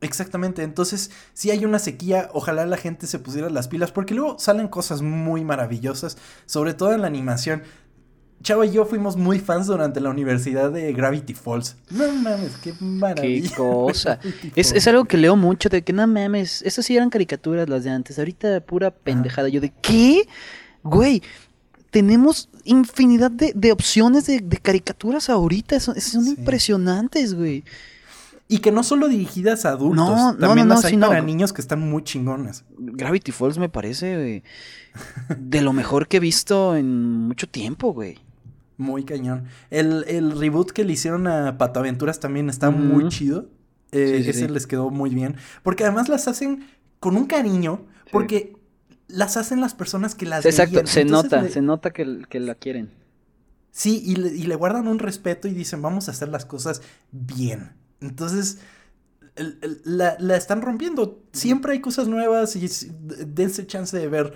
Exactamente, 0.02 0.62
entonces 0.62 1.10
si 1.32 1.50
hay 1.50 1.64
una 1.64 1.78
sequía, 1.78 2.28
ojalá 2.34 2.66
la 2.66 2.76
gente 2.76 3.06
se 3.06 3.18
pusiera 3.18 3.48
las 3.48 3.66
pilas, 3.66 3.92
porque 3.92 4.14
luego 4.14 4.38
salen 4.38 4.68
cosas 4.68 5.00
muy 5.00 5.42
maravillosas, 5.42 6.18
sobre 6.44 6.74
todo 6.74 6.92
en 6.92 7.00
la 7.00 7.06
animación. 7.06 7.62
Chava 8.42 8.64
y 8.66 8.70
yo 8.72 8.84
fuimos 8.84 9.16
muy 9.16 9.38
fans 9.40 9.66
durante 9.66 10.00
la 10.00 10.10
universidad 10.10 10.70
de 10.70 10.92
Gravity 10.92 11.34
Falls. 11.34 11.76
No 11.90 12.12
mames, 12.12 12.52
qué 12.62 12.74
maravilla. 12.80 13.48
Qué 13.50 13.54
cosa. 13.56 14.20
Es, 14.54 14.72
es 14.72 14.86
algo 14.86 15.04
que 15.06 15.16
leo 15.16 15.34
mucho 15.36 15.68
de 15.68 15.82
que 15.82 15.92
no 15.92 16.06
mames, 16.06 16.62
esas 16.62 16.86
sí 16.86 16.96
eran 16.96 17.10
caricaturas 17.10 17.68
las 17.68 17.82
de 17.84 17.90
antes, 17.90 18.18
ahorita 18.18 18.60
pura 18.60 18.90
pendejada. 18.92 19.48
Yo 19.48 19.60
de 19.60 19.72
¿qué? 19.82 20.28
Güey, 20.84 21.22
tenemos 21.90 22.48
infinidad 22.64 23.30
de, 23.30 23.52
de 23.54 23.72
opciones 23.72 24.26
de, 24.26 24.38
de 24.40 24.56
caricaturas 24.58 25.28
ahorita, 25.30 25.80
son, 25.80 26.00
son 26.00 26.24
Sí. 26.24 26.30
impresionantes, 26.38 27.34
güey. 27.34 27.64
Y 28.48 28.58
que 28.58 28.70
no 28.70 28.84
solo 28.84 29.08
dirigidas 29.08 29.64
a 29.64 29.70
adultos, 29.70 30.06
No, 30.06 30.36
también 30.38 30.68
no, 30.68 30.74
las 30.74 30.82
no, 30.82 30.86
hay 30.86 30.92
sí, 30.92 30.96
no. 30.98 31.08
para 31.08 31.20
niños 31.20 31.52
que 31.52 31.60
están 31.60 31.80
muy 31.80 32.04
chingonas. 32.04 32.64
Gravity 32.78 33.32
Falls 33.32 33.58
me 33.58 33.68
parece 33.68 34.14
güey, 34.16 34.42
de 35.36 35.60
lo 35.62 35.72
mejor 35.72 36.06
que 36.06 36.18
he 36.18 36.20
visto 36.20 36.76
en 36.76 37.26
mucho 37.26 37.48
tiempo, 37.48 37.92
güey. 37.92 38.18
Muy 38.78 39.04
cañón. 39.04 39.44
El, 39.70 40.04
el 40.08 40.38
reboot 40.38 40.70
que 40.70 40.84
le 40.84 40.92
hicieron 40.92 41.26
a 41.26 41.56
Pato 41.58 41.80
Aventuras 41.80 42.20
también 42.20 42.48
está 42.50 42.70
muy 42.70 43.08
chido. 43.08 43.48
Eh, 43.92 44.16
Sí, 44.18 44.24
sí, 44.24 44.30
ese 44.30 44.46
sí. 44.46 44.48
les 44.48 44.66
quedó 44.66 44.90
muy 44.90 45.10
bien. 45.14 45.36
Porque 45.62 45.84
además 45.84 46.08
las 46.08 46.28
hacen 46.28 46.66
con 47.00 47.16
un 47.16 47.26
cariño. 47.26 47.86
Porque 48.12 48.54
las 49.08 49.36
hacen 49.36 49.60
las 49.60 49.74
personas 49.74 50.14
que 50.14 50.26
las 50.26 50.44
Exacto, 50.44 50.72
veían. 50.74 50.86
se 50.86 51.00
Entonces 51.02 51.30
nota, 51.32 51.42
le- 51.42 51.50
se 51.50 51.62
nota 51.62 51.92
que, 51.92 52.22
que 52.28 52.40
la 52.40 52.54
quieren. 52.54 52.90
Sí, 53.70 54.02
y 54.04 54.16
le, 54.16 54.28
y 54.34 54.42
le 54.44 54.54
guardan 54.56 54.88
un 54.88 54.98
respeto 54.98 55.48
y 55.48 55.52
dicen, 55.54 55.80
vamos 55.82 56.08
a 56.08 56.10
hacer 56.10 56.28
las 56.28 56.44
cosas 56.44 56.82
bien. 57.12 57.72
Entonces, 58.00 58.58
el- 59.36 59.58
el- 59.62 59.80
la, 59.84 60.16
la 60.18 60.36
están 60.36 60.62
rompiendo. 60.62 61.22
Siempre 61.32 61.72
hay 61.72 61.80
cosas 61.80 62.08
nuevas 62.08 62.56
y 62.56 62.68
dense 63.00 63.66
chance 63.66 63.96
de 63.96 64.08
ver 64.08 64.32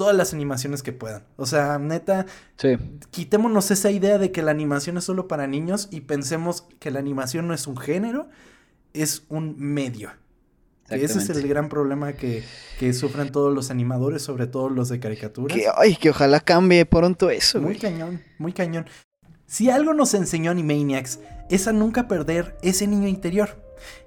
todas 0.00 0.16
las 0.16 0.32
animaciones 0.32 0.82
que 0.82 0.92
puedan. 0.94 1.24
O 1.36 1.44
sea, 1.44 1.78
neta, 1.78 2.24
Sí. 2.56 2.78
quitémonos 3.10 3.70
esa 3.70 3.90
idea 3.90 4.16
de 4.16 4.32
que 4.32 4.40
la 4.40 4.50
animación 4.50 4.96
es 4.96 5.04
solo 5.04 5.28
para 5.28 5.46
niños 5.46 5.88
y 5.90 6.00
pensemos 6.00 6.64
que 6.78 6.90
la 6.90 7.00
animación 7.00 7.46
no 7.46 7.52
es 7.52 7.66
un 7.66 7.76
género, 7.76 8.30
es 8.94 9.24
un 9.28 9.56
medio. 9.58 10.10
Ese 10.88 11.18
es 11.18 11.28
el 11.28 11.46
gran 11.46 11.68
problema 11.68 12.14
que, 12.14 12.42
que 12.78 12.94
sufren 12.94 13.30
todos 13.30 13.54
los 13.54 13.70
animadores, 13.70 14.22
sobre 14.22 14.46
todo 14.46 14.70
los 14.70 14.88
de 14.88 15.00
caricaturas. 15.00 15.54
Que, 15.54 15.66
ay, 15.76 15.96
que 15.96 16.08
ojalá 16.08 16.40
cambie 16.40 16.86
pronto 16.86 17.28
eso, 17.28 17.58
Muy 17.60 17.72
güey. 17.74 17.78
cañón, 17.78 18.22
muy 18.38 18.54
cañón. 18.54 18.86
Si 19.46 19.68
algo 19.68 19.92
nos 19.92 20.14
enseñó 20.14 20.50
Animaniacs 20.50 21.20
es 21.50 21.68
a 21.68 21.72
nunca 21.72 22.08
perder 22.08 22.56
ese 22.62 22.86
niño 22.86 23.06
interior. 23.06 23.50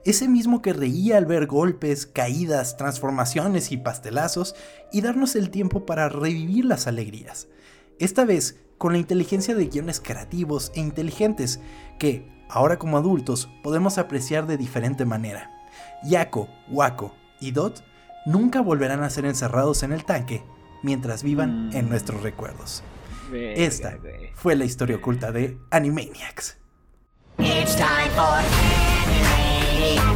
Ese 0.06 0.28
mismo 0.28 0.62
que 0.62 0.74
reía 0.74 1.18
al 1.18 1.26
ver 1.26 1.48
golpes, 1.48 2.06
caídas, 2.06 2.78
transformaciones 2.78 3.72
y 3.72 3.78
pastelazos 3.78 4.56
y 4.92 5.02
darnos 5.02 5.36
el 5.36 5.50
tiempo 5.50 5.86
para 5.86 6.10
revivir 6.10 6.66
las 6.66 6.88
alegrías. 6.88 7.48
Esta 8.00 8.26
vez 8.26 8.60
con 8.78 8.94
la 8.94 9.00
inteligencia 9.00 9.56
de 9.56 9.68
guiones 9.68 10.00
creativos 10.02 10.72
e 10.76 10.82
inteligentes 10.82 11.60
que, 12.00 12.28
ahora 12.50 12.78
como 12.78 12.98
adultos, 12.98 13.50
podemos 13.64 13.98
apreciar 13.98 14.46
de 14.48 14.58
diferente 14.58 15.06
manera. 15.06 15.52
Yako, 16.04 16.50
Wako 16.70 17.16
y 17.40 17.52
Dot 17.52 17.84
nunca 18.26 18.62
volverán 18.62 19.04
a 19.04 19.10
ser 19.10 19.26
encerrados 19.26 19.84
en 19.84 19.94
el 19.94 20.04
tanque 20.06 20.44
mientras 20.82 21.24
vivan 21.24 21.70
Mm. 21.70 21.76
en 21.78 21.90
nuestros 21.90 22.22
recuerdos. 22.24 22.84
Esta 23.34 23.98
fue 24.36 24.56
la 24.56 24.66
historia 24.66 24.98
oculta 24.98 25.32
de 25.32 25.58
Animaniacs. 25.72 26.58
It's 27.40 27.76
time 27.76 28.12
for 28.16 28.93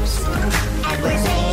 Animaniacs, 0.07 1.27
and 1.27 1.46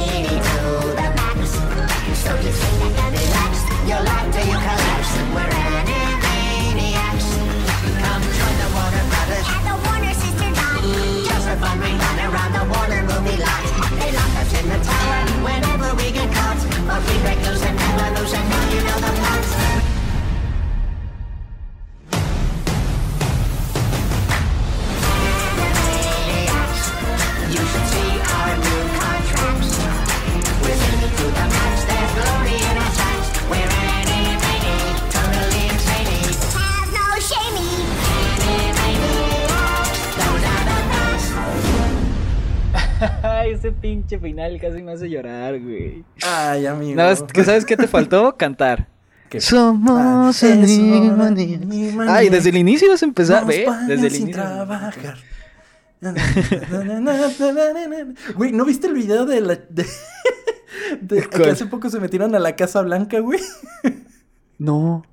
No, 46.94 47.10
es 47.10 47.22
que 47.22 47.44
¿sabes 47.44 47.64
qué 47.64 47.76
te 47.76 47.88
faltó? 47.88 48.36
Cantar. 48.38 48.88
¿Qué? 49.28 49.40
Somos 49.40 50.42
Ah. 50.42 50.52
Animaniacs. 50.52 52.08
Ay, 52.08 52.28
desde 52.28 52.50
el 52.50 52.56
inicio 52.56 52.88
vas 52.90 53.02
a 53.02 53.06
empezar, 53.06 53.40
Nos 53.40 53.48
ve, 53.48 53.66
desde 53.88 54.06
el 54.06 54.12
sin 54.12 54.22
inicio. 54.24 54.42
trabajar. 54.42 55.16
Güey, 58.36 58.52
¿no 58.52 58.64
viste 58.64 58.86
el 58.86 58.94
video 58.94 59.26
de 59.26 59.40
la 59.40 59.54
de, 59.54 59.86
de- 61.00 61.28
que 61.28 61.50
hace 61.50 61.66
poco 61.66 61.88
se 61.90 62.00
metieron 62.00 62.34
a 62.34 62.38
la 62.38 62.56
Casa 62.56 62.82
Blanca, 62.82 63.18
güey? 63.20 63.40
No, 64.58 65.04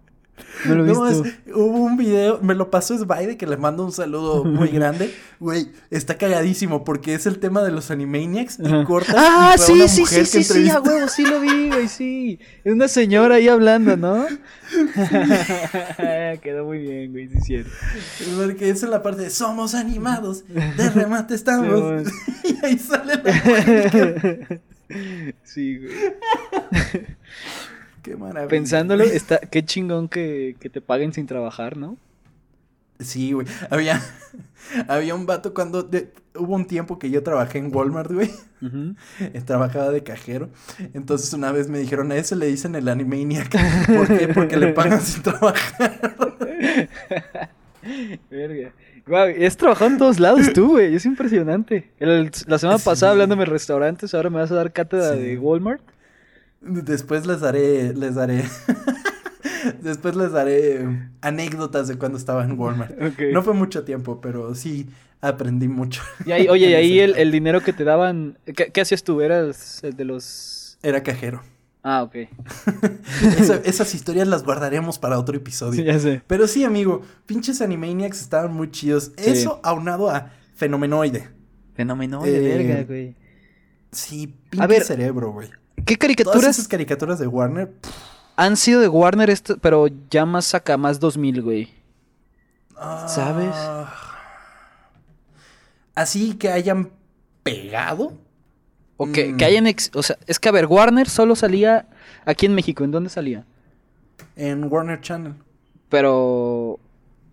no 0.66 0.76
lo 0.76 0.86
he 0.86 0.88
No, 0.94 1.04
visto. 1.06 1.26
es- 1.26 1.34
hubo 1.56 1.78
un 1.80 1.98
video, 1.98 2.40
me 2.42 2.54
lo 2.56 2.70
pasó 2.70 2.98
Sbaide, 2.98 3.38
que 3.38 3.48
le 3.48 3.58
mando 3.58 3.84
un 3.86 3.92
saludo 3.92 4.44
muy 4.46 4.70
grande. 4.70 5.14
Güey, 5.40 5.72
está 5.90 6.18
cagadísimo 6.18 6.84
porque 6.84 7.14
es 7.16 7.26
el 7.26 7.40
tema 7.40 7.64
de 7.64 7.72
los 7.72 7.90
Animaniacs 7.92 8.60
y 8.60 8.66
Ajá. 8.68 8.84
corta. 8.86 9.14
Ah, 9.18 9.56
y 9.56 9.60
sí, 9.60 9.72
una 9.74 9.88
sí, 9.88 10.02
mujer 10.02 10.26
sí, 10.26 10.38
que 10.40 10.44
sí, 10.44 10.54
sí, 10.66 10.70
a 10.70 10.80
huevo, 10.80 11.08
sí 11.08 11.24
lo 11.26 11.40
vi, 11.40 11.68
güey, 11.70 11.88
sí. 11.88 12.40
Es 12.64 12.74
una 12.74 12.88
señora 12.88 13.36
ahí 13.36 13.48
hablando, 13.48 13.98
¿no? 13.98 14.26
Quedó 16.42 16.66
muy 16.66 16.80
bien, 16.80 17.12
güey, 17.12 17.28
sí 17.30 17.38
es 17.38 17.44
cierto. 17.46 17.72
Porque 18.38 18.70
esa 18.70 18.86
es 18.86 18.92
la 18.92 19.02
parte 19.04 19.24
de 19.24 19.30
somos 19.30 19.74
animados, 19.76 20.44
de 20.48 20.90
remate 20.92 21.34
estamos. 21.36 22.08
Sí, 22.44 22.58
y 22.62 22.66
ahí 22.66 22.78
sale 22.78 23.16
la. 23.24 24.60
Sí, 25.44 25.78
güey. 25.78 25.94
Qué 28.04 28.16
maravilla. 28.16 28.48
Pensándolo, 28.50 29.04
está, 29.06 29.40
qué 29.40 29.64
chingón 29.66 30.08
que, 30.10 30.56
que 30.60 30.70
te 30.70 30.82
paguen 30.82 31.14
sin 31.14 31.28
trabajar, 31.28 31.78
¿no? 31.78 31.98
Sí, 33.00 33.32
güey. 33.32 33.48
Había, 33.70 34.00
había 34.88 35.16
un 35.16 35.26
vato 35.26 35.54
cuando... 35.54 35.82
de- 35.84 36.12
hubo 36.36 36.56
un 36.56 36.66
tiempo 36.66 36.98
que 36.98 37.10
yo 37.10 37.24
trabajé 37.24 37.58
en 37.58 37.76
Walmart, 37.76 38.10
güey. 38.12 38.30
Trabajaba 39.46 39.90
de 39.90 40.02
cajero. 40.04 40.50
Entonces 40.94 41.34
una 41.34 41.52
vez 41.52 41.68
me 41.68 41.78
dijeron, 41.80 42.12
a 42.12 42.16
ese 42.16 42.36
le 42.38 42.46
dicen 42.46 42.74
el 42.76 42.88
Animaniac. 42.88 43.50
¿Por 43.88 44.08
qué? 44.08 44.28
Porque 44.30 44.56
le 44.56 44.68
pagan 44.72 45.02
sin 45.02 45.24
trabajar. 45.24 46.16
Verga. 48.30 48.72
Guau, 49.08 49.30
has 49.46 49.58
trabajado 49.58 49.92
en 49.92 49.98
todos 49.98 50.20
lados 50.20 50.54
tú, 50.54 50.70
güey. 50.72 50.96
Es 50.96 51.06
impresionante. 51.06 51.92
El- 52.00 52.32
la 52.48 52.60
semana 52.60 52.78
Sí. 52.78 52.86
pasada 52.86 53.12
hablándome 53.14 53.44
de 53.46 53.52
restaurantes, 53.52 54.14
ahora 54.14 54.30
me 54.30 54.38
vas 54.38 54.52
a 54.52 54.56
dar 54.56 54.72
cátedra 54.72 55.16
Sí. 55.16 55.20
de 55.22 55.38
Walmart. 55.40 55.82
Después 56.62 57.26
les 57.26 57.40
daré, 57.42 57.94
les 57.94 58.16
daré... 58.16 58.44
Después 59.82 60.16
les 60.16 60.32
daré 60.32 60.88
anécdotas 61.22 61.88
de 61.88 61.96
cuando 61.98 62.18
estaba 62.18 62.44
en 62.44 62.58
Walmart. 62.60 62.98
No 63.32 63.44
fue 63.44 63.54
mucho 63.54 63.84
tiempo, 63.84 64.20
pero 64.22 64.56
sí 64.56 64.88
aprendí 65.22 65.68
mucho. 65.68 66.02
Y 66.26 66.32
ahí, 66.32 66.48
oye, 66.48 66.70
y 66.72 66.74
ahí 66.74 67.00
el, 67.00 67.16
el 67.16 67.32
dinero 67.32 67.62
que 67.62 67.74
te 67.74 67.84
daban, 67.84 68.38
¿qué, 68.46 68.72
qué 68.72 68.82
hacías 68.82 69.04
tú? 69.04 69.22
¿Eras 69.22 69.84
el 69.84 69.96
de 69.96 70.06
los...? 70.06 70.78
Era 70.82 71.04
cajero. 71.04 71.42
Ah, 71.84 72.04
ok. 72.04 72.16
Esa- 73.40 73.62
esas 73.66 73.94
historias 73.96 74.28
las 74.28 74.44
guardaremos 74.44 74.98
para 75.00 75.18
otro 75.20 75.36
episodio. 75.38 75.80
Sí, 75.82 75.84
ya 75.84 76.00
sé. 76.00 76.22
Pero 76.28 76.48
sí, 76.48 76.64
amigo, 76.64 77.02
pinches 77.26 77.62
Animaniacs 77.62 78.22
estaban 78.22 78.54
muy 78.54 78.70
chidos. 78.72 79.12
Sí. 79.18 79.30
Eso 79.32 79.60
aunado 79.64 80.10
a 80.10 80.32
Fenomenoide. 80.56 81.30
Fenómeno 81.76 82.24
Eh, 82.26 82.32
de 82.32 82.40
verga, 82.58 82.84
güey. 82.84 83.16
Sí, 83.92 84.36
A 84.46 84.50
pinche 84.52 84.68
ver, 84.68 84.84
cerebro, 84.84 85.32
güey. 85.32 85.50
¿Qué 85.86 85.96
Todas 85.96 86.00
caricaturas 86.00 86.46
esas 86.58 86.68
caricaturas 86.68 87.20
de 87.20 87.28
Warner, 87.28 87.70
pff, 87.72 87.92
han 88.36 88.58
sido 88.58 88.82
de 88.82 88.88
Warner, 88.88 89.30
esto, 89.30 89.58
pero 89.60 89.88
ya 90.10 90.26
más 90.26 90.54
acá, 90.56 90.78
más 90.78 91.00
2000, 91.00 91.42
güey? 91.42 91.70
ah, 92.78 93.08
¿Sabes? 93.08 93.54
Así 95.96 96.34
que 96.36 96.50
hayan 96.50 96.90
pegado. 97.44 98.14
O 98.98 99.12
que, 99.12 99.34
Mm. 99.34 99.38
que 99.38 99.46
hayan... 99.46 99.68
ex- 99.68 99.92
o 99.96 100.04
sea, 100.04 100.18
es 100.28 100.40
que, 100.40 100.50
a 100.50 100.52
ver, 100.52 100.68
Warner 100.68 101.10
solo 101.10 101.36
salía 101.36 101.88
aquí 102.26 102.46
en 102.46 102.54
México. 102.56 102.84
¿En 102.84 102.92
dónde 102.92 103.10
salía? 103.10 103.46
En 104.36 104.72
Warner 104.72 105.02
Channel. 105.02 105.34
Pero... 105.90 106.80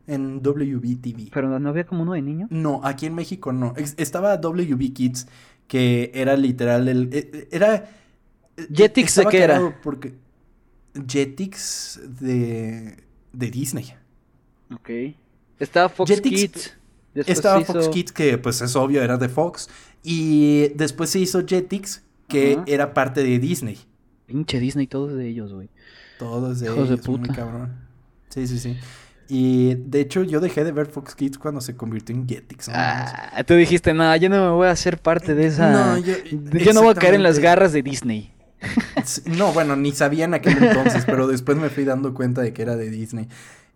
En 0.07 0.41
WBTV. 0.43 1.31
Pero 1.33 1.59
no 1.61 1.69
había 1.69 1.85
como 1.85 2.03
uno 2.03 2.15
de 2.15 2.23
niño. 2.23 2.47
No, 2.51 2.81
aquí 2.83 3.05
en 3.05 3.15
México 3.15 3.53
no. 3.53 3.75
Estaba 3.77 4.39
WB 4.39 4.95
Kids, 4.95 5.29
que 5.67 6.11
era 6.15 6.35
literal 6.39 6.89
el. 6.89 7.11
eh, 7.13 7.31
eh, 7.31 7.49
Era. 7.53 7.91
Eh, 8.59 8.67
Jetix, 8.75 8.95
¿de 9.15 9.21
estaba 9.23 9.31
qué 9.31 9.43
era? 9.43 9.81
Porque. 9.83 10.15
Jetix 11.07 12.01
de. 12.21 12.97
de 13.33 13.51
Disney. 13.51 13.95
Ok. 14.75 14.91
Estaba 15.59 15.89
Fox 15.89 16.11
Jetix- 16.11 16.23
Kids. 16.31 16.75
Después 17.15 17.39
Estaba 17.39 17.61
Fox 17.65 17.89
Kids, 17.89 18.13
que 18.13 18.39
pues 18.39 18.61
es 18.61 18.77
obvio, 18.77 19.03
era 19.03 19.17
de 19.17 19.29
Fox. 19.29 19.69
Y 20.05 20.69
después 20.77 21.11
se 21.11 21.19
hizo 21.19 21.45
Jetix, 21.47 22.03
que 22.29 22.59
era 22.67 22.95
parte 22.95 23.23
de 23.25 23.39
Disney. 23.39 23.79
Pinche 24.27 24.61
Disney, 24.61 24.87
todos 24.87 25.15
de 25.15 25.27
ellos, 25.29 25.53
güey. 25.53 25.69
Todos 26.19 26.61
de 26.61 26.67
Hijos 26.67 26.89
de 26.89 26.95
ellos, 26.95 27.09
muy 27.09 27.19
puta. 27.21 27.35
cabrón. 27.35 27.77
Sí, 28.29 28.47
sí, 28.47 28.59
sí. 28.59 28.77
Y 29.29 29.75
de 29.75 30.01
hecho, 30.01 30.23
yo 30.23 30.39
dejé 30.41 30.65
de 30.65 30.73
ver 30.73 30.87
Fox 30.87 31.15
Kids 31.15 31.39
cuando 31.39 31.61
se 31.61 31.77
convirtió 31.77 32.15
en 32.15 32.29
Jetix. 32.29 32.69
¿no? 32.69 32.75
Ah, 32.77 33.43
tú 33.47 33.55
dijiste, 33.55 33.93
no, 33.95 34.15
yo 34.17 34.29
no 34.29 34.37
me 34.45 34.51
voy 34.53 34.69
a 34.69 34.71
hacer 34.71 34.99
parte 34.99 35.35
de 35.35 35.47
esa. 35.47 35.71
No, 35.73 35.99
yo- 35.99 36.15
yo 36.25 36.73
no 36.73 36.83
voy 36.83 36.91
a 36.93 36.95
caer 36.95 37.15
en 37.15 37.23
las 37.23 37.39
garras 37.39 37.73
de 37.73 37.83
Disney. 37.83 38.33
No, 39.27 39.53
bueno, 39.53 39.77
ni 39.77 39.93
sabía 39.93 40.25
en 40.25 40.35
aquel 40.35 40.63
entonces, 40.63 41.05
pero 41.07 41.27
después 41.27 41.57
me 41.59 41.69
fui 41.71 41.85
dando 41.85 42.13
cuenta 42.15 42.43
de 42.43 42.53
que 42.53 42.63
era 42.63 42.77
de 42.77 42.91
Disney. 42.91 43.29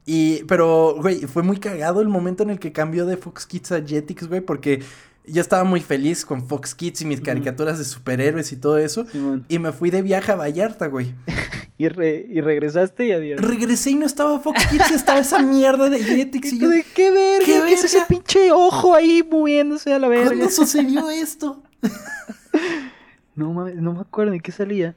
Y, 0.05 0.43
pero, 0.45 0.97
güey, 1.01 1.21
fue 1.23 1.43
muy 1.45 1.59
cagado 1.59 2.01
el 2.01 2.09
momento 2.09 2.43
en 2.43 2.51
el 2.51 2.59
que 2.59 2.73
cambió 2.73 3.07
de 3.07 3.17
Fox 3.17 3.47
Kids 3.47 3.73
a 3.73 3.81
Jetix, 3.87 4.27
güey, 4.29 4.41
porque 4.41 4.83
yo 5.25 5.41
estaba 5.41 5.63
muy 5.63 5.81
feliz 5.81 6.25
con 6.27 6.49
Fox 6.49 6.75
Kids 6.75 7.03
y 7.03 7.05
mis 7.05 7.21
caricaturas 7.21 7.79
de 7.79 7.85
superhéroes 7.85 8.51
y 8.51 8.57
todo 8.57 8.79
eso. 8.79 9.07
Y 9.49 9.61
me 9.61 9.71
fui 9.71 9.91
de 9.91 10.03
viaje 10.03 10.33
a 10.33 10.37
Vallarta, 10.37 10.87
güey. 10.89 11.15
Y, 11.79 11.89
re- 11.89 12.27
y 12.29 12.41
regresaste 12.41 13.07
y 13.07 13.13
adiós. 13.13 13.41
Regresé 13.41 13.91
y 13.91 13.95
no 13.97 14.07
estaba 14.07 14.39
Fox 14.39 14.67
Kids, 14.69 14.93
estaba 14.93 15.19
esa 15.19 15.41
mierda 15.41 15.89
de 15.91 15.99
Jetix. 16.05 16.53
Y 16.53 16.59
yo, 16.61 16.69
¿De 16.69 16.85
qué 16.95 17.11
verga? 17.11 17.45
¿Qué 17.45 17.61
¿Qué, 17.67 17.73
es 17.73 17.83
ese 17.83 17.97
verga? 17.97 18.09
pinche 18.09 18.53
ojo 18.53 18.95
ahí 18.95 19.27
moviéndose 19.29 19.93
a 19.93 19.99
la 19.99 20.07
verga? 20.07 20.27
¿cuándo 20.27 20.49
sucedió 20.51 21.11
esto? 21.11 21.61
No 23.35 23.53
mames, 23.53 23.77
no 23.77 23.93
me 23.93 24.01
acuerdo 24.01 24.33
de 24.33 24.41
qué 24.41 24.53
salía. 24.53 24.95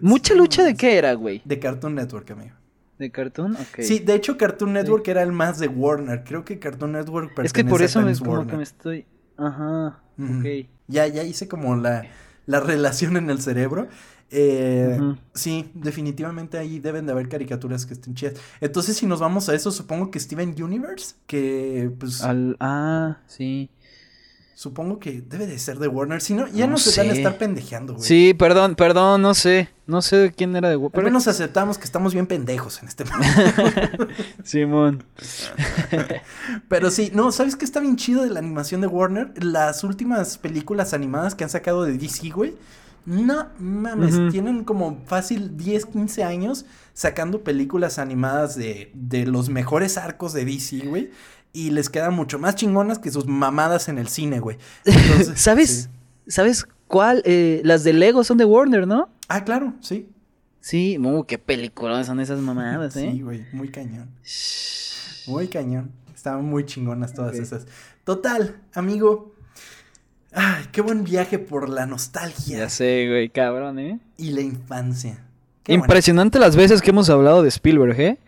¿Mucha 0.00 0.34
lucha 0.34 0.62
de 0.64 0.74
qué 0.74 0.98
era, 0.98 1.14
güey? 1.14 1.42
De 1.44 1.58
Cartoon 1.58 1.94
Network, 1.94 2.30
amigo. 2.30 2.54
¿De 2.98 3.10
cartoon? 3.10 3.54
Ok. 3.54 3.80
Sí, 3.80 4.00
de 4.00 4.14
hecho, 4.14 4.36
Cartoon 4.36 4.72
Network 4.72 5.06
era 5.06 5.22
el 5.22 5.30
más 5.30 5.60
de 5.60 5.68
Warner. 5.68 6.24
Creo 6.24 6.44
que 6.44 6.58
Cartoon 6.58 6.92
Network 6.92 7.30
es 7.44 7.52
que 7.52 7.62
por 7.62 7.78
pertenece 7.78 7.98
a 8.00 8.10
eso 8.10 8.24
me, 8.24 8.28
como 8.28 8.46
que 8.46 8.56
me 8.56 8.62
estoy. 8.64 9.06
Ajá. 9.36 10.02
Ok. 10.18 10.68
Ya, 10.88 11.06
ya 11.06 11.22
hice 11.22 11.46
como 11.46 11.76
la, 11.76 12.06
la 12.46 12.58
relación 12.58 13.16
en 13.16 13.30
el 13.30 13.40
cerebro. 13.40 13.86
Eh. 14.30 14.98
Sí, 15.32 15.70
definitivamente 15.74 16.58
ahí 16.58 16.80
deben 16.80 17.06
de 17.06 17.12
haber 17.12 17.28
caricaturas 17.28 17.86
que 17.86 17.94
estén 17.94 18.14
chidas. 18.14 18.34
Entonces, 18.60 18.96
si 18.96 19.06
nos 19.06 19.20
vamos 19.20 19.48
a 19.48 19.54
eso, 19.54 19.70
supongo 19.70 20.10
que 20.10 20.18
Steven 20.18 20.60
Universe, 20.60 21.14
que 21.28 21.92
pues 21.98 22.22
Al... 22.22 22.56
Ah, 22.58 23.18
sí. 23.26 23.70
Supongo 24.58 24.98
que 24.98 25.22
debe 25.22 25.46
de 25.46 25.56
ser 25.56 25.78
de 25.78 25.86
Warner. 25.86 26.20
Si 26.20 26.34
no, 26.34 26.48
ya 26.48 26.66
No 26.66 26.72
no 26.72 26.78
se 26.78 27.00
van 27.00 27.10
a 27.10 27.14
estar 27.14 27.38
pendejeando, 27.38 27.94
güey. 27.94 28.04
Sí, 28.04 28.34
perdón, 28.34 28.74
perdón, 28.74 29.22
no 29.22 29.32
sé. 29.32 29.68
No 29.86 30.02
sé 30.02 30.16
de 30.16 30.32
quién 30.32 30.56
era 30.56 30.68
de 30.68 30.74
Al 30.74 30.90
pero- 30.90 31.04
menos 31.04 31.28
aceptamos 31.28 31.78
que 31.78 31.84
estamos 31.84 32.12
bien 32.12 32.26
pendejos 32.26 32.82
en 32.82 32.88
este 32.88 33.04
momento. 33.04 34.08
Simón. 34.42 35.04
Pero 36.68 36.90
sí, 36.90 37.12
no, 37.14 37.30
¿sabes 37.30 37.54
qué 37.54 37.64
está 37.64 37.78
bien 37.78 37.94
chido 37.94 38.24
de 38.24 38.30
la 38.30 38.40
animación 38.40 38.80
de 38.80 38.88
Warner? 38.88 39.32
Las 39.42 39.84
últimas 39.84 40.38
películas 40.38 40.92
animadas 40.92 41.36
que 41.36 41.44
han 41.44 41.50
sacado 41.50 41.84
de 41.84 41.96
DC, 41.96 42.30
güey. 42.30 42.56
No 43.06 43.46
mames, 43.60 44.32
tienen 44.32 44.64
como 44.64 45.02
fácil 45.06 45.56
10, 45.56 45.86
15 45.86 46.24
años 46.24 46.66
sacando 46.92 47.42
películas 47.42 47.98
animadas 47.98 48.56
de, 48.56 48.90
de 48.92 49.24
los 49.24 49.48
mejores 49.48 49.96
arcos 49.96 50.32
de 50.34 50.44
DC, 50.44 50.80
güey. 50.80 51.10
Y 51.52 51.70
les 51.70 51.88
quedan 51.90 52.14
mucho 52.14 52.38
más 52.38 52.54
chingonas 52.56 52.98
que 52.98 53.10
sus 53.10 53.26
mamadas 53.26 53.88
en 53.88 53.98
el 53.98 54.08
cine, 54.08 54.40
güey. 54.40 54.58
Entonces, 54.84 55.40
¿Sabes? 55.40 55.88
sí. 56.26 56.30
¿Sabes 56.30 56.66
cuál? 56.86 57.22
Eh, 57.24 57.60
las 57.64 57.84
de 57.84 57.92
Lego 57.94 58.22
son 58.24 58.36
de 58.38 58.44
Warner, 58.44 58.86
¿no? 58.86 59.08
Ah, 59.28 59.44
claro, 59.44 59.74
sí. 59.80 60.08
Sí, 60.60 60.98
uh, 60.98 61.24
qué 61.24 61.38
películas 61.38 62.06
son 62.06 62.20
esas 62.20 62.40
mamadas, 62.40 62.94
¿eh? 62.96 63.10
Sí, 63.12 63.22
güey, 63.22 63.46
muy 63.52 63.68
cañón. 63.70 64.10
Muy 65.26 65.48
cañón. 65.48 65.92
Estaban 66.14 66.44
muy 66.44 66.64
chingonas 66.66 67.14
todas 67.14 67.36
Ok. 67.36 67.42
esas. 67.42 67.66
Total, 68.04 68.60
amigo. 68.74 69.34
Ay, 70.32 70.64
qué 70.72 70.82
buen 70.82 71.04
viaje 71.04 71.38
por 71.38 71.70
la 71.70 71.86
nostalgia 71.86 72.58
Ya 72.58 72.68
sé, 72.68 73.06
güey, 73.08 73.30
cabrón, 73.30 73.78
¿eh? 73.78 73.98
y 74.18 74.32
la 74.32 74.42
infancia. 74.42 75.24
Qué 75.62 75.72
bueno. 75.72 75.84
Impresionante 75.84 76.38
las 76.38 76.56
veces 76.56 76.82
que 76.82 76.90
hemos 76.90 77.08
hablado 77.08 77.42
de 77.42 77.48
Spielberg, 77.48 77.98
¿eh? 78.00 78.18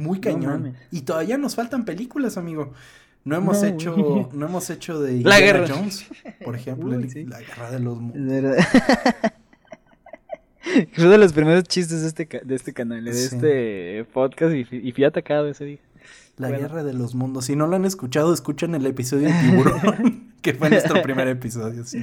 Muy 0.00 0.20
cañón. 0.20 0.74
y 0.90 1.02
todavía 1.02 1.36
nos 1.38 1.54
faltan 1.54 1.84
películas, 1.84 2.36
amigo. 2.36 2.72
No 3.24 3.36
hemos 3.36 3.60
No, 3.62 3.68
hecho, 3.68 3.94
güey. 3.94 4.26
no 4.32 4.46
hemos 4.46 4.70
hecho 4.70 5.00
de 5.00 5.20
La 5.20 5.40
guerra. 5.40 5.66
Jones, 5.68 6.06
por 6.44 6.56
ejemplo, 6.56 6.88
Uy, 6.88 6.94
el- 7.04 7.10
sí. 7.10 7.24
la 7.26 7.40
guerra 7.40 7.70
de 7.70 7.78
los 7.80 7.98
Es. 8.14 8.66
Fue 10.94 11.06
de 11.06 11.18
los 11.18 11.32
primeros 11.32 11.64
chistes 11.64 12.02
de 12.02 12.08
este, 12.08 12.40
de 12.44 12.54
este 12.54 12.72
canal, 12.72 13.04
de 13.04 13.12
Sí. 13.12 13.24
este 13.34 14.04
podcast 14.12 14.54
y, 14.54 14.64
fui- 14.64 14.80
y 14.86 14.92
fui 14.92 15.04
atacado 15.04 15.48
ese 15.48 15.64
día. 15.64 15.78
La 16.36 16.48
Bueno. 16.48 16.62
guerra 16.62 16.84
de 16.84 16.92
los 16.94 17.14
mundos. 17.14 17.46
Si 17.46 17.56
no 17.56 17.66
lo 17.66 17.76
han 17.76 17.84
escuchado, 17.84 18.32
escuchen 18.32 18.74
el 18.74 18.86
episodio 18.86 19.28
de 19.28 19.34
Tiburón, 19.40 20.32
que 20.42 20.54
fue 20.54 20.70
nuestro 20.70 21.02
primer 21.02 21.28
episodio, 21.28 21.84
sí. 21.84 22.02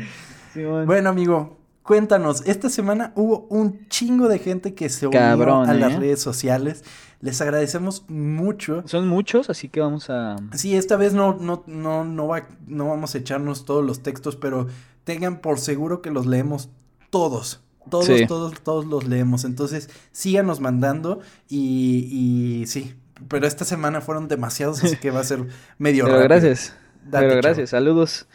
Bueno, 0.86 1.10
amigo, 1.10 1.58
cuéntanos. 1.84 2.46
Esta 2.46 2.70
semana 2.70 3.14
hubo 3.16 3.48
un 3.50 3.88
chingo 3.90 4.28
de 4.28 4.40
gente 4.40 4.74
que 4.74 4.90
se 4.90 5.08
unió 5.08 5.20
Cabrón, 5.20 5.70
a 5.70 5.74
las 5.74 5.94
¿eh? 5.94 6.00
redes 6.00 6.20
sociales. 6.22 6.84
Les 7.20 7.42
agradecemos 7.42 8.06
mucho. 8.08 8.84
Son 8.88 9.08
muchos, 9.08 9.50
así 9.50 9.70
que 9.70 9.80
vamos 9.80 10.10
a... 10.10 10.36
Sí, 10.54 10.76
esta 10.76 10.98
vez 10.98 11.14
no, 11.14 11.34
no, 11.40 11.64
no, 11.66 12.06
no, 12.06 12.28
va, 12.28 12.48
no 12.68 12.90
vamos 12.90 13.16
a 13.16 13.18
echarnos 13.18 13.66
todos 13.66 13.84
los 13.84 14.02
textos, 14.04 14.36
pero 14.36 14.68
tengan 15.04 15.40
por 15.42 15.58
seguro 15.60 16.02
que 16.04 16.12
los 16.12 16.26
leemos 16.28 16.70
todos. 17.10 17.62
Todos, 17.90 18.06
Sí. 18.06 18.26
todos, 18.28 18.54
todos 18.62 18.86
los 18.86 19.08
leemos. 19.08 19.46
Entonces, 19.46 19.90
síganos 20.12 20.60
mandando 20.60 21.22
y, 21.50 22.60
y 22.62 22.68
sí. 22.68 22.94
Pero 23.30 23.48
esta 23.48 23.66
semana 23.66 24.02
fueron 24.02 24.28
demasiados, 24.28 24.84
así 24.84 24.98
que 24.98 25.10
va 25.10 25.22
a 25.22 25.24
ser 25.24 25.48
medio 25.80 26.04
Pero 26.06 26.18
rápido. 26.20 26.30
gracias. 26.30 26.74
Date, 27.06 27.26
Pero 27.26 27.30
chavo. 27.30 27.42
gracias. 27.42 27.70
Saludos. 27.72 28.28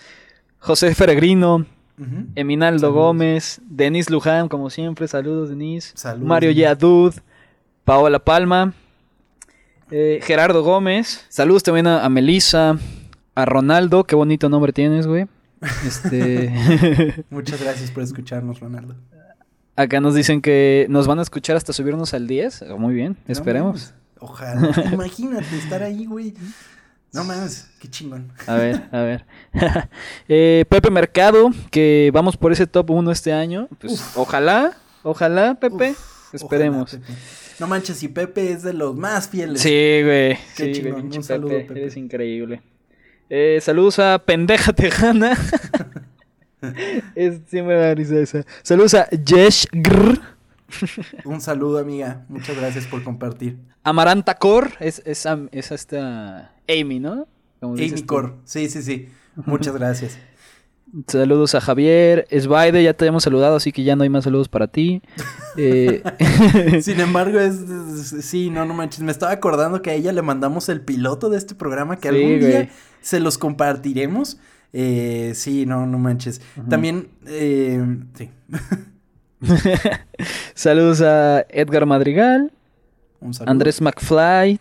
José 0.59 0.95
Feregrino, 0.95 1.67
Ujú. 1.99 2.27
Eminaldo 2.35 2.81
Saludos. 2.89 2.95
Gómez, 3.05 3.61
Denis 3.65 4.09
Luján, 4.11 4.49
como 4.49 4.71
siempre. 4.71 5.07
Saludos, 5.07 5.51
Denis. 5.51 5.93
Saludos, 5.95 6.27
Mario. 6.27 6.51
Yadud, 6.51 7.15
Paola 7.85 8.19
Palma, 8.21 8.75
eh, 9.91 10.21
Gerardo 10.23 10.63
Gómez. 10.63 11.27
Saludos 11.29 11.63
también 11.63 11.87
a, 11.87 12.05
a 12.05 12.09
Melissa, 12.09 12.79
a 13.35 13.45
Ronaldo. 13.45 14.05
Qué 14.05 14.15
bonito 14.15 14.49
nombre 14.49 14.73
tienes, 14.73 15.07
güey. 15.07 15.27
Este. 15.87 17.25
Muchas 17.31 17.61
gracias 17.61 17.91
por 17.91 18.03
escucharnos, 18.03 18.61
Ronaldo. 18.61 18.95
Acá 19.77 20.01
nos 20.01 20.15
dicen 20.15 20.43
que 20.43 20.87
nos 20.89 21.07
van 21.07 21.19
a 21.19 21.23
escuchar 21.23 21.57
hasta 21.57 21.73
subirnos 21.73 22.15
al 22.15 22.27
10. 22.27 22.63
Oh, 22.71 22.79
Muy 22.79 22.95
bien, 22.95 23.17
esperemos. 23.27 23.95
Ojalá. 24.19 24.71
Imagínate 24.93 25.57
estar 25.57 25.83
ahí, 25.83 26.07
güey. 26.07 26.35
No 27.13 27.25
mames, 27.25 27.69
qué 27.79 27.89
chingón. 27.91 28.33
A 28.47 28.55
ver, 28.55 28.89
a 28.93 29.01
ver. 29.01 29.27
Eh, 30.29 30.65
Pepe 30.69 30.91
Mercado, 30.91 31.51
que 31.71 32.11
vamos 32.15 32.37
por 32.37 32.53
ese 32.53 32.67
top 32.67 32.91
1 32.91 33.11
este 33.11 33.33
año. 33.33 33.69
Pues 33.81 34.13
ojalá, 34.15 34.79
ojalá, 35.03 35.55
Pepe. 35.55 35.95
Esperemos. 36.33 36.95
Ojalá, 36.95 37.07
Pepe. 37.07 37.19
No 37.61 37.67
manches, 37.67 38.03
y 38.03 38.09
Pepe 38.09 38.53
es 38.53 38.63
de 38.63 38.73
los 38.73 38.95
más 38.97 39.29
fieles. 39.29 39.61
Sí, 39.61 39.69
güey. 40.03 40.37
Qué 40.57 40.67
Sí, 40.67 40.73
chingón. 40.73 41.07
güey, 41.07 41.17
Un 41.19 41.23
saludo, 41.25 41.51
Pepe, 41.51 41.65
Pepe. 41.67 41.81
Eres 41.81 41.97
increíble. 41.97 42.63
Eh, 43.31 43.59
saludos 43.63 43.99
a 43.99 44.19
Pendeja 44.25 44.73
Tejana. 44.73 45.33
es, 47.15 47.41
siempre 47.49 47.75
me 47.77 47.81
da 47.81 47.95
risa 47.95 48.19
esa. 48.19 48.45
Saludos 48.63 48.95
a 48.95 49.09
Jesh 49.25 49.67
Grr. 49.73 50.21
Un 51.25 51.41
saludo, 51.41 51.79
amiga. 51.79 52.25
Muchas 52.29 52.57
gracias 52.57 52.87
por 52.87 53.03
compartir. 53.03 53.59
Amaranta 53.83 54.35
Cor. 54.37 54.71
Es, 54.81 55.03
es, 55.05 55.27
es 55.51 55.71
esta 55.73 56.53
Amy, 56.69 57.01
¿no? 57.01 57.27
Como 57.61 57.75
Amy. 57.75 58.03
Cor. 58.03 58.37
Sí, 58.45 58.69
sí, 58.71 58.83
sí. 58.83 59.09
Muchas 59.37 59.75
gracias. 59.79 60.19
Saludos 61.07 61.55
a 61.55 61.61
Javier. 61.63 62.27
Svaide, 62.31 62.83
ya 62.83 62.93
te 62.95 63.07
hemos 63.07 63.23
saludado, 63.25 63.57
así 63.57 63.73
que 63.73 63.83
ya 63.83 63.97
no 63.97 64.03
hay 64.03 64.11
más 64.11 64.25
saludos 64.25 64.49
para 64.49 64.67
ti. 64.69 65.01
Eh, 65.57 66.03
Sin 66.83 67.01
embargo, 67.01 67.41
es, 67.41 67.55
es- 67.61 68.25
Sí, 68.27 68.51
no, 68.51 68.65
no 68.67 68.75
manches. 68.75 69.01
Me 69.01 69.11
estaba 69.13 69.33
acordando 69.33 69.81
que 69.81 69.91
a 69.91 69.95
ella 69.95 70.13
le 70.13 70.21
mandamos 70.23 70.69
el 70.69 70.81
piloto 70.83 71.31
de 71.31 71.39
este 71.39 71.55
programa 71.55 71.97
que 71.97 72.11
Sí, 72.11 72.15
algún 72.15 72.39
día 72.41 72.51
güey. 72.51 72.69
se 73.01 73.21
los 73.21 73.39
compartiremos. 73.39 74.39
Eh, 74.75 75.33
sí, 75.35 75.65
no, 75.67 75.87
no 75.87 75.99
manches. 75.99 76.41
También, 76.69 77.09
eh, 77.27 77.83
sí. 78.15 78.31
saludos 80.55 81.01
a 81.03 81.47
Edgar 81.49 81.87
Madrigal. 81.87 82.53
Un 83.21 83.35
saludo. 83.35 83.51
Andrés 83.51 83.81
McFly. 83.81 84.61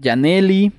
Yaneli. 0.00 0.72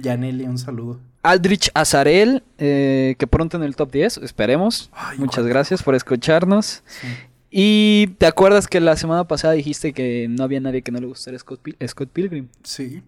Yaneli, 0.00 0.44
un 0.44 0.58
saludo. 0.58 1.00
Aldrich 1.30 1.70
Azarel, 1.74 2.42
eh, 2.58 3.14
que 3.18 3.26
pronto 3.26 3.56
en 3.56 3.62
el 3.62 3.76
top 3.76 3.90
10, 3.92 4.18
esperemos. 4.18 4.90
Ay, 4.92 5.18
Muchas 5.18 5.46
gracias 5.46 5.82
por 5.82 5.94
escucharnos. 5.94 6.82
Sí. 6.86 7.06
Y 7.50 8.06
te 8.18 8.26
acuerdas 8.26 8.66
que 8.68 8.80
la 8.80 8.96
semana 8.96 9.26
pasada 9.26 9.54
dijiste 9.54 9.92
que 9.92 10.26
no 10.28 10.44
había 10.44 10.60
nadie 10.60 10.82
que 10.82 10.90
no 10.92 11.00
le 11.00 11.06
gustara 11.06 11.38
Scott, 11.38 11.60
Pil- 11.62 11.88
Scott 11.88 12.10
Pilgrim. 12.10 12.48
Sí. 12.62 13.02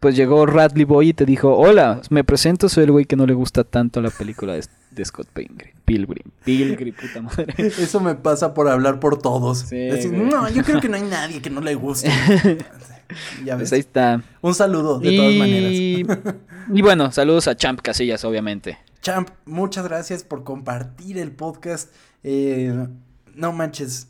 Pues 0.00 0.14
llegó 0.14 0.44
Radley 0.46 0.84
Boy 0.84 1.08
y 1.08 1.12
te 1.14 1.24
dijo, 1.24 1.56
hola, 1.56 2.00
me 2.10 2.22
presento, 2.22 2.68
soy 2.68 2.84
el 2.84 2.92
güey 2.92 3.04
que 3.06 3.16
no 3.16 3.26
le 3.26 3.34
gusta 3.34 3.64
tanto 3.64 4.00
la 4.02 4.10
película 4.10 4.52
de, 4.54 4.64
de 4.90 5.04
Scott 5.04 5.28
Pilgrim. 5.32 5.72
Pilgrim, 5.86 6.30
Pilgrim, 6.44 6.94
puta 6.94 7.22
madre. 7.22 7.46
Eso 7.58 8.00
me 8.00 8.14
pasa 8.16 8.52
por 8.52 8.68
hablar 8.68 9.00
por 9.00 9.18
todos. 9.18 9.60
Sí, 9.60 9.76
Decir, 9.76 10.10
güey. 10.10 10.28
no, 10.28 10.48
yo 10.50 10.62
creo 10.64 10.80
que 10.80 10.88
no 10.88 10.96
hay 10.96 11.02
nadie 11.02 11.40
que 11.40 11.48
no 11.48 11.60
le 11.60 11.74
guste. 11.76 12.08
ya 13.44 13.54
ves. 13.54 13.70
Pues 13.70 13.72
ahí 13.72 13.80
está. 13.80 14.22
Un 14.42 14.54
saludo, 14.54 14.98
de 14.98 15.16
todas 15.16 15.34
maneras. 15.34 15.72
Y, 15.72 16.04
y 16.74 16.82
bueno, 16.82 17.12
saludos 17.12 17.46
a 17.48 17.56
Champ 17.56 17.80
Casillas, 17.80 18.24
obviamente. 18.24 18.78
Champ, 19.00 19.30
muchas 19.44 19.84
gracias 19.84 20.24
por 20.24 20.42
compartir 20.42 21.18
el 21.18 21.30
podcast. 21.30 21.94
Eh, 22.24 22.88
no 23.34 23.52
manches, 23.52 24.08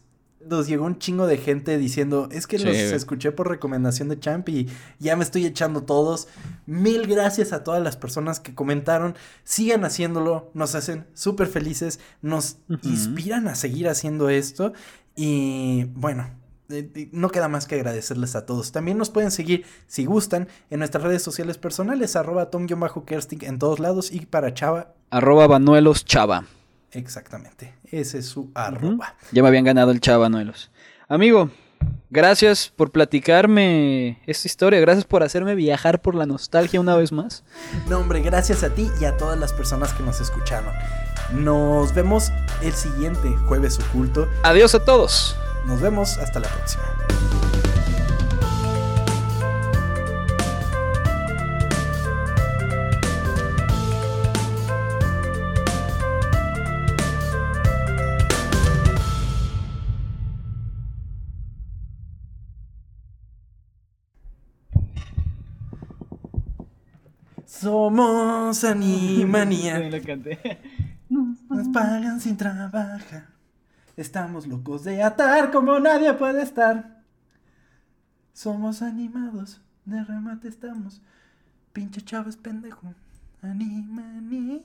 nos 0.49 0.67
llegó 0.67 0.85
un 0.85 0.99
chingo 0.99 1.27
de 1.27 1.37
gente 1.39 1.79
diciendo, 1.79 2.29
es 2.33 2.47
que 2.47 2.59
Sí, 2.59 2.65
los 2.65 2.75
güey. 2.75 2.93
escuché 2.93 3.33
por 3.33 3.49
recomendación 3.49 4.09
de 4.09 4.19
Champ 4.19 4.49
y 4.49 4.69
ya 4.99 5.17
me 5.17 5.25
estoy 5.25 5.47
echando 5.47 5.83
todos. 5.83 6.29
Mil 6.67 7.07
gracias 7.07 7.53
a 7.53 7.65
todas 7.65 7.83
las 7.83 7.97
personas 7.97 8.41
que 8.41 8.55
comentaron. 8.55 9.15
Sigan 9.45 9.85
haciéndolo, 9.85 10.51
nos 10.55 10.75
hacen 10.75 11.07
súper 11.15 11.47
felices, 11.49 12.01
nos 12.23 12.59
inspiran 12.83 13.49
a 13.49 13.55
seguir 13.55 13.89
haciendo 13.89 14.29
esto. 14.29 14.73
Y 15.15 15.85
bueno, 15.95 16.29
eh, 16.69 16.91
eh, 16.95 17.09
no 17.13 17.31
queda 17.31 17.49
más 17.49 17.67
que 17.67 17.77
agradecerles 17.77 18.35
a 18.37 18.45
todos. 18.45 18.73
También 18.73 18.99
nos 18.99 19.11
pueden 19.11 19.31
seguir, 19.31 19.65
si 19.87 20.05
gustan, 20.05 20.49
en 20.71 20.81
nuestras 20.81 21.05
redes 21.05 21.23
sociales 21.23 21.59
personales, 21.59 22.17
arroba 22.17 22.51
tom-kersting 22.51 23.45
en 23.45 23.59
todos 23.59 23.79
lados 23.79 24.13
y 24.13 24.27
para 24.27 24.53
Chava, 24.55 24.95
Arroba 25.11 25.47
Banuelos 25.47 26.05
Chava. 26.05 26.45
Exactamente. 26.97 27.75
Ese 27.85 28.19
es 28.19 28.27
su 28.27 28.51
arroba. 28.55 29.15
Ya 29.33 29.43
me 29.43 29.49
habían 29.49 29.65
ganado 29.65 29.91
el 29.91 30.01
Chava 30.01 30.19
Banuelos. 30.19 30.71
Amigo, 31.09 31.51
gracias 32.11 32.73
por 32.75 32.91
platicarme 32.91 34.21
esta 34.27 34.49
historia. 34.49 34.81
Gracias 34.81 35.05
por 35.05 35.23
hacerme 35.23 35.55
viajar 35.55 36.03
por 36.03 36.15
la 36.15 36.27
nostalgia 36.27 36.81
una 36.81 36.97
vez 36.97 37.13
más. 37.13 37.45
No, 37.89 37.99
hombre, 37.99 38.21
gracias 38.21 38.65
a 38.65 38.71
ti 38.71 38.91
y 39.01 39.05
a 39.05 39.17
todas 39.17 39.39
las 39.39 39.53
personas 39.53 39.93
que 39.95 40.03
nos 40.03 40.21
escucharon. 40.21 40.73
Nos 41.33 41.95
vemos 41.95 42.33
el 42.63 42.73
siguiente 42.73 43.29
jueves 43.49 43.79
oculto. 43.79 44.29
Adiós 44.43 44.75
a 44.75 44.85
todos. 44.85 45.37
Nos 45.67 45.81
vemos 45.81 46.19
hasta 46.19 46.41
la 46.41 46.49
próxima. 46.49 46.85
Somos 67.67 68.62
Animanía. 68.62 69.81
Nos 71.09 71.69
pagan 71.73 72.21
sin 72.21 72.37
trabajar. 72.37 73.27
Estamos 73.97 74.47
locos 74.47 74.85
de 74.85 75.03
atar 75.03 75.51
como 75.51 75.81
nadie 75.81 76.12
puede 76.14 76.45
estar. 76.45 77.03
Somos 78.33 78.83
animados, 78.83 79.61
de 79.85 80.05
remate 80.05 80.47
estamos. 80.47 81.03
Pinche 81.73 82.03
chavo 82.03 82.31
es 82.31 82.37
pendejo. 82.37 82.95
Animanía. 83.43 84.61